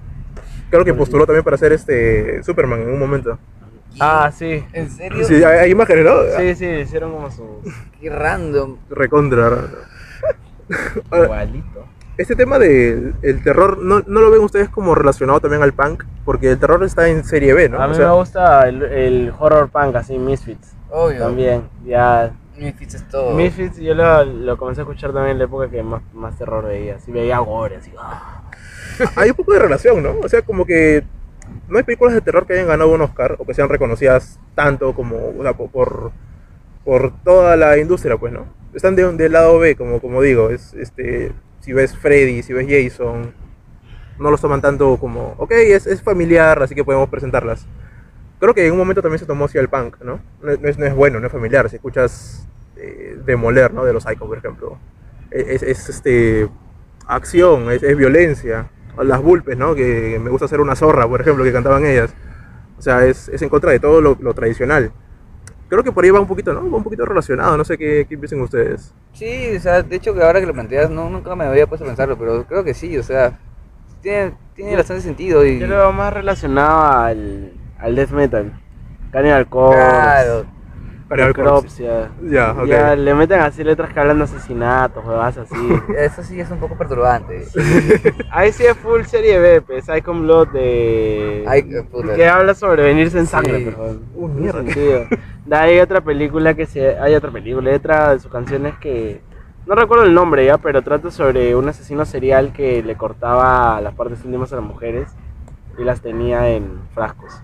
Creo 0.69 0.83
que 0.83 0.93
postuló 0.93 1.25
también 1.25 1.43
para 1.43 1.57
ser 1.57 1.71
este 1.71 2.43
Superman 2.43 2.81
en 2.81 2.89
un 2.89 2.99
momento. 2.99 3.37
Ah, 3.99 4.29
sí. 4.35 4.63
¿En 4.73 4.89
serio? 4.89 5.23
Sí, 5.23 5.35
hay, 5.35 5.59
hay 5.59 5.71
imágenes, 5.71 6.03
¿no? 6.03 6.15
Sí, 6.37 6.55
sí, 6.55 6.65
hicieron 6.65 7.13
como 7.13 7.31
su... 7.31 7.61
Qué 7.99 8.09
random. 8.09 8.77
Recontra. 8.89 9.69
Igualito. 11.11 11.85
Este 12.17 12.35
tema 12.35 12.57
del 12.59 13.13
el 13.21 13.43
terror, 13.43 13.77
¿no, 13.77 14.01
¿no 14.07 14.21
lo 14.21 14.31
ven 14.31 14.41
ustedes 14.41 14.69
como 14.69 14.95
relacionado 14.95 15.39
también 15.41 15.61
al 15.63 15.73
punk? 15.73 16.03
Porque 16.23 16.51
el 16.51 16.57
terror 16.59 16.81
está 16.83 17.07
en 17.09 17.23
serie 17.25 17.53
B, 17.53 17.67
¿no? 17.69 17.81
A 17.81 17.85
O 17.85 17.89
mí 17.89 17.95
sea, 17.95 18.07
me 18.09 18.13
gusta 18.15 18.69
el, 18.69 18.81
el 18.83 19.33
horror 19.37 19.69
punk, 19.69 19.95
así, 19.95 20.17
Misfits. 20.17 20.73
Obvio. 20.89 21.19
También, 21.19 21.63
ya... 21.85 22.31
Misfits 22.57 22.95
es 22.95 23.09
todo. 23.09 23.33
Misfits 23.35 23.77
yo 23.77 23.93
lo, 23.93 24.23
lo 24.23 24.57
comencé 24.57 24.79
a 24.79 24.83
escuchar 24.83 25.11
también 25.11 25.31
en 25.33 25.39
la 25.39 25.43
época 25.43 25.69
que 25.69 25.83
más, 25.83 26.01
más 26.13 26.37
terror 26.37 26.63
veía. 26.65 26.95
Así 26.95 27.11
veía 27.11 27.37
gore, 27.39 27.75
así... 27.75 27.91
ah. 27.99 28.43
hay 29.17 29.31
un 29.31 29.35
poco 29.35 29.51
de 29.51 29.59
relación, 29.59 30.01
¿no? 30.01 30.13
O 30.23 30.29
sea, 30.29 30.41
como 30.41 30.65
que 30.65 31.03
no 31.67 31.77
hay 31.77 31.83
películas 31.83 32.13
de 32.13 32.21
terror 32.21 32.47
que 32.47 32.53
hayan 32.53 32.67
ganado 32.67 32.93
un 32.93 33.01
Oscar 33.01 33.35
o 33.39 33.45
que 33.45 33.53
sean 33.53 33.67
reconocidas 33.67 34.39
tanto 34.55 34.93
como, 34.93 35.17
o 35.37 35.41
sea, 35.43 35.51
po- 35.51 35.69
por, 35.69 36.11
por 36.85 37.11
toda 37.23 37.57
la 37.57 37.77
industria, 37.77 38.15
pues, 38.15 38.31
¿no? 38.31 38.45
Están 38.73 38.95
de, 38.95 39.11
del 39.11 39.33
lado 39.33 39.59
B, 39.59 39.75
como, 39.75 39.99
como 39.99 40.21
digo, 40.21 40.49
es, 40.49 40.73
este, 40.75 41.33
si 41.65 41.73
ves 41.73 41.97
Freddy, 41.97 42.43
si 42.43 42.53
ves 42.53 42.67
Jason, 42.69 43.33
no 44.19 44.29
los 44.29 44.39
toman 44.39 44.61
tanto 44.61 44.97
como, 44.97 45.33
ok, 45.39 45.51
es, 45.51 45.87
es 45.87 45.99
familiar, 45.99 46.61
así 46.61 46.75
que 46.75 46.83
podemos 46.83 47.09
presentarlas. 47.09 47.65
Creo 48.39 48.53
que 48.53 48.67
en 48.67 48.71
un 48.71 48.77
momento 48.77 49.01
también 49.01 49.17
se 49.17 49.25
tomó 49.25 49.45
hacia 49.45 49.61
el 49.61 49.67
punk, 49.67 49.99
¿no? 50.01 50.19
No, 50.43 50.55
no 50.57 50.69
es, 50.69 50.77
no 50.77 50.85
es 50.85 50.93
bueno, 50.93 51.19
no 51.19 51.25
es 51.25 51.33
familiar, 51.33 51.67
si 51.67 51.77
escuchas 51.77 52.47
eh, 52.75 53.17
Demoler, 53.25 53.73
¿no? 53.73 53.83
De 53.83 53.93
los 53.93 54.03
Psycho, 54.03 54.27
por 54.27 54.37
ejemplo. 54.37 54.77
Es, 55.31 55.63
es, 55.63 55.89
este, 55.89 56.47
acción, 57.07 57.71
es, 57.71 57.81
violencia. 57.97 58.69
Las 59.01 59.23
Bulpes, 59.23 59.57
¿no? 59.57 59.73
Que 59.73 60.19
me 60.23 60.29
gusta 60.29 60.45
hacer 60.45 60.61
una 60.61 60.75
zorra, 60.75 61.07
por 61.07 61.19
ejemplo, 61.19 61.43
que 61.43 61.51
cantaban 61.51 61.83
ellas. 61.83 62.13
O 62.77 62.81
sea, 62.83 63.07
es 63.07 63.41
en 63.41 63.49
contra 63.49 63.71
de 63.71 63.79
todo 63.79 64.01
lo, 64.01 64.15
lo 64.21 64.35
tradicional. 64.35 64.91
Creo 65.75 65.83
que 65.83 65.91
por 65.91 66.05
ahí 66.05 66.09
va 66.09 66.21
un 66.21 66.27
poquito, 66.27 66.53
¿no? 66.53 66.71
Va 66.71 66.77
un 66.77 66.83
poquito 66.83 67.05
relacionado, 67.05 67.57
no 67.57 67.65
sé 67.65 67.77
qué, 67.77 68.05
qué 68.07 68.17
piensan 68.17 68.39
ustedes. 68.39 68.93
Sí, 69.11 69.57
o 69.57 69.59
sea, 69.59 69.83
de 69.83 69.93
hecho 69.93 70.13
que 70.13 70.23
ahora 70.23 70.39
que 70.39 70.45
lo 70.45 70.53
planteas, 70.53 70.89
no, 70.89 71.09
nunca 71.09 71.35
me 71.35 71.43
había 71.43 71.67
puesto 71.67 71.83
a 71.83 71.87
pensarlo, 71.87 72.17
pero 72.17 72.45
creo 72.45 72.63
que 72.63 72.73
sí, 72.73 72.97
o 72.97 73.03
sea, 73.03 73.37
tiene, 74.01 74.33
tiene 74.55 74.77
bastante 74.77 75.01
sentido 75.03 75.45
y... 75.45 75.59
Yo 75.59 75.67
lo 75.67 75.75
veo 75.75 75.91
más 75.91 76.13
relacionado 76.13 76.93
al, 77.03 77.51
al 77.77 77.95
death 77.95 78.11
metal. 78.11 78.53
Cannibal 79.11 79.47
Corpse, 79.47 79.77
Claro. 79.79 80.45
Necropsia. 81.07 82.09
Ya, 82.23 82.51
ok. 82.53 82.65
Ya 82.65 82.95
le 82.95 83.13
meten 83.13 83.39
así 83.39 83.63
letras 83.63 83.93
que 83.93 83.99
hablan 83.99 84.17
de 84.17 84.23
asesinatos, 84.23 85.05
huevas 85.05 85.37
así. 85.37 85.55
eso 85.97 86.23
sí 86.23 86.39
es 86.39 86.49
un 86.49 86.57
poco 86.57 86.75
perturbante. 86.77 87.45
Ahí 88.31 88.51
sí 88.51 88.63
es 88.65 88.75
full 88.77 89.03
serie 89.03 89.37
B, 89.39 89.61
pues, 89.61 89.85
Icon 89.95 90.23
Blood 90.23 90.47
de... 90.49 91.45
Ay, 91.47 91.69
que 92.15 92.27
habla 92.27 92.55
sobre 92.55 92.83
venirse 92.83 93.19
en 93.19 93.27
sangre, 93.27 93.59
Sí. 93.59 93.65
pero... 93.65 93.99
Uh, 94.15 94.27
mierda. 94.27 94.63
Hay 95.51 95.79
otra 95.79 96.01
película 96.01 96.53
que 96.53 96.65
se... 96.65 96.97
Hay 96.99 97.13
otra 97.15 97.31
película, 97.31 97.69
hay 97.69 97.75
otra 97.75 98.11
de 98.13 98.19
sus 98.19 98.31
canciones 98.31 98.75
que... 98.79 99.21
No 99.67 99.73
recuerdo 99.75 100.03
el 100.05 100.13
nombre 100.13 100.45
ya, 100.45 100.57
pero 100.59 100.83
trata 100.83 101.09
sobre 101.09 101.55
un 101.55 101.67
asesino 101.67 102.05
serial 102.05 102.53
que 102.53 102.83
le 102.83 102.95
cortaba 102.95 103.81
las 103.81 103.95
partes 103.95 104.23
íntimas 104.23 104.53
a 104.53 104.57
las 104.57 104.65
mujeres 104.65 105.09
y 105.79 105.83
las 105.83 106.01
tenía 106.01 106.49
en 106.49 106.81
frascos. 106.93 107.41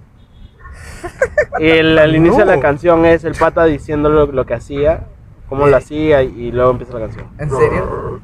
Y 1.59 1.67
el, 1.67 1.97
al 1.97 2.15
inicio 2.15 2.45
de 2.45 2.55
la 2.55 2.59
canción 2.59 3.05
es 3.05 3.23
el 3.23 3.33
pata 3.33 3.65
diciendo 3.65 4.09
lo, 4.09 4.27
lo 4.27 4.45
que 4.45 4.53
hacía, 4.53 5.07
cómo 5.49 5.65
lo 5.65 5.73
Eh. 5.73 5.79
hacía 5.79 6.21
y, 6.21 6.51
luego 6.51 6.69
empieza 6.71 6.93
la 6.93 7.07
canción. 7.07 7.25
¿En 7.39 7.49
serio? 7.49 8.21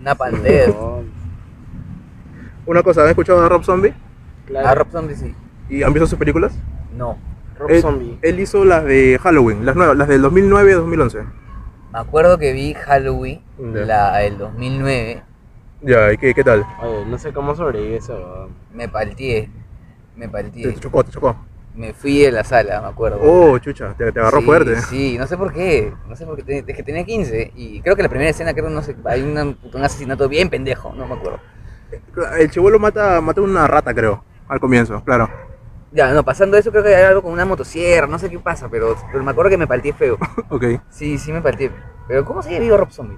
Una 0.00 0.14
pantera. 0.14 0.68
No, 0.68 1.02
Una 2.66 2.82
cosa, 2.82 3.02
¿han 3.02 3.08
escuchado 3.08 3.42
a 3.44 3.48
Rob 3.48 3.64
Zombie? 3.64 3.94
claro. 4.46 4.68
A 4.68 4.74
Rob 4.74 4.88
Zombie 4.92 5.16
sí. 5.16 5.34
¿Y 5.70 5.82
han 5.82 5.92
visto 5.94 6.06
sus 6.06 6.18
películas? 6.18 6.56
No. 6.94 7.16
Rob 7.58 7.70
Él, 7.70 7.82
Zombie. 7.82 8.18
él 8.22 8.40
hizo 8.40 8.64
las 8.64 8.84
de 8.84 9.18
Halloween, 9.22 9.64
las 9.66 9.76
nuevas, 9.76 9.96
las 9.96 10.08
del 10.08 10.22
2009 10.22 10.72
2011. 10.74 11.18
Me 11.92 11.98
acuerdo 11.98 12.38
que 12.38 12.52
vi 12.52 12.74
Halloween, 12.74 13.40
la 13.58 14.22
el 14.22 14.38
2009, 14.38 15.22
Ya, 15.82 16.12
¿y 16.12 16.18
qué, 16.18 16.34
qué 16.34 16.44
tal? 16.44 16.64
Oye, 16.82 17.04
no 17.06 17.18
sé 17.18 17.32
cómo 17.32 17.54
sobrevive 17.54 17.96
eso, 17.96 18.48
me 18.72 18.88
palteé, 18.88 19.48
me 20.16 20.26
Te, 20.26 20.32
palteé. 20.32 20.72
te 20.72 20.80
chocó, 20.80 21.02
te 21.04 21.10
chocó. 21.12 21.36
Me 21.74 21.92
fui 21.94 22.18
de 22.18 22.32
la 22.32 22.42
sala, 22.42 22.80
me 22.80 22.88
acuerdo. 22.88 23.20
Oh, 23.22 23.56
chucha, 23.58 23.94
te, 23.96 24.10
te 24.10 24.18
agarró 24.18 24.40
Sí, 24.40 24.44
fuerte. 24.46 24.76
Sí, 24.82 25.16
no 25.16 25.26
sé 25.28 25.36
por 25.36 25.52
qué. 25.52 25.92
No 26.08 26.16
sé 26.16 26.26
por 26.26 26.36
qué. 26.36 26.42
te- 26.62 26.72
Es 26.72 26.76
que 26.76 26.82
tenía 26.82 27.04
15. 27.04 27.52
Y 27.54 27.80
creo 27.82 27.94
que 27.94 28.02
la 28.02 28.08
primera 28.08 28.30
escena, 28.30 28.52
creo, 28.52 28.68
no 28.68 28.82
sé, 28.82 28.96
hay 29.04 29.22
una- 29.22 29.44
un 29.44 29.84
asesinato 29.84 30.28
bien 30.28 30.50
pendejo, 30.50 30.92
no 30.96 31.06
me 31.06 31.14
acuerdo. 31.14 31.38
El 32.36 32.50
chivolo 32.50 32.80
mata, 32.80 33.20
mata 33.20 33.40
una 33.40 33.68
rata, 33.68 33.94
creo, 33.94 34.24
al 34.48 34.58
comienzo, 34.58 35.04
claro. 35.04 35.30
Ya, 35.92 36.12
no, 36.12 36.22
pasando 36.22 36.56
eso, 36.58 36.70
creo 36.70 36.82
que 36.82 36.94
hay 36.94 37.04
algo 37.04 37.22
con 37.22 37.32
una 37.32 37.44
motosierra, 37.46 38.06
no 38.06 38.18
sé 38.18 38.28
qué 38.28 38.38
pasa, 38.38 38.68
pero, 38.70 38.94
pero 39.10 39.24
me 39.24 39.30
acuerdo 39.30 39.50
que 39.50 39.56
me 39.56 39.66
palteé 39.66 39.92
feo. 39.92 40.18
Ok. 40.50 40.64
Sí, 40.90 41.18
sí 41.18 41.32
me 41.32 41.40
palteé. 41.40 41.70
Pero 42.06 42.24
¿cómo 42.24 42.42
sigue 42.42 42.60
vivo 42.60 42.76
Rob 42.76 42.90
Zombie? 42.90 43.16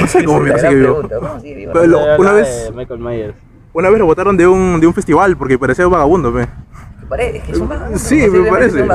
No 0.00 0.06
sé 0.06 0.24
cómo 0.24 0.44
sigue 0.44 0.74
vivo. 0.74 1.02
¿Cómo 1.20 1.40
sigue 1.40 1.54
vivo? 1.54 1.72
Pero 1.72 1.86
lo- 1.86 2.06
La 2.06 2.18
una 2.18 2.32
vez- 2.32 2.72
Michael 2.74 3.00
Myers. 3.00 3.34
Una 3.72 3.90
vez 3.90 3.98
lo 3.98 4.06
botaron 4.06 4.36
de 4.36 4.46
un, 4.46 4.80
de 4.80 4.86
un 4.86 4.94
festival 4.94 5.36
porque 5.36 5.58
parecía 5.58 5.86
un 5.86 5.92
vagabundo. 5.92 6.30
Me 6.32 6.46
parece, 7.08 7.38
es 7.38 7.44
que 7.44 7.54
son 7.54 7.68
vagabundos, 7.68 8.00
Sí, 8.02 8.26
me 8.28 8.48
parece. 8.50 8.86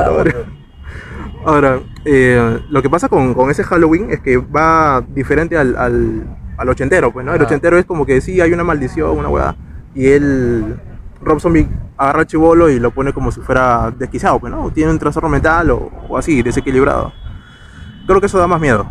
Ahora, 1.44 1.80
eh, 2.04 2.60
lo 2.70 2.82
que 2.82 2.88
pasa 2.90 3.08
con, 3.08 3.34
con 3.34 3.50
ese 3.50 3.64
Halloween 3.64 4.10
es 4.10 4.20
que 4.20 4.36
va 4.36 5.02
diferente 5.08 5.56
al, 5.56 5.76
al, 5.76 6.24
al 6.56 6.68
ochentero, 6.68 7.12
pues, 7.12 7.26
¿no? 7.26 7.34
El 7.34 7.42
ochentero 7.42 7.78
es 7.78 7.84
como 7.84 8.06
que 8.06 8.20
sí, 8.20 8.40
hay 8.40 8.52
una 8.52 8.62
maldición, 8.64 9.16
una 9.18 9.28
hueá, 9.28 9.56
y 9.94 10.08
él, 10.08 10.76
Rob 11.24 11.40
Zombie, 11.40 11.68
agarra 11.96 12.20
al 12.20 12.26
chivolo 12.26 12.68
y 12.68 12.78
lo 12.80 12.90
pone 12.90 13.12
como 13.12 13.30
si 13.30 13.40
fuera 13.40 13.92
desquiciado, 13.96 14.38
pues, 14.40 14.52
¿no? 14.52 14.70
Tiene 14.70 14.90
un 14.90 14.98
trastorno 14.98 15.28
mental 15.28 15.70
o, 15.70 15.90
o 16.08 16.18
así, 16.18 16.42
desequilibrado. 16.42 17.12
Creo 18.06 18.20
que 18.20 18.26
eso 18.26 18.38
da 18.38 18.46
más 18.46 18.60
miedo, 18.60 18.86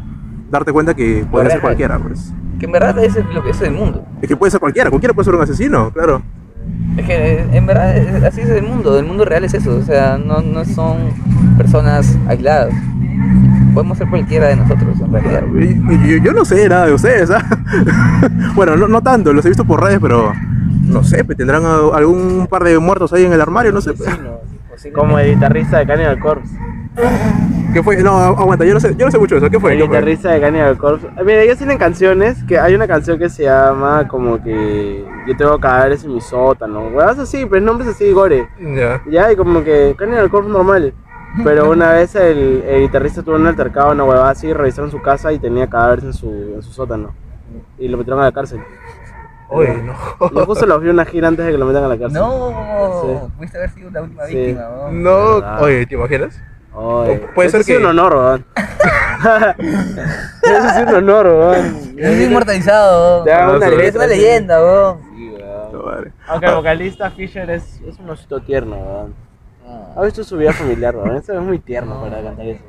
darte 0.49 0.71
cuenta 0.71 0.93
que 0.93 1.25
puede 1.29 1.49
ser 1.49 1.61
cualquiera, 1.61 1.99
pues. 1.99 2.34
Que 2.59 2.65
en 2.67 2.71
verdad 2.71 2.97
es 2.99 3.15
lo 3.34 3.43
que 3.43 3.49
es 3.51 3.61
el 3.61 3.71
mundo. 3.73 4.05
Es 4.21 4.27
que 4.29 4.38
puede 4.38 4.51
ser 4.51 4.59
cualquiera, 4.59 4.89
cualquiera 4.89 5.13
puede 5.13 5.25
ser 5.25 5.36
un 5.36 5.41
asesino, 5.41 5.91
claro. 5.91 6.21
Es 6.95 7.05
que 7.05 7.34
eh, 7.41 7.47
en 7.53 7.65
verdad 7.65 7.97
eh, 7.97 8.25
así 8.27 8.41
es 8.41 8.49
el 8.49 8.63
mundo, 8.63 8.97
el 8.99 9.05
mundo 9.05 9.25
real 9.25 9.43
es 9.43 9.53
eso, 9.53 9.75
o 9.75 9.82
sea, 9.82 10.17
no, 10.17 10.41
no 10.41 10.63
son 10.65 10.97
personas 11.57 12.17
aisladas. 12.27 12.73
Podemos 13.73 13.97
ser 13.97 14.09
cualquiera 14.09 14.47
de 14.49 14.57
nosotros 14.57 14.99
en 14.99 15.11
realidad. 15.11 15.43
Y- 15.57 15.93
y- 15.93 16.11
Yo, 16.19 16.23
yo 16.25 16.34
no 16.34 16.43
sé 16.45 16.67
nada 16.69 16.86
de 16.88 16.93
ustedes, 16.93 17.32
¿ah? 17.32 17.43
bueno, 18.55 18.75
no, 18.75 18.88
no 18.88 19.01
tanto, 19.01 19.34
los 19.34 19.43
he 19.45 19.49
visto 19.49 19.63
por 19.65 19.82
redes, 19.82 19.99
pero 20.01 20.34
no 20.92 21.04
sé, 21.04 21.24
pues, 21.24 21.38
tendrán 21.38 21.64
algún 21.66 22.48
par 22.48 22.64
de 22.64 22.78
muertos 22.80 23.12
ahí 23.14 23.26
en 23.26 23.34
el 23.34 23.42
armario, 23.42 23.72
no 23.72 23.82
sé. 23.82 23.94
pues. 23.94 24.10
Como 24.94 25.20
el 25.20 25.36
guitarrista 25.36 25.80
de 25.80 25.86
Cannibal 25.88 26.20
Corpse. 26.20 26.56
¿Qué 27.74 27.82
fue? 27.84 28.04
No, 28.04 28.12
aguanta, 28.18 28.66
yo 28.66 28.74
no 28.74 28.80
sé, 28.80 28.96
yo 28.98 29.06
no 29.06 29.12
sé 29.12 29.18
mucho 29.18 29.36
de 29.36 29.39
eso. 29.42 29.50
¿Qué 29.50 29.60
fue? 29.60 29.74
El 29.74 29.78
¿Qué 29.80 29.86
fue? 29.88 29.96
guitarrista 29.96 30.32
de 30.32 30.42
Cannibal 30.42 30.78
Corpse. 30.78 31.08
Eh, 31.08 31.24
Mira, 31.24 31.42
ellos 31.42 31.58
tienen 31.58 31.78
canciones, 31.78 32.44
que 32.44 32.60
hay 32.60 32.76
una 32.76 32.88
canción 32.88 33.18
que 33.18 33.30
se 33.30 33.44
llama 33.44 34.08
como 34.08 34.42
que 34.44 35.06
yo 35.28 35.38
tengo 35.38 35.58
cadáveres 35.60 36.04
en 36.04 36.14
mi 36.16 36.22
sótano. 36.22 36.88
Huevas 36.89 37.20
así, 37.20 37.46
pero 37.50 37.64
nombres 37.66 37.89
así, 37.89 38.12
gore. 38.12 38.48
Ya. 38.60 39.02
Ya, 39.10 39.32
y 39.32 39.36
como 39.36 39.64
que 39.64 39.96
Cannibal 39.98 40.30
Corpse 40.30 40.52
normal. 40.52 40.94
Pero 41.46 41.70
una 41.70 41.94
vez 41.94 42.14
el, 42.16 42.62
el 42.68 42.82
guitarrista 42.82 43.24
tuvo 43.24 43.36
un 43.36 43.48
altercado, 43.48 43.92
una 43.94 44.04
huevada 44.04 44.32
así, 44.32 44.52
revisaron 44.52 44.92
su 44.92 45.02
casa 45.02 45.32
y 45.32 45.39
tenía 45.39 45.70
cadáveres 45.70 46.04
en 46.04 46.14
su, 46.14 46.30
en 46.56 46.62
su 46.62 46.74
sótano. 46.74 47.14
Y 47.80 47.88
lo 47.88 47.98
metieron 47.98 48.20
a 48.22 48.26
la 48.26 48.32
cárcel. 48.34 48.60
Oye, 49.54 49.74
no. 49.84 49.93
Yo 50.32 50.45
justo 50.45 50.66
los 50.66 50.82
vi 50.82 50.89
una 50.89 51.04
gira 51.06 51.28
antes 51.28 51.45
de 51.45 51.52
que 51.52 51.58
lo 51.58 51.66
metan 51.66 51.84
a 51.84 51.88
la 51.89 51.97
cárcel. 51.97 52.20
No, 52.20 53.02
Sí. 53.02 53.32
pudiste 53.38 53.58
haber 53.58 53.70
sido 53.72 53.89
la 53.91 54.02
última 54.02 54.26
Sí. 54.26 54.36
víctima, 54.36 54.62
¿no? 54.62 54.91
No, 54.91 55.62
oye, 55.62 55.86
¿te 55.86 55.95
imaginas? 55.95 56.39
Oye, 56.74 57.18
Puede 57.36 57.49
eso 57.49 57.58
ser 57.62 57.66
que- 57.66 57.78
un 57.78 57.86
honor, 57.86 58.16
weón. 58.16 58.45
Eso 60.43 60.70
sí 60.76 60.82
un 60.88 60.95
honor, 60.95 61.28
weón. 61.28 61.66
Estoy 61.97 62.24
inmortalizado. 62.24 63.24
Una 63.24 63.68
Es 63.84 63.95
una 63.95 64.08
leyenda, 64.08 64.62
weón. 64.62 64.97
Sí, 65.16 65.30
weón. 65.74 66.14
Aunque 66.28 66.45
el 66.47 66.56
vocalista 66.56 67.12
Fisher 67.12 67.49
es, 67.49 67.82
es 67.86 67.99
un 67.99 68.10
osito 68.10 68.39
tierno, 68.41 68.76
weón. 68.78 69.14
¿Has 69.95 70.06
visto 70.06 70.24
su 70.24 70.38
vida 70.38 70.54
familiar, 70.54 70.95
weón? 70.95 71.16
Eso 71.18 71.34
es 71.34 71.41
muy 71.41 71.60
tierno 71.60 72.02
para 72.02 72.22
cantar 72.24 72.45
eso. 72.45 72.64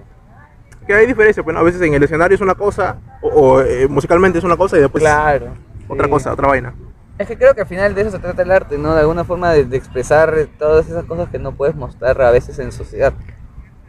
Que 0.87 0.95
hay 0.95 1.07
diferencia, 1.07 1.43
pues, 1.45 1.55
¿no? 1.55 1.61
a 1.61 1.63
veces 1.63 1.81
en 1.83 1.95
el 1.95 2.03
escenario 2.03 2.35
es 2.35 2.41
una 2.41 2.57
cosa, 2.57 2.97
o, 3.23 3.29
o, 3.29 3.61
eh, 3.61 3.87
musicalmente 3.89 4.39
es 4.39 4.45
una 4.45 4.57
cosa 4.57 4.77
y 4.77 4.81
después 4.81 5.01
claro. 5.03 5.47
Otra 5.93 6.09
cosa, 6.09 6.33
otra 6.33 6.49
vaina. 6.49 6.75
Es 7.19 7.29
que 7.29 7.37
creo 7.37 7.55
que 7.55 7.61
al 7.61 7.67
final 7.67 7.95
de 7.95 8.01
eso 8.03 8.11
se 8.11 8.19
trata 8.19 8.43
el 8.43 8.51
arte, 8.51 8.79
¿no? 8.79 8.95
De 8.95 9.01
alguna 9.01 9.25
forma 9.25 9.53
de, 9.53 9.65
de 9.65 9.77
expresar 9.77 10.35
todas 10.59 10.89
esas 10.89 11.05
cosas 11.05 11.29
que 11.29 11.39
no 11.39 11.53
puedes 11.53 11.75
mostrar 11.77 12.21
a 12.23 12.31
veces 12.31 12.59
en 12.59 12.73
sociedad. 12.73 13.13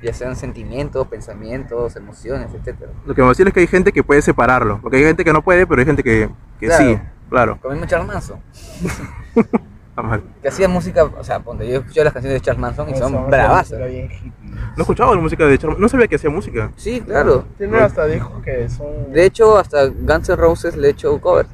Ya 0.01 0.13
sean 0.13 0.35
sentimientos, 0.35 1.07
pensamientos, 1.07 1.95
emociones, 1.95 2.49
etcétera. 2.53 2.91
Lo 3.05 3.15
que 3.15 3.21
me 3.21 3.29
decir 3.29 3.47
es 3.47 3.53
que 3.53 3.61
hay 3.61 3.67
gente 3.67 3.93
que 3.93 4.03
puede 4.03 4.21
separarlo, 4.21 4.79
porque 4.81 4.97
hay 4.97 5.03
gente 5.03 5.23
que 5.23 5.31
no 5.31 5.41
puede, 5.41 5.65
pero 5.65 5.79
hay 5.79 5.85
gente 5.85 6.03
que, 6.03 6.29
que 6.59 6.65
Claro. 6.67 6.83
sí, 6.85 6.99
claro. 7.29 7.57
Como 7.61 7.71
mismo 7.73 7.87
Charles 7.87 8.07
Manson, 8.07 8.39
Está 9.35 10.01
mal. 10.01 10.23
que 10.41 10.47
hacía 10.49 10.67
música, 10.67 11.03
o 11.05 11.23
sea, 11.23 11.39
ponte, 11.39 11.65
yo 11.67 11.75
he 11.75 11.77
escuchado 11.77 12.03
las 12.05 12.13
canciones 12.13 12.41
de 12.41 12.45
Charles 12.45 12.59
Manson 12.61 12.89
y 12.89 12.95
son 12.95 13.27
bravas. 13.29 13.71
No 13.71 13.77
he 13.85 14.09
escuchado 14.81 15.15
la 15.15 15.21
música 15.21 15.45
de 15.45 15.57
Charles, 15.57 15.79
no 15.79 15.87
sabía 15.87 16.07
que 16.07 16.15
hacía 16.17 16.29
música. 16.29 16.71
Sí, 16.75 16.99
claro. 16.99 17.45
Tiene 17.57 17.77
hasta 17.79 18.05
discos 18.07 18.41
que 18.43 18.67
son. 18.69 19.11
De 19.13 19.23
hecho, 19.25 19.57
hasta 19.57 19.85
Guns 19.87 20.27
N' 20.29 20.35
Roses 20.35 20.75
le 20.75 20.87
he 20.87 20.91
hecho 20.91 21.19
cover. 21.21 21.45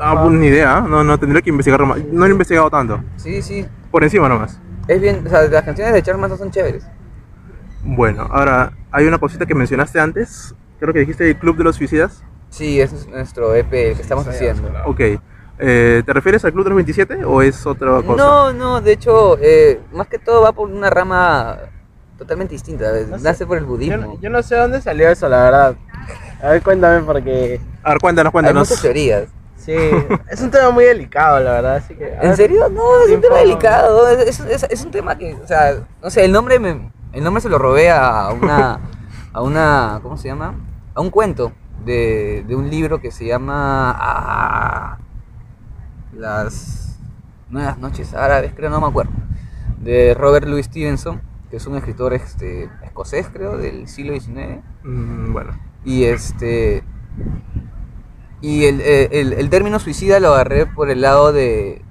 Ah, 0.00 0.22
pues 0.22 0.32
ni 0.34 0.46
idea, 0.46 0.78
¿eh? 0.78 0.88
no, 0.88 1.04
no 1.04 1.18
tendría 1.18 1.42
que 1.42 1.50
investigar 1.50 1.84
más. 1.84 1.98
No 2.10 2.26
he 2.26 2.30
investigado 2.30 2.70
tanto, 2.70 3.02
Sí, 3.16 3.42
sí. 3.42 3.66
por 3.90 4.02
encima 4.02 4.28
nomás. 4.28 4.58
Es 4.88 5.00
bien, 5.00 5.22
o 5.26 5.30
sea, 5.30 5.42
las 5.42 5.62
canciones 5.62 5.92
de 5.94 6.02
Charles 6.02 6.20
Manson 6.20 6.38
son 6.38 6.50
chéveres. 6.50 6.84
Bueno, 7.82 8.26
ahora 8.30 8.72
hay 8.90 9.06
una 9.06 9.18
cosita 9.18 9.46
que 9.46 9.54
mencionaste 9.54 10.00
antes, 10.00 10.54
creo 10.78 10.92
que 10.92 11.00
dijiste 11.00 11.28
el 11.28 11.36
Club 11.36 11.56
de 11.56 11.64
los 11.64 11.76
Suicidas. 11.76 12.22
Sí, 12.50 12.80
ese 12.80 12.96
es 12.96 13.06
nuestro 13.08 13.54
EP 13.54 13.72
el 13.72 13.96
que 13.96 14.02
estamos 14.02 14.26
haciendo. 14.26 14.68
Ok, 14.86 15.00
eh, 15.58 16.02
¿te 16.04 16.12
refieres 16.12 16.44
al 16.44 16.52
Club 16.52 16.64
de 16.64 16.70
los 16.70 16.76
27 16.76 17.24
o 17.24 17.42
es 17.42 17.64
otra 17.66 18.02
cosa? 18.02 18.16
No, 18.16 18.52
no, 18.52 18.80
de 18.80 18.92
hecho, 18.92 19.38
eh, 19.40 19.80
más 19.92 20.08
que 20.08 20.18
todo 20.18 20.42
va 20.42 20.52
por 20.52 20.68
una 20.68 20.90
rama 20.90 21.58
totalmente 22.18 22.52
distinta. 22.54 22.90
No 23.08 23.18
sé. 23.18 23.24
Nace 23.24 23.46
por 23.46 23.56
el 23.58 23.64
budismo. 23.64 24.18
yo 24.20 24.28
no 24.30 24.42
sé 24.42 24.56
dónde 24.56 24.80
salió 24.80 25.08
eso, 25.08 25.28
la 25.28 25.42
verdad. 25.44 25.76
A 26.42 26.48
ver, 26.50 26.62
cuéntame 26.62 27.00
porque... 27.04 27.60
A 27.82 27.90
ver, 27.90 27.98
cuéntanos, 28.00 28.28
Hay 28.30 28.32
cuéntanos. 28.32 28.68
muchas 28.68 28.82
teorías. 28.82 29.24
Sí, 29.70 30.16
es 30.30 30.40
un 30.40 30.50
tema 30.50 30.70
muy 30.70 30.84
delicado, 30.84 31.38
la 31.40 31.52
verdad, 31.52 31.76
así 31.76 31.94
que... 31.94 32.08
¿En 32.14 32.20
ver, 32.20 32.36
serio? 32.36 32.68
No, 32.70 33.02
es 33.06 33.14
un 33.14 33.20
tema 33.20 33.36
delicado. 33.38 34.08
Es, 34.08 34.40
es- 34.40 34.62
es 34.64 34.84
un 34.84 34.90
tema 34.90 35.16
que, 35.16 35.34
o 35.34 35.46
sea, 35.46 35.74
no 36.02 36.10
sé, 36.10 36.24
el 36.24 36.32
nombre 36.32 36.58
me, 36.58 36.90
el 37.12 37.22
nombre 37.24 37.40
se 37.40 37.48
lo 37.48 37.58
robé 37.58 37.90
a 37.90 38.28
una, 38.30 38.80
a 39.32 39.42
una, 39.42 40.00
¿cómo 40.02 40.16
se 40.16 40.28
llama? 40.28 40.54
A 40.94 41.00
un 41.00 41.10
cuento 41.10 41.52
de, 41.84 42.44
de 42.48 42.56
un 42.56 42.68
libro 42.68 43.00
que 43.00 43.10
se 43.12 43.26
llama 43.26 43.94
ah, 43.96 44.98
Las 46.12 46.98
Nuevas 47.48 47.78
Noches 47.78 48.14
Árabes, 48.14 48.52
creo, 48.54 48.70
no 48.70 48.80
me 48.80 48.86
acuerdo. 48.88 49.12
De 49.80 50.14
Robert 50.14 50.46
Louis 50.46 50.66
Stevenson, 50.66 51.20
que 51.50 51.56
es 51.56 51.66
un 51.66 51.76
escritor 51.76 52.12
este, 52.12 52.68
escocés, 52.82 53.28
creo, 53.32 53.56
del 53.56 53.88
siglo 53.88 54.12
XIX. 54.18 54.62
Mm, 54.84 55.32
bueno, 55.32 55.52
Y 55.84 56.04
este. 56.04 56.82
Y 58.42 58.64
el, 58.64 58.80
eh, 58.80 59.08
el- 59.12 59.32
el 59.34 59.50
término 59.50 59.78
suicida 59.78 60.18
lo 60.20 60.32
agarré 60.34 60.66
por 60.66 60.90
el 60.90 61.00
lado 61.02 61.32
de. 61.32 61.82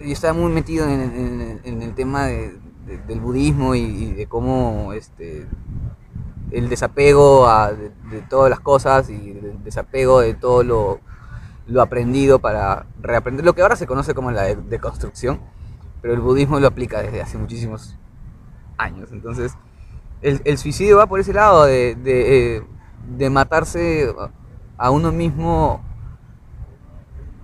Yo 0.00 0.12
estaba 0.12 0.34
muy 0.34 0.52
metido 0.52 0.86
en, 0.86 1.60
en- 1.64 1.82
el 1.82 1.94
tema 1.94 2.26
de- 2.26 2.58
de- 2.86 2.98
del 3.06 3.20
budismo 3.20 3.74
y, 3.74 4.12
de 4.12 4.26
cómo 4.26 4.92
este 4.92 5.46
el 6.50 6.68
desapego 6.68 7.48
a- 7.48 7.72
de, 7.72 7.90
de 8.10 8.20
todas 8.28 8.50
las 8.50 8.60
cosas 8.60 9.08
y 9.08 9.30
el 9.30 9.64
desapego 9.64 10.20
de 10.20 10.34
todo 10.34 10.62
lo, 10.62 11.00
lo 11.66 11.80
aprendido 11.82 12.38
para 12.38 12.86
reaprender 13.00 13.44
lo 13.44 13.54
que 13.54 13.62
ahora 13.62 13.76
se 13.76 13.86
conoce 13.86 14.14
como 14.14 14.30
la 14.30 14.42
de- 14.42 14.56
deconstrucción, 14.56 15.40
pero 16.02 16.12
el 16.14 16.20
budismo 16.20 16.60
lo 16.60 16.66
aplica 16.68 17.00
desde 17.02 17.22
hace 17.22 17.38
muchísimos 17.38 17.96
años. 18.76 19.08
Entonces, 19.10 19.54
el, 20.20 20.42
el 20.44 20.58
suicidio 20.58 20.98
va 20.98 21.06
por 21.06 21.18
ese 21.18 21.32
lado 21.32 21.64
de, 21.64 21.94
de, 23.08 23.30
matarse 23.30 24.14
a 24.76 24.90
uno 24.90 25.12
mismo 25.12 25.82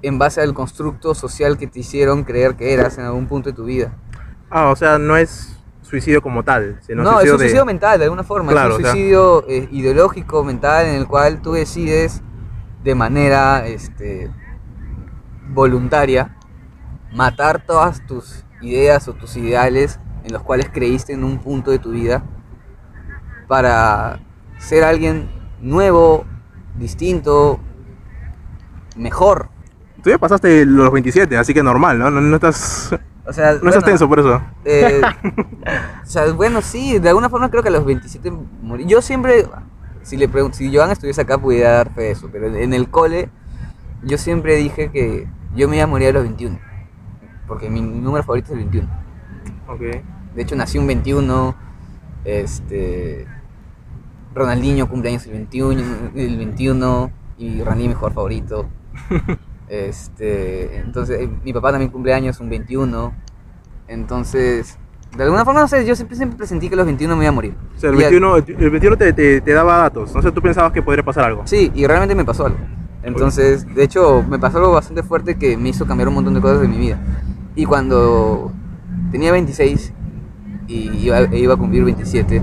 en 0.03 0.19
base 0.19 0.41
al 0.41 0.55
constructo 0.55 1.15
social 1.15 1.59
que 1.59 1.67
te 1.67 1.81
hicieron 1.81 2.25
creer 2.25 2.57
que 2.57 2.73
eras 2.73 2.99
en 2.99 3.05
algún 3.05 3.27
punto 3.27 3.51
de 3.51 3.57
tu 3.57 3.65
vida. 3.65 3.93
Ah, 4.49 4.71
o 4.71 4.77
sea, 4.77 4.99
no 4.99 5.17
es 5.17 5.57
suicidio 5.83 6.23
como 6.23 6.43
tal, 6.43 6.79
sino 6.81 7.03
No, 7.03 7.21
es 7.21 7.29
suicidio 7.29 7.61
de... 7.61 7.65
mental, 7.67 7.99
de 7.99 8.05
alguna 8.05 8.25
forma. 8.25 8.53
Claro, 8.53 8.71
es 8.71 8.75
o 8.75 8.77
un 8.79 8.83
sea- 8.85 8.93
suicidio 8.93 9.45
eh, 9.49 9.69
ideológico, 9.73 10.45
mental, 10.45 10.87
en 10.87 10.95
el 10.95 11.07
cual 11.07 11.43
tú 11.43 11.53
decides 11.53 12.23
de 12.83 12.95
manera 12.95 13.67
este, 13.67 14.31
voluntaria 15.53 16.37
matar 17.13 17.65
todas 17.65 18.07
tus 18.07 18.45
ideas 18.63 19.09
o 19.09 19.15
tus 19.15 19.37
ideales 19.37 19.99
en 20.25 20.33
los 20.33 20.43
cuales 20.43 20.71
creíste 20.73 21.13
en 21.13 21.25
un 21.25 21.39
punto 21.39 21.71
de 21.71 21.79
tu 21.79 21.91
vida 21.91 22.23
para 23.49 24.21
ser 24.59 24.85
alguien 24.85 25.29
nuevo, 25.61 26.25
distinto, 26.77 27.61
mejor. 28.97 29.49
Tú 30.03 30.11
ya 30.11 30.19
pasaste 30.19 30.65
los 30.65 30.91
27, 30.93 31.37
así 31.37 31.53
que 31.55 31.63
normal, 31.63 31.99
¿no? 31.99 32.11
No, 32.11 32.21
no 32.21 32.35
estás... 32.37 32.95
O 33.27 33.33
sea, 33.33 33.53
No 33.53 33.59
bueno, 33.61 33.69
estás 33.71 33.85
tenso 33.85 34.09
por 34.09 34.19
eso. 34.19 34.43
eh, 34.65 35.01
o 36.03 36.07
sea, 36.07 36.33
bueno, 36.33 36.63
sí, 36.63 36.99
de 36.99 37.09
alguna 37.11 37.29
forma 37.29 37.51
creo 37.51 37.63
que 37.63 37.69
a 37.69 37.73
los 37.73 37.85
27 37.85 38.33
morí. 38.63 38.87
Yo 38.87 39.03
siempre, 39.03 39.47
si 40.03 40.17
le 40.17 40.29
pregunto, 40.29 40.57
si 40.57 40.75
Joan 40.75 40.91
estuviese 40.91 41.21
acá, 41.21 41.39
pudiera 41.39 41.71
dar 41.71 41.95
fe 41.95 42.03
de 42.03 42.11
eso, 42.13 42.29
pero 42.33 42.47
en 42.47 42.73
el 42.73 42.89
cole, 42.91 43.29
yo 44.03 44.19
siempre 44.19 44.57
dije 44.57 44.91
que 44.91 45.29
yo 45.55 45.69
me 45.69 45.77
iba 45.77 45.85
a 45.85 45.87
morir 45.87 46.09
a 46.09 46.13
los 46.13 46.23
21, 46.25 46.59
porque 47.47 47.69
mi 47.71 47.81
número 47.83 48.25
favorito 48.25 48.47
es 48.47 48.53
el 48.53 48.59
21. 48.71 48.89
Ok. 49.69 49.81
De 50.35 50.43
hecho, 50.43 50.57
nací 50.57 50.79
un 50.79 50.87
21. 50.87 51.55
Este. 52.25 53.27
Ronaldinho 54.35 54.89
cumpleaños 54.89 55.27
el 55.27 55.33
21, 55.33 55.83
el 56.15 56.37
21 56.37 57.11
y 57.39 57.61
Ronaldinho 57.61 57.89
mi 57.91 57.95
jugador 57.95 58.15
favorito. 58.15 58.67
Este, 59.71 60.79
entonces, 60.79 61.21
eh, 61.21 61.31
mi 61.45 61.53
papá 61.53 61.71
también 61.71 61.93
cumpleaños 61.93 62.41
un 62.41 62.51
21. 62.51 63.13
Entonces, 63.87 64.77
de 65.17 65.23
alguna 65.23 65.45
forma, 65.45 65.61
no 65.61 65.69
sé, 65.69 65.87
yo 65.87 65.95
siempre, 65.95 66.17
siempre 66.17 66.37
presentí 66.37 66.69
que 66.69 66.75
los 66.75 66.85
21 66.87 67.15
me 67.17 67.23
iba 67.25 67.29
a 67.29 67.33
morir. 67.33 67.55
O 67.77 67.79
sea, 67.79 67.91
el 67.91 67.97
Y 67.97 67.99
a- 68.03 68.11
21, 68.11 68.37
el 68.37 68.71
21 68.71 68.97
te, 68.97 69.13
te, 69.13 69.41
te 69.41 69.53
daba 69.53 69.77
datos. 69.79 70.11
Sé, 70.11 70.33
tú 70.33 70.43
pensabas 70.43 70.73
que 70.73 70.83
podría 70.83 71.05
pasar 71.05 71.23
algo. 71.25 71.43
Sí, 71.45 71.71
y 71.73 71.87
realmente 71.87 72.17
me 72.17 72.25
pasó 72.25 72.47
algo. 72.47 72.59
Entonces, 73.05 73.65
de 73.73 73.85
hecho, 73.85 74.25
me 74.29 74.41
pasó 74.41 74.59
algo 74.59 74.73
bastante 74.73 75.05
fuerte 75.05 75.37
que 75.37 75.57
me 75.57 75.69
hizo 75.69 75.87
cambiar 75.87 76.09
un 76.09 76.15
montón 76.15 76.35
de 76.35 76.41
cosas 76.41 76.61
de 76.63 76.67
mi 76.69 76.77
vida. 76.77 76.99
Y 77.55 77.65
cuando 77.65 78.51
tenía 79.13 79.31
26 79.31 79.93
y 80.67 80.89
iba, 81.07 81.21
e 81.21 81.39
iba 81.39 81.55
a 81.55 81.57
cumplir 81.57 81.85
27, 81.85 82.43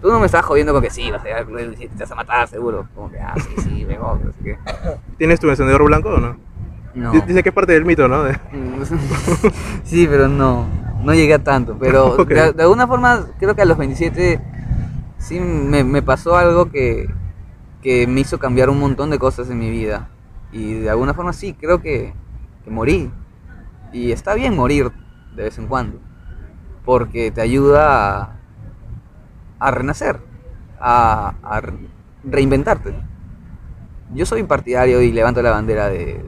tú 0.00 0.10
no 0.10 0.18
me 0.18 0.26
estabas 0.26 0.46
jodiendo 0.46 0.72
con 0.72 0.82
que 0.82 0.90
sí, 0.90 1.10
vas 1.10 1.20
a 1.22 1.24
llegar 1.24 1.42
a 1.42 1.44
cumplir 1.44 1.66
27, 1.66 1.94
te 1.96 2.02
vas 2.04 2.12
a 2.12 2.14
matar 2.14 2.48
seguro. 2.48 2.88
Como 2.94 3.10
que, 3.10 3.18
ah, 3.18 3.34
sí, 3.36 3.62
sí, 3.62 3.84
me 3.84 3.98
voy, 3.98 4.18
no 4.24 4.32
sé 4.32 4.38
qué. 4.42 4.58
¿Tienes 5.18 5.40
tu 5.40 5.48
encendedor 5.48 5.84
blanco 5.84 6.10
o 6.10 6.18
no? 6.18 6.36
No. 6.94 7.12
Dice 7.12 7.42
que 7.42 7.50
es 7.50 7.54
parte 7.54 7.72
del 7.72 7.84
mito, 7.84 8.08
¿no? 8.08 8.24
Sí, 9.84 10.06
pero 10.10 10.28
no, 10.28 10.66
no 11.02 11.14
llegué 11.14 11.34
a 11.34 11.38
tanto. 11.38 11.76
Pero 11.78 12.16
de, 12.24 12.52
de 12.52 12.62
alguna 12.62 12.86
forma, 12.86 13.26
creo 13.38 13.54
que 13.54 13.62
a 13.62 13.64
los 13.64 13.78
27 13.78 14.40
sí 15.18 15.38
me, 15.38 15.84
me 15.84 16.02
pasó 16.02 16.36
algo 16.36 16.70
que, 16.70 17.08
que 17.82 18.06
me 18.06 18.20
hizo 18.20 18.38
cambiar 18.38 18.70
un 18.70 18.80
montón 18.80 19.10
de 19.10 19.18
cosas 19.18 19.50
en 19.50 19.58
mi 19.58 19.70
vida. 19.70 20.08
Y 20.52 20.74
de 20.74 20.90
alguna 20.90 21.14
forma 21.14 21.32
sí, 21.32 21.54
creo 21.54 21.80
que, 21.80 22.12
que 22.64 22.70
morí. 22.70 23.10
Y 23.92 24.12
está 24.12 24.34
bien 24.34 24.56
morir 24.56 24.90
de 25.36 25.44
vez 25.44 25.58
en 25.58 25.68
cuando. 25.68 25.98
Porque 26.84 27.30
te 27.30 27.40
ayuda 27.40 28.22
a, 28.22 28.39
a 29.60 29.70
renacer, 29.70 30.20
a, 30.80 31.34
a 31.42 31.60
re- 31.60 31.74
reinventarte. 32.24 32.94
Yo 34.14 34.26
soy 34.26 34.42
partidario 34.42 35.00
y 35.02 35.12
levanto 35.12 35.42
la 35.42 35.50
bandera 35.52 35.88
de, 35.88 36.24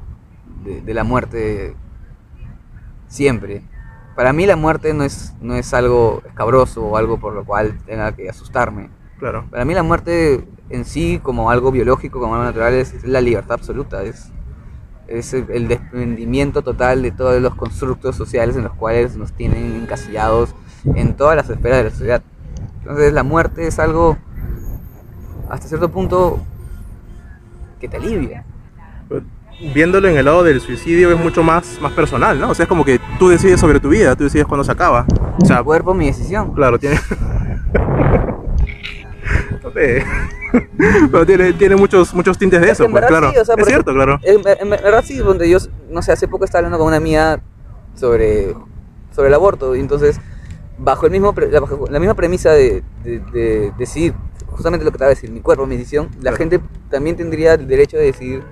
de- 0.65 0.81
de 0.83 0.95
la 0.95 1.05
muerte 1.05 1.75
siempre. 3.09 3.63
Para 4.17 4.33
mí 4.33 4.47
la 4.47 4.57
muerte 4.57 4.93
no 4.95 5.05
es, 5.05 5.35
no 5.41 5.55
es 5.55 5.73
algo 5.75 6.23
escabroso 6.27 6.85
o 6.85 6.97
algo 6.97 7.19
por 7.19 7.33
lo 7.35 7.45
cual 7.45 7.79
tenga 7.87 8.13
que 8.13 8.29
asustarme. 8.29 8.91
Claro. 9.19 9.47
Para 9.51 9.65
mí 9.65 9.75
la 9.75 9.83
muerte 9.83 10.47
en 10.69 10.85
sí, 10.85 11.21
como 11.23 11.51
algo 11.51 11.71
biológico, 11.73 12.21
como 12.21 12.35
algo 12.35 12.45
natural, 12.45 12.75
es 12.75 13.05
la 13.05 13.21
libertad 13.21 13.53
absoluta. 13.55 14.03
Es, 14.03 14.31
es 15.09 15.33
el- 15.35 15.51
el 15.51 15.69
desprendimiento 15.69 16.63
total 16.63 17.03
de 17.03 17.11
todos 17.11 17.41
los 17.41 17.55
constructos 17.55 18.17
sociales 18.17 18.57
en 18.57 18.65
los 18.65 18.75
cuales 18.75 19.17
nos 19.17 19.33
tienen 19.33 19.75
encasillados 19.77 20.55
en 20.95 21.15
todas 21.15 21.37
las 21.37 21.49
esferas 21.51 21.79
de 21.79 21.85
la 21.85 21.91
sociedad. 21.91 22.23
Entonces 22.83 23.13
la 23.13 23.23
muerte 23.23 23.67
es 23.67 23.79
algo, 23.79 24.19
hasta 25.49 25.69
cierto 25.69 25.89
punto, 25.91 26.41
que 27.81 27.89
te 27.89 27.97
alivia. 27.97 28.45
Viéndolo 29.75 30.09
en 30.09 30.17
el 30.17 30.25
lado 30.25 30.43
del 30.43 30.61
suicidio 30.61 31.13
es 31.13 31.19
mucho 31.19 31.43
más, 31.45 31.79
más 31.81 31.93
personal, 31.93 32.39
¿no? 32.41 32.51
O 32.51 32.55
sea, 32.55 32.65
es 32.65 32.69
como 32.69 32.85
que 32.85 33.01
tú 33.19 33.29
decides 33.29 33.61
sobre 33.61 33.79
tu 33.79 33.91
vida, 33.91 34.17
tú 34.17 34.25
decides 34.25 34.47
cuándo 34.47 34.65
se 34.65 34.73
acaba. 34.73 35.07
O 35.41 35.45
sea, 35.45 35.59
Mi 35.59 35.65
cuerpo, 35.65 35.95
mi 35.95 36.07
decisión. 36.07 36.53
claro, 36.55 36.79
tiene... 36.79 36.99
Pero 41.11 41.25
tiene, 41.27 41.53
tiene 41.55 41.77
muchos, 41.77 42.13
muchos 42.15 42.37
tintes 42.37 42.61
de 42.61 42.67
Es 42.67 42.73
eso, 42.73 42.89
pues 42.91 43.05
claro. 43.07 43.31
sí, 43.33 43.39
o 43.39 43.45
sea, 43.45 43.55
es 43.57 43.67
cierto, 43.67 43.93
claro. 43.95 44.19
En, 44.23 44.41
en- 44.41 44.59
en 44.61 44.71
verdad 44.71 45.03
sí, 45.05 45.17
donde 45.19 45.49
yo, 45.49 45.59
no 45.89 46.03
sé, 46.03 46.13
hace 46.13 46.29
poco 46.29 46.45
estaba 46.45 46.59
hablando 46.61 46.79
con 46.79 46.89
una 46.89 46.97
amiga 46.97 47.41
sobre, 47.95 48.55
sobre 49.15 49.29
el 49.29 49.35
aborto, 49.35 49.75
y 49.77 49.81
entonces, 49.81 50.21
bajo, 50.79 51.07
el 51.07 51.13
mismo, 51.13 51.35
la, 51.51 51.61
bajo 51.61 51.87
la 51.89 51.99
misma 51.99 52.15
premisa 52.15 52.51
de, 52.53 52.83
de- 53.05 53.21
de 53.21 53.73
decidir, 53.79 54.15
justamente 54.49 54.85
lo 54.85 54.93
que 54.93 54.99
te 54.99 55.05
a 55.05 55.09
decir, 55.09 55.31
mi 55.31 55.41
cuerpo, 55.41 55.67
mi 55.67 55.77
decisión, 55.77 56.09
la 56.17 56.21
Claro. 56.33 56.37
gente 56.37 56.61
también 56.91 57.17
tendría 57.17 57.55
el 57.55 57.67
derecho 57.67 57.97
de 57.97 58.05
decidir 58.05 58.43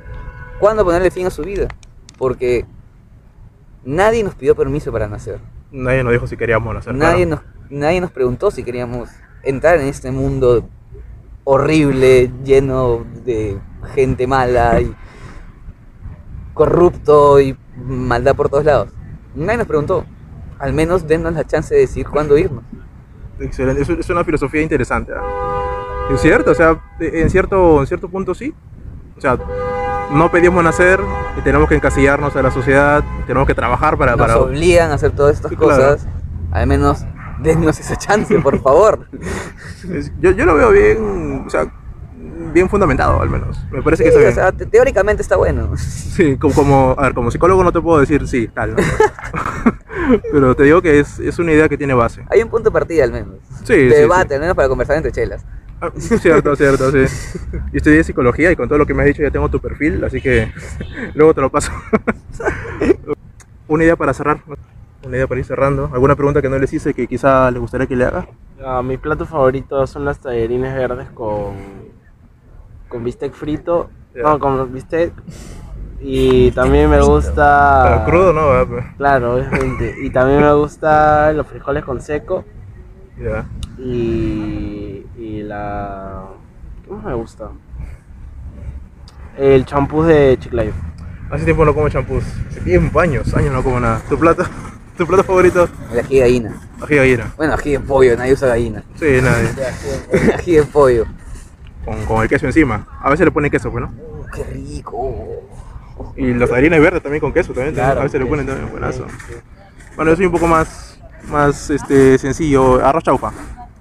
cuándo 0.58 0.84
ponerle 0.84 1.10
fin 1.10 1.26
a 1.26 1.30
su 1.30 1.42
vida, 1.42 1.68
porque 2.18 2.64
nadie 3.84 4.22
nos 4.22 4.34
pidió 4.34 4.54
permiso 4.54 4.92
para 4.92 5.08
nacer, 5.08 5.40
Nadie 5.72 6.02
nos 6.02 6.12
dijo 6.12 6.26
si 6.26 6.36
queríamos 6.36 6.74
nacer. 6.74 6.94
nadie, 6.94 7.26
claro. 7.26 7.42
nos, 7.70 7.70
nadie 7.80 8.00
nos 8.00 8.10
preguntó 8.10 8.50
si 8.50 8.62
queríamos 8.64 9.08
entrar 9.42 9.78
en 9.78 9.86
este 9.86 10.10
mundo 10.10 10.68
horrible, 11.44 12.30
lleno 12.44 13.04
de 13.24 13.58
gente 13.94 14.26
mala 14.26 14.80
y 14.80 14.94
corrupto 16.54 17.40
y 17.40 17.56
maldad 17.76 18.34
por 18.36 18.48
todos 18.48 18.64
lados. 18.64 18.88
Nadie 19.34 19.58
nos 19.58 19.66
preguntó. 19.66 20.04
Al 20.61 20.72
menos 20.72 21.08
dennos 21.08 21.32
la 21.32 21.44
chance 21.44 21.74
de 21.74 21.80
decir 21.80 22.06
cuándo 22.06 22.36
irnos. 22.36 22.62
Excelente, 23.40 23.80
es, 23.80 24.11
una 24.11 24.24
filosofía 24.24 24.61
interesante. 24.61 25.12
¿ah? 25.16 25.22
Es 26.12 26.20
cierto, 26.20 26.50
o 26.50 26.54
sea, 26.54 26.78
en 27.00 27.30
cierto, 27.30 27.80
en 27.80 27.86
cierto 27.86 28.08
punto 28.08 28.34
sí. 28.34 28.54
O 29.16 29.20
sea, 29.20 29.38
no 30.12 30.30
pedimos 30.30 30.62
nacer 30.62 31.00
y 31.38 31.40
tenemos 31.40 31.68
que 31.68 31.76
encasillarnos 31.76 32.36
a 32.36 32.42
la 32.42 32.50
sociedad, 32.50 33.02
tenemos 33.26 33.46
que 33.46 33.54
trabajar 33.54 33.96
para... 33.96 34.12
Nos 34.16 34.26
para... 34.26 34.38
obligan 34.38 34.90
a 34.90 34.94
hacer 34.94 35.12
todas 35.12 35.36
estas 35.36 35.50
Sí, 35.50 35.56
claro. 35.56 35.74
cosas. 35.74 36.06
Al 36.52 36.66
menos 36.66 37.06
dennos 37.42 37.80
esa 37.80 37.96
chance, 37.96 38.38
por 38.40 38.61
favor. 38.62 39.06
Yo, 40.20 40.32
yo 40.32 40.44
lo 40.44 40.54
veo 40.54 40.70
bien, 40.70 41.44
o 41.46 41.50
sea, 41.50 41.72
bien 42.52 42.68
fundamentado 42.68 43.20
al 43.20 43.30
menos. 43.30 43.58
Me 43.70 43.82
parece 43.82 44.04
que 44.04 44.11
está 44.11 44.28
o 44.28 44.32
sea, 44.32 44.52
teóricamente 44.52 45.22
está 45.22 45.36
bueno. 45.36 45.76
Sí, 45.76 46.36
como, 46.36 46.54
como, 46.54 46.94
a 46.98 47.02
ver, 47.02 47.14
como 47.14 47.30
psicólogo 47.30 47.62
no 47.64 47.72
te 47.72 47.80
puedo 47.80 48.00
decir 48.00 48.26
sí, 48.26 48.48
tal, 48.48 48.74
¿no? 48.74 48.82
Pero 50.30 50.55
te 50.55 50.64
digo 50.64 50.82
que 50.82 51.01
es, 51.01 51.18
es 51.18 51.38
una 51.38 51.53
idea 51.53 51.68
que 51.68 51.76
tiene 51.78 51.95
base. 51.95 52.24
Hay 52.30 52.43
un 52.43 52.49
punto 52.49 52.70
de 52.70 52.72
partida 52.72 53.05
al 53.05 53.12
menos. 53.12 53.36
Sí, 53.64 53.74
de 53.74 53.91
sí, 53.91 54.01
debate, 54.01 54.28
sí. 54.28 54.34
al 54.34 54.41
menos 54.41 54.57
para 54.57 54.68
conversar 54.68 54.97
entre 54.97 55.12
chelas. 55.12 55.45
Ah, 55.80 55.91
Cierto, 55.97 56.55
cierto, 56.57 56.91
sí. 56.91 56.99
Yo 57.72 57.76
estudié 57.78 58.05
psicología 58.05 58.53
y 58.53 58.57
con 58.57 58.68
todo 58.68 58.78
lo 58.78 58.86
que 58.86 58.93
me 58.95 59.03
has 59.03 59.07
dicho 59.07 59.22
ya 59.22 59.30
tengo 59.30 59.49
tu 59.49 59.61
perfil, 59.61 60.05
así 60.05 60.20
que 60.20 60.53
luego 61.14 61.34
te 61.34 61.41
lo 61.41 61.51
paso. 61.51 61.72
Una 63.68 63.84
idea 63.84 63.97
para 63.97 64.12
cerrar. 64.12 64.43
Una 65.03 65.16
idea 65.16 65.26
para 65.26 65.41
ir 65.41 65.47
cerrando. 65.47 65.91
¿Alguna 65.93 66.16
pregunta 66.16 66.43
que 66.43 66.49
no 66.51 66.59
les 66.59 66.72
hice 66.72 66.93
que 66.93 67.07
quizá 67.07 67.51
les 67.51 67.61
gustaría 67.61 67.86
que 67.86 67.97
le 67.97 68.05
haga? 68.05 68.28
Ah, 68.62 68.82
mi 68.82 68.99
plato 68.99 69.24
favorito 69.24 69.86
son 69.86 70.05
las 70.05 70.18
tallarines 70.18 70.74
verdes 70.74 71.09
con, 71.11 71.55
con 72.88 73.03
bistec 73.05 73.32
frito. 73.32 73.88
No, 74.14 74.38
con 74.38 74.72
bistec. 74.72 75.12
Y 76.03 76.51
también 76.53 76.88
me 76.88 76.96
Pero 76.96 77.09
gusta. 77.09 78.05
crudo 78.07 78.32
no, 78.32 78.48
¿verdad? 78.48 78.66
Pues, 78.68 78.84
Claro, 78.96 79.34
obviamente. 79.34 79.94
Y 80.03 80.11
también 80.11 80.40
me 80.40 80.53
gusta 80.55 81.32
los 81.32 81.46
frijoles 81.46 81.84
con 81.84 82.01
seco. 82.01 82.44
Ya. 83.22 83.46
Y, 83.78 85.05
y 85.18 85.42
la. 85.42 86.24
¿Qué 86.86 86.92
más 86.92 87.05
me 87.05 87.14
gusta? 87.14 87.51
El 89.36 89.64
champús 89.66 90.07
de 90.07 90.36
Chiclayo. 90.38 90.72
Hace 91.30 91.44
tiempo 91.44 91.64
no 91.64 91.74
como 91.74 91.88
champús. 91.88 92.24
Hace 92.48 92.61
tiempo, 92.62 92.98
años, 92.98 93.32
años 93.34 93.53
no 93.53 93.62
como 93.62 93.78
nada. 93.78 94.01
¿Tu 94.09 94.18
plato? 94.18 94.44
¿Tu 94.96 95.07
plato 95.07 95.22
favorito? 95.24 95.68
El 95.92 96.01
ají 96.01 96.14
de 96.16 96.20
gallina. 96.20 96.61
Ají 96.82 96.94
de 96.94 96.96
gallina. 96.96 97.32
Bueno, 97.36 97.55
ají 97.55 97.72
de 97.72 97.80
pollo, 97.80 98.16
nadie 98.16 98.32
usa 98.32 98.48
gallina. 98.48 98.82
Sí, 98.96 99.20
nadie. 99.22 100.34
ají 100.38 100.57
de 100.57 100.62
pollo. 100.64 101.05
Con, 101.84 102.05
con 102.07 102.22
el 102.22 102.28
queso 102.28 102.46
encima. 102.46 102.86
A 103.01 103.11
veces 103.11 103.24
le 103.26 103.30
ponen 103.32 103.51
queso, 103.51 103.70
pues, 103.70 103.82
¿no? 103.82 103.88
Uh, 103.90 104.24
qué 104.34 104.44
rico. 104.44 105.14
Y 106.16 106.32
los 106.34 106.48
tallarines 106.48 106.80
verdes 106.80 107.03
también 107.03 107.20
con 107.20 107.32
queso 107.32 107.53
también. 107.53 107.74
Claro, 107.74 108.01
a 108.01 108.05
veces 108.05 108.20
le 108.20 108.26
ponen 108.26 108.46
sí, 108.46 108.51
también, 108.53 108.70
buenazo. 108.70 109.07
sí, 109.09 109.16
sí. 109.28 109.34
Bueno, 109.96 110.12
yo 110.12 110.16
soy 110.16 110.26
un 110.26 110.32
poco 110.32 110.46
más, 110.46 110.98
más 111.28 111.70
este, 111.70 112.18
sencillo. 112.18 112.84
Arroz 112.84 113.03
chaufa, 113.05 113.32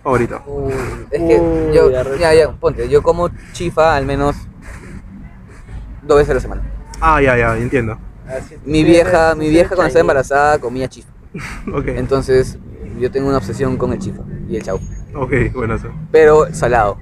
favorito. 0.04 0.42
Uy, 0.46 0.74
es 1.12 1.22
que 1.24 1.40
Uy, 1.40 1.74
yo, 1.74 1.92
ya, 2.18 2.34
ya, 2.34 2.52
ponte, 2.52 2.88
yo 2.90 3.02
como 3.02 3.30
chifa 3.54 3.96
al 3.96 4.06
menos 4.06 4.36
dos 6.02 6.18
veces 6.18 6.32
a 6.32 6.34
la 6.36 6.40
semana. 6.40 6.62
Ah, 7.00 7.22
ya, 7.22 7.38
ya, 7.38 7.58
entiendo. 7.58 7.98
Mi 8.66 8.84
vieja, 8.84 9.34
mi 9.36 9.50
vieja 9.50 9.70
cuando 9.76 9.88
estaba 9.88 10.02
embarazada 10.02 10.60
comía 10.60 10.88
chifa. 10.88 11.10
Ok, 11.74 11.88
Entonces 11.90 12.58
yo 13.00 13.12
tengo 13.12 13.28
una 13.28 13.38
obsesión 13.38 13.78
con 13.78 13.94
el 13.94 14.00
chifa 14.00 14.22
y 14.48 14.56
el 14.58 14.64
chau. 14.64 14.80
ok, 15.16 15.32
buenazo. 15.54 15.90
Pero 16.12 16.54
salado. 16.54 16.98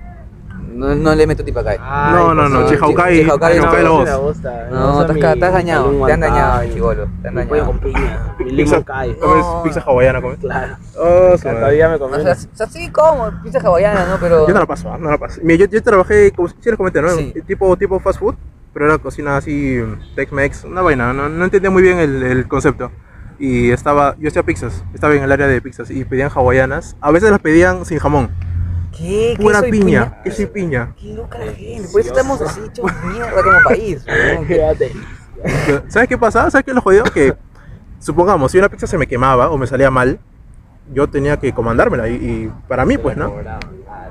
No, 0.78 0.93
no 0.95 1.15
le 1.15 1.25
meto 1.25 1.43
tipacay. 1.43 1.78
No, 1.80 2.34
no, 2.34 2.47
no, 2.47 2.49
no, 2.49 2.59
no, 2.61 2.69
la 2.69 2.69
me 2.69 3.89
voz. 3.89 4.21
gusta. 4.21 4.67
No, 4.69 4.80
Me 4.80 4.86
gusta 4.86 5.01
estás, 5.01 5.15
mi 5.15 5.21
estás 5.21 5.53
dañado. 5.53 6.05
Te 6.05 6.13
han 6.13 6.19
dañado, 6.19 6.47
guantáneo, 6.51 6.73
chivolo. 6.73 7.07
Te 7.21 7.28
han 7.28 7.36
dañado. 7.36 7.65
con 7.65 7.80
piña. 7.80 8.36
Mi 8.39 8.45
Pizza, 8.45 8.53
limón 8.55 8.84
cae. 8.84 9.15
¿Comes 9.17 9.45
No. 9.45 9.63
pizza 9.63 9.82
hawaiana? 9.82 10.21
¿comes? 10.21 10.38
Claro. 10.39 10.78
Oh. 10.97 11.36
Todavía 11.41 11.89
me 11.89 11.99
comí. 11.99 12.13
o 12.15 12.21
sea, 12.53 12.67
sí 12.67 12.89
como 12.91 13.32
pizza 13.43 13.59
hawaiana, 13.59 14.05
¿no? 14.05 14.17
Pero... 14.19 14.47
Yo 14.47 14.53
no 14.53 14.59
la 14.59 14.65
paso, 14.65 14.91
ah, 14.91 14.97
no 14.99 15.09
la 15.09 15.17
paso. 15.17 15.39
Mira, 15.43 15.65
yo, 15.65 15.71
yo 15.71 15.82
trabajé, 15.82 16.32
como 16.32 16.47
si 16.47 16.55
les 16.63 16.75
comenté, 16.78 17.01
¿no? 17.01 17.09
Sí. 17.09 17.34
Tipo, 17.47 17.75
tipo 17.75 17.99
fast 17.99 18.19
food, 18.19 18.36
pero 18.73 18.86
era 18.86 18.97
cocina 18.99 19.38
así, 19.38 19.80
Tex-Mex, 20.15 20.65
una 20.65 20.82
vaina. 20.82 21.11
No, 21.13 21.28
no 21.28 21.43
entendía 21.43 21.71
muy 21.71 21.82
bien 21.82 21.97
el, 21.97 22.21
el 22.23 22.47
concepto. 22.47 22.91
y 23.39 23.71
estaba, 23.71 24.15
yo 24.19 24.28
hacía 24.30 24.43
pizzas, 24.43 24.84
estaba 24.93 25.13
en 25.15 25.23
el 25.23 25.32
área 25.32 25.47
de 25.47 25.61
pizzas 25.61 25.89
y 25.91 26.05
pedían 26.05 26.30
hawaianas. 26.34 26.95
A 27.01 27.11
veces 27.11 27.30
las 27.32 27.39
pedían 27.39 27.86
sin 27.86 27.99
jamón, 27.99 28.30
¿Qué? 28.98 29.36
¿Qué 29.38 29.43
pura 29.43 29.60
soy 29.60 29.72
piña, 29.72 30.22
queso 30.24 30.41
y 30.41 30.45
piña. 30.48 30.93
Qué 31.00 31.14
loca 31.14 31.38
la 31.38 31.52
gente. 31.52 31.88
Por 31.89 32.02
eso 32.02 32.10
estamos 32.10 32.41
así 32.41 32.62
hechos 32.66 32.91
mierda 33.06 33.43
como 33.43 33.58
país. 33.64 34.06
weón. 34.08 34.48
¿Sabes 35.88 36.08
qué 36.08 36.18
pasaba? 36.18 36.50
¿Sabes 36.50 36.66
qué 36.66 36.72
es 36.72 36.76
lo 36.76 36.82
jodido? 36.82 37.04
Que, 37.06 37.36
supongamos, 38.00 38.52
si 38.52 38.58
una 38.58 38.70
pizza 38.70 38.88
se 38.88 38.98
me 38.98 39.08
quemaba 39.08 39.50
o 39.50 39.58
me 39.58 39.68
salía 39.68 39.91
mal, 39.91 40.20
yo 40.93 41.08
tenía 41.08 41.38
que 41.38 41.54
comandármela 41.54 42.08
y, 42.08 42.14
y 42.14 42.52
para 42.68 42.86
mí, 42.86 42.98
pues, 42.98 43.18
¿no? 43.18 43.34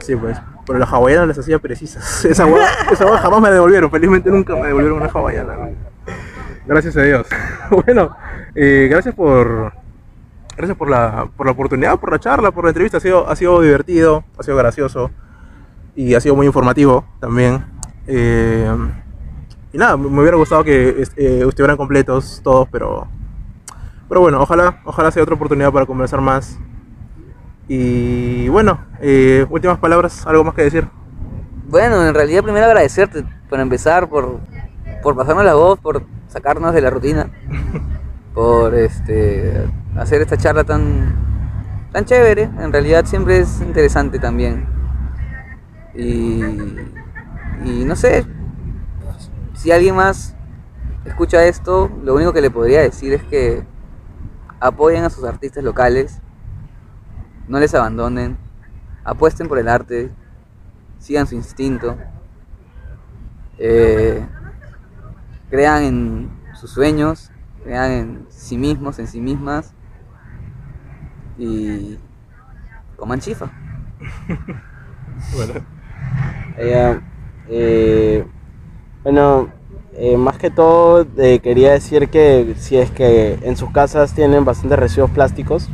Sí, 0.01 0.15
pues. 0.15 0.39
Pero 0.67 0.79
las 0.79 0.93
hawaianas 0.93 1.29
las 1.29 1.39
hacía 1.39 1.59
precisas. 1.59 2.25
Esa 2.25 2.47
hueá, 2.47 2.69
esa 2.91 3.07
hueá 3.07 3.19
jamás 3.19 3.41
me 3.41 3.51
devolvieron. 3.51 3.91
Felizmente 3.91 4.31
nunca 4.31 4.55
me 4.55 4.67
devolvieron 4.67 4.99
una 4.99 5.07
hawaiana. 5.07 5.57
Gracias 6.67 6.97
a 6.97 7.03
Dios. 7.03 7.27
Bueno, 7.71 8.17
eh, 8.55 8.89
gracias 8.91 9.15
por. 9.15 9.73
Gracias 10.57 10.77
por 10.79 10.89
la, 10.89 11.29
por 11.37 11.47
la 11.47 11.53
oportunidad, 11.53 11.99
por 12.01 12.11
la 12.11 12.19
charla, 12.19 12.51
por 12.51 12.65
la 12.65 12.71
entrevista. 12.71 12.97
Ha 12.97 13.01
sido, 13.01 13.29
ha 13.29 13.37
sido 13.37 13.61
divertido, 13.61 14.25
ha 14.39 14.43
sido 14.43 14.57
gracioso 14.57 15.11
y 15.95 16.15
ha 16.15 16.21
sido 16.21 16.35
muy 16.35 16.47
informativo 16.47 17.05
también. 17.21 17.65
Eh, 18.07 18.75
y 19.73 19.79
nada, 19.79 19.97
me 19.97 20.21
hubiera 20.21 20.37
gustado 20.37 20.65
que 20.65 21.05
eh, 21.17 21.45
estuvieran 21.47 21.77
completos 21.77 22.41
todos, 22.43 22.69
pero. 22.71 23.07
Pero 24.09 24.21
bueno, 24.21 24.41
ojalá, 24.41 24.81
ojalá 24.85 25.11
sea 25.11 25.23
otra 25.23 25.35
oportunidad 25.35 25.73
para 25.73 25.85
conversar 25.85 26.21
más. 26.21 26.59
Y 27.69 28.49
bueno, 28.49 28.79
eh, 29.01 29.45
últimas 29.51 29.79
palabras, 29.79 30.27
algo 30.27 30.45
más 30.45 30.55
que 30.55 30.63
decir. 30.63 30.89
Bueno, 31.69 32.07
en 32.07 32.15
realidad 32.15 32.45
primero 32.45 32.65
agradecerte 32.67 33.25
por 33.51 33.59
empezar, 33.59 34.09
por, 34.09 34.39
por 35.03 35.17
pasarnos 35.17 35.45
la 35.45 35.55
voz, 35.55 35.79
por 35.81 36.05
sacarnos 36.29 36.73
de 36.73 36.81
la 36.81 36.91
rutina, 36.91 37.31
por 38.37 38.75
este 38.75 39.67
hacer 39.97 40.21
esta 40.21 40.37
charla 40.37 40.63
tan 40.63 41.17
tan 41.91 42.05
chévere. 42.05 42.43
En 42.43 42.71
realidad 42.71 43.07
siempre 43.07 43.39
es 43.39 43.63
interesante 43.63 44.19
también. 44.19 44.69
Y, 45.95 46.43
no 47.87 47.97
sé, 47.97 48.27
si 49.55 49.73
alguien 49.73 49.97
más 49.97 50.37
escucha 51.07 51.47
esto, 51.47 51.91
lo 52.05 52.15
único 52.15 52.35
que 52.35 52.43
le 52.43 52.51
podría 52.51 52.83
decir 52.83 53.15
es 53.15 53.25
que 53.25 53.65
apoyen 54.61 55.05
a 55.05 55.09
sus 55.09 55.25
artistas 55.25 55.65
locales, 55.65 56.21
no 57.49 57.59
les 57.59 57.75
abandonen, 57.75 58.37
apuesten 59.03 59.49
por 59.49 59.59
el 59.59 59.69
arte, 59.69 60.11
sigan 60.99 61.27
su 61.27 61.35
instinto, 61.35 61.97
eh, 63.57 64.23
crean 65.49 65.83
en 65.83 66.31
sus 66.53 66.71
sueños, 66.71 67.31
crean 67.67 67.91
en 67.91 68.27
sí 68.31 68.57
mismos, 68.57 68.99
en 69.01 69.09
sí 69.09 69.21
mismas 69.21 69.75
y 71.37 71.99
coman 72.97 73.21
chifa. 73.21 73.51
Eh, 76.59 77.01
eh, 77.49 78.25
bueno, 79.03 79.49
eh, 79.95 80.17
más 80.17 80.39
que 80.39 80.51
todo 80.51 81.07
eh, 81.19 81.41
quería 81.41 81.73
decir 81.73 82.09
que 82.09 82.55
si 82.59 82.77
es 82.79 82.91
que 82.91 83.39
en 83.43 83.57
sus 83.57 83.71
casas 83.73 84.15
tienen 84.15 84.45
bastantes 84.45 84.79
residuos 84.79 85.11
plásticos, 85.11 85.69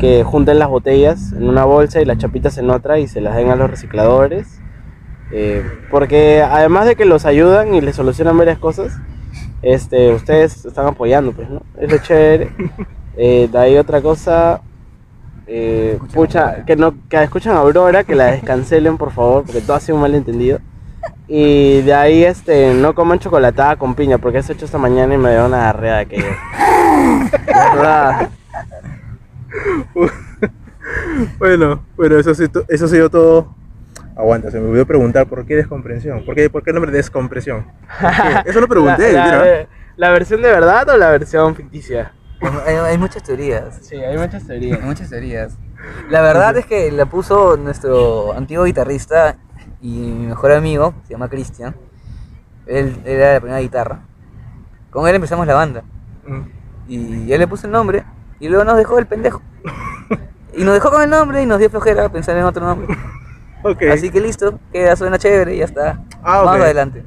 que 0.00 0.24
junten 0.24 0.58
las 0.58 0.68
botellas 0.68 1.32
en 1.32 1.48
una 1.48 1.64
bolsa 1.64 2.00
y 2.00 2.04
las 2.04 2.18
chapitas 2.18 2.58
en 2.58 2.68
otra 2.70 2.98
y 2.98 3.08
se 3.08 3.20
las 3.20 3.36
den 3.36 3.50
a 3.50 3.56
los 3.56 3.70
recicladores. 3.70 4.60
Eh, 5.30 5.64
porque 5.90 6.42
además 6.42 6.86
de 6.86 6.94
que 6.96 7.06
los 7.06 7.24
ayudan 7.24 7.74
y 7.74 7.80
les 7.80 7.96
solucionan 7.96 8.36
varias 8.36 8.58
cosas, 8.58 8.98
este, 9.62 10.12
ustedes 10.12 10.64
están 10.64 10.86
apoyando, 10.86 11.32
pues, 11.32 11.48
¿no? 11.48 11.62
Es 11.78 11.90
lo 11.90 11.98
chévere. 11.98 12.50
Eh, 13.14 13.46
de 13.52 13.58
ahí 13.58 13.76
otra 13.76 14.00
cosa, 14.00 14.62
eh, 15.46 15.98
pucha, 16.14 16.64
que 16.64 16.76
no, 16.76 16.94
que 17.10 17.22
escuchan 17.22 17.54
a 17.54 17.58
Aurora, 17.58 18.04
que 18.04 18.14
la 18.14 18.30
descancelen 18.30 18.96
por 18.96 19.12
favor, 19.12 19.44
porque 19.44 19.60
todo 19.60 19.76
ha 19.76 19.80
sido 19.80 19.96
un 19.96 20.00
malentendido. 20.00 20.60
Y 21.28 21.82
de 21.82 21.92
ahí 21.92 22.24
este, 22.24 22.72
no 22.72 22.94
coman 22.94 23.18
chocolatada 23.18 23.76
con 23.76 23.94
piña, 23.94 24.16
porque 24.16 24.38
eso 24.38 24.52
he 24.52 24.54
hecho 24.54 24.64
esta 24.64 24.78
mañana 24.78 25.14
y 25.14 25.18
me 25.18 25.30
dio 25.30 25.44
una 25.44 25.58
diarrea 25.58 25.96
de 25.96 26.00
aquello. 26.00 26.24
De 26.24 27.52
verdad. 27.52 28.30
Bueno, 31.38 31.82
bueno, 31.96 32.18
eso, 32.18 32.30
eso 32.30 32.84
ha 32.84 32.88
sido 32.88 33.10
todo. 33.10 33.54
Aguanta, 34.16 34.50
se 34.50 34.60
me 34.60 34.68
olvidó 34.68 34.86
preguntar 34.86 35.26
por 35.26 35.46
qué 35.46 35.56
descompresión. 35.56 36.24
¿Por 36.24 36.34
qué, 36.34 36.50
por 36.50 36.62
qué 36.62 36.70
el 36.70 36.74
nombre 36.74 36.92
descompresión? 36.92 37.66
Eso 38.44 38.60
lo 38.60 38.68
pregunté, 38.68 39.12
la, 39.12 39.24
mira. 39.24 39.66
la- 39.96 40.10
versión 40.10 40.42
de 40.42 40.50
verdad 40.50 40.88
o 40.90 40.96
la 40.96 41.10
versión 41.10 41.54
ficticia? 41.54 42.12
Hay, 42.66 42.74
hay 42.74 42.98
muchas 42.98 43.22
teorías. 43.22 43.78
Sí, 43.82 43.96
hay 43.96 44.18
muchas 44.18 44.46
teorías. 44.46 44.78
Hay 44.80 44.84
muchas 44.86 45.08
teorías. 45.10 45.56
La 46.10 46.20
verdad 46.20 46.56
es 46.56 46.66
que 46.66 46.90
la 46.92 47.06
puso 47.06 47.56
nuestro 47.56 48.32
antiguo 48.34 48.64
guitarrista 48.64 49.36
y 49.80 49.88
mi 49.88 50.26
mejor 50.26 50.52
amigo, 50.52 50.94
se 51.04 51.12
llama 51.14 51.28
Cristian. 51.28 51.74
Él, 52.66 53.00
él 53.04 53.12
era 53.16 53.34
la 53.34 53.40
primera 53.40 53.60
guitarra. 53.60 54.00
Con 54.90 55.08
él 55.08 55.14
empezamos 55.14 55.46
la 55.46 55.54
banda. 55.54 55.82
Mm. 56.26 56.40
Y 56.88 57.32
él 57.32 57.38
le 57.40 57.46
puso 57.48 57.66
el 57.66 57.72
nombre 57.72 58.04
y 58.40 58.48
luego 58.48 58.64
nos 58.64 58.76
dejó 58.76 58.98
el 58.98 59.06
pendejo. 59.06 59.40
Y 60.54 60.64
nos 60.64 60.74
dejó 60.74 60.90
con 60.90 61.00
el 61.00 61.08
nombre 61.08 61.40
y 61.42 61.46
nos 61.46 61.58
dio 61.58 61.70
flojera 61.70 62.10
pensar 62.10 62.36
en 62.36 62.44
otro 62.44 62.62
nombre. 62.66 62.94
Así 63.92 64.10
que 64.10 64.20
listo, 64.20 64.58
queda, 64.72 64.96
suena 64.96 65.18
chévere 65.18 65.54
y 65.54 65.58
ya 65.58 65.64
está. 65.64 66.00
Ah, 66.22 66.38
Vamos 66.42 66.56
ok. 66.56 66.62
adelante. 66.62 67.02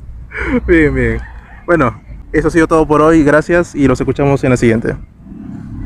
Bien, 0.66 0.92
bien. 0.92 1.20
Bueno, 1.64 2.00
eso 2.32 2.48
ha 2.48 2.50
sido 2.50 2.66
todo 2.66 2.86
por 2.86 3.00
hoy. 3.00 3.22
Gracias 3.22 3.74
y 3.74 3.86
los 3.86 4.00
escuchamos 4.00 4.42
en 4.42 4.50
la 4.50 4.56
siguiente. 4.56 4.96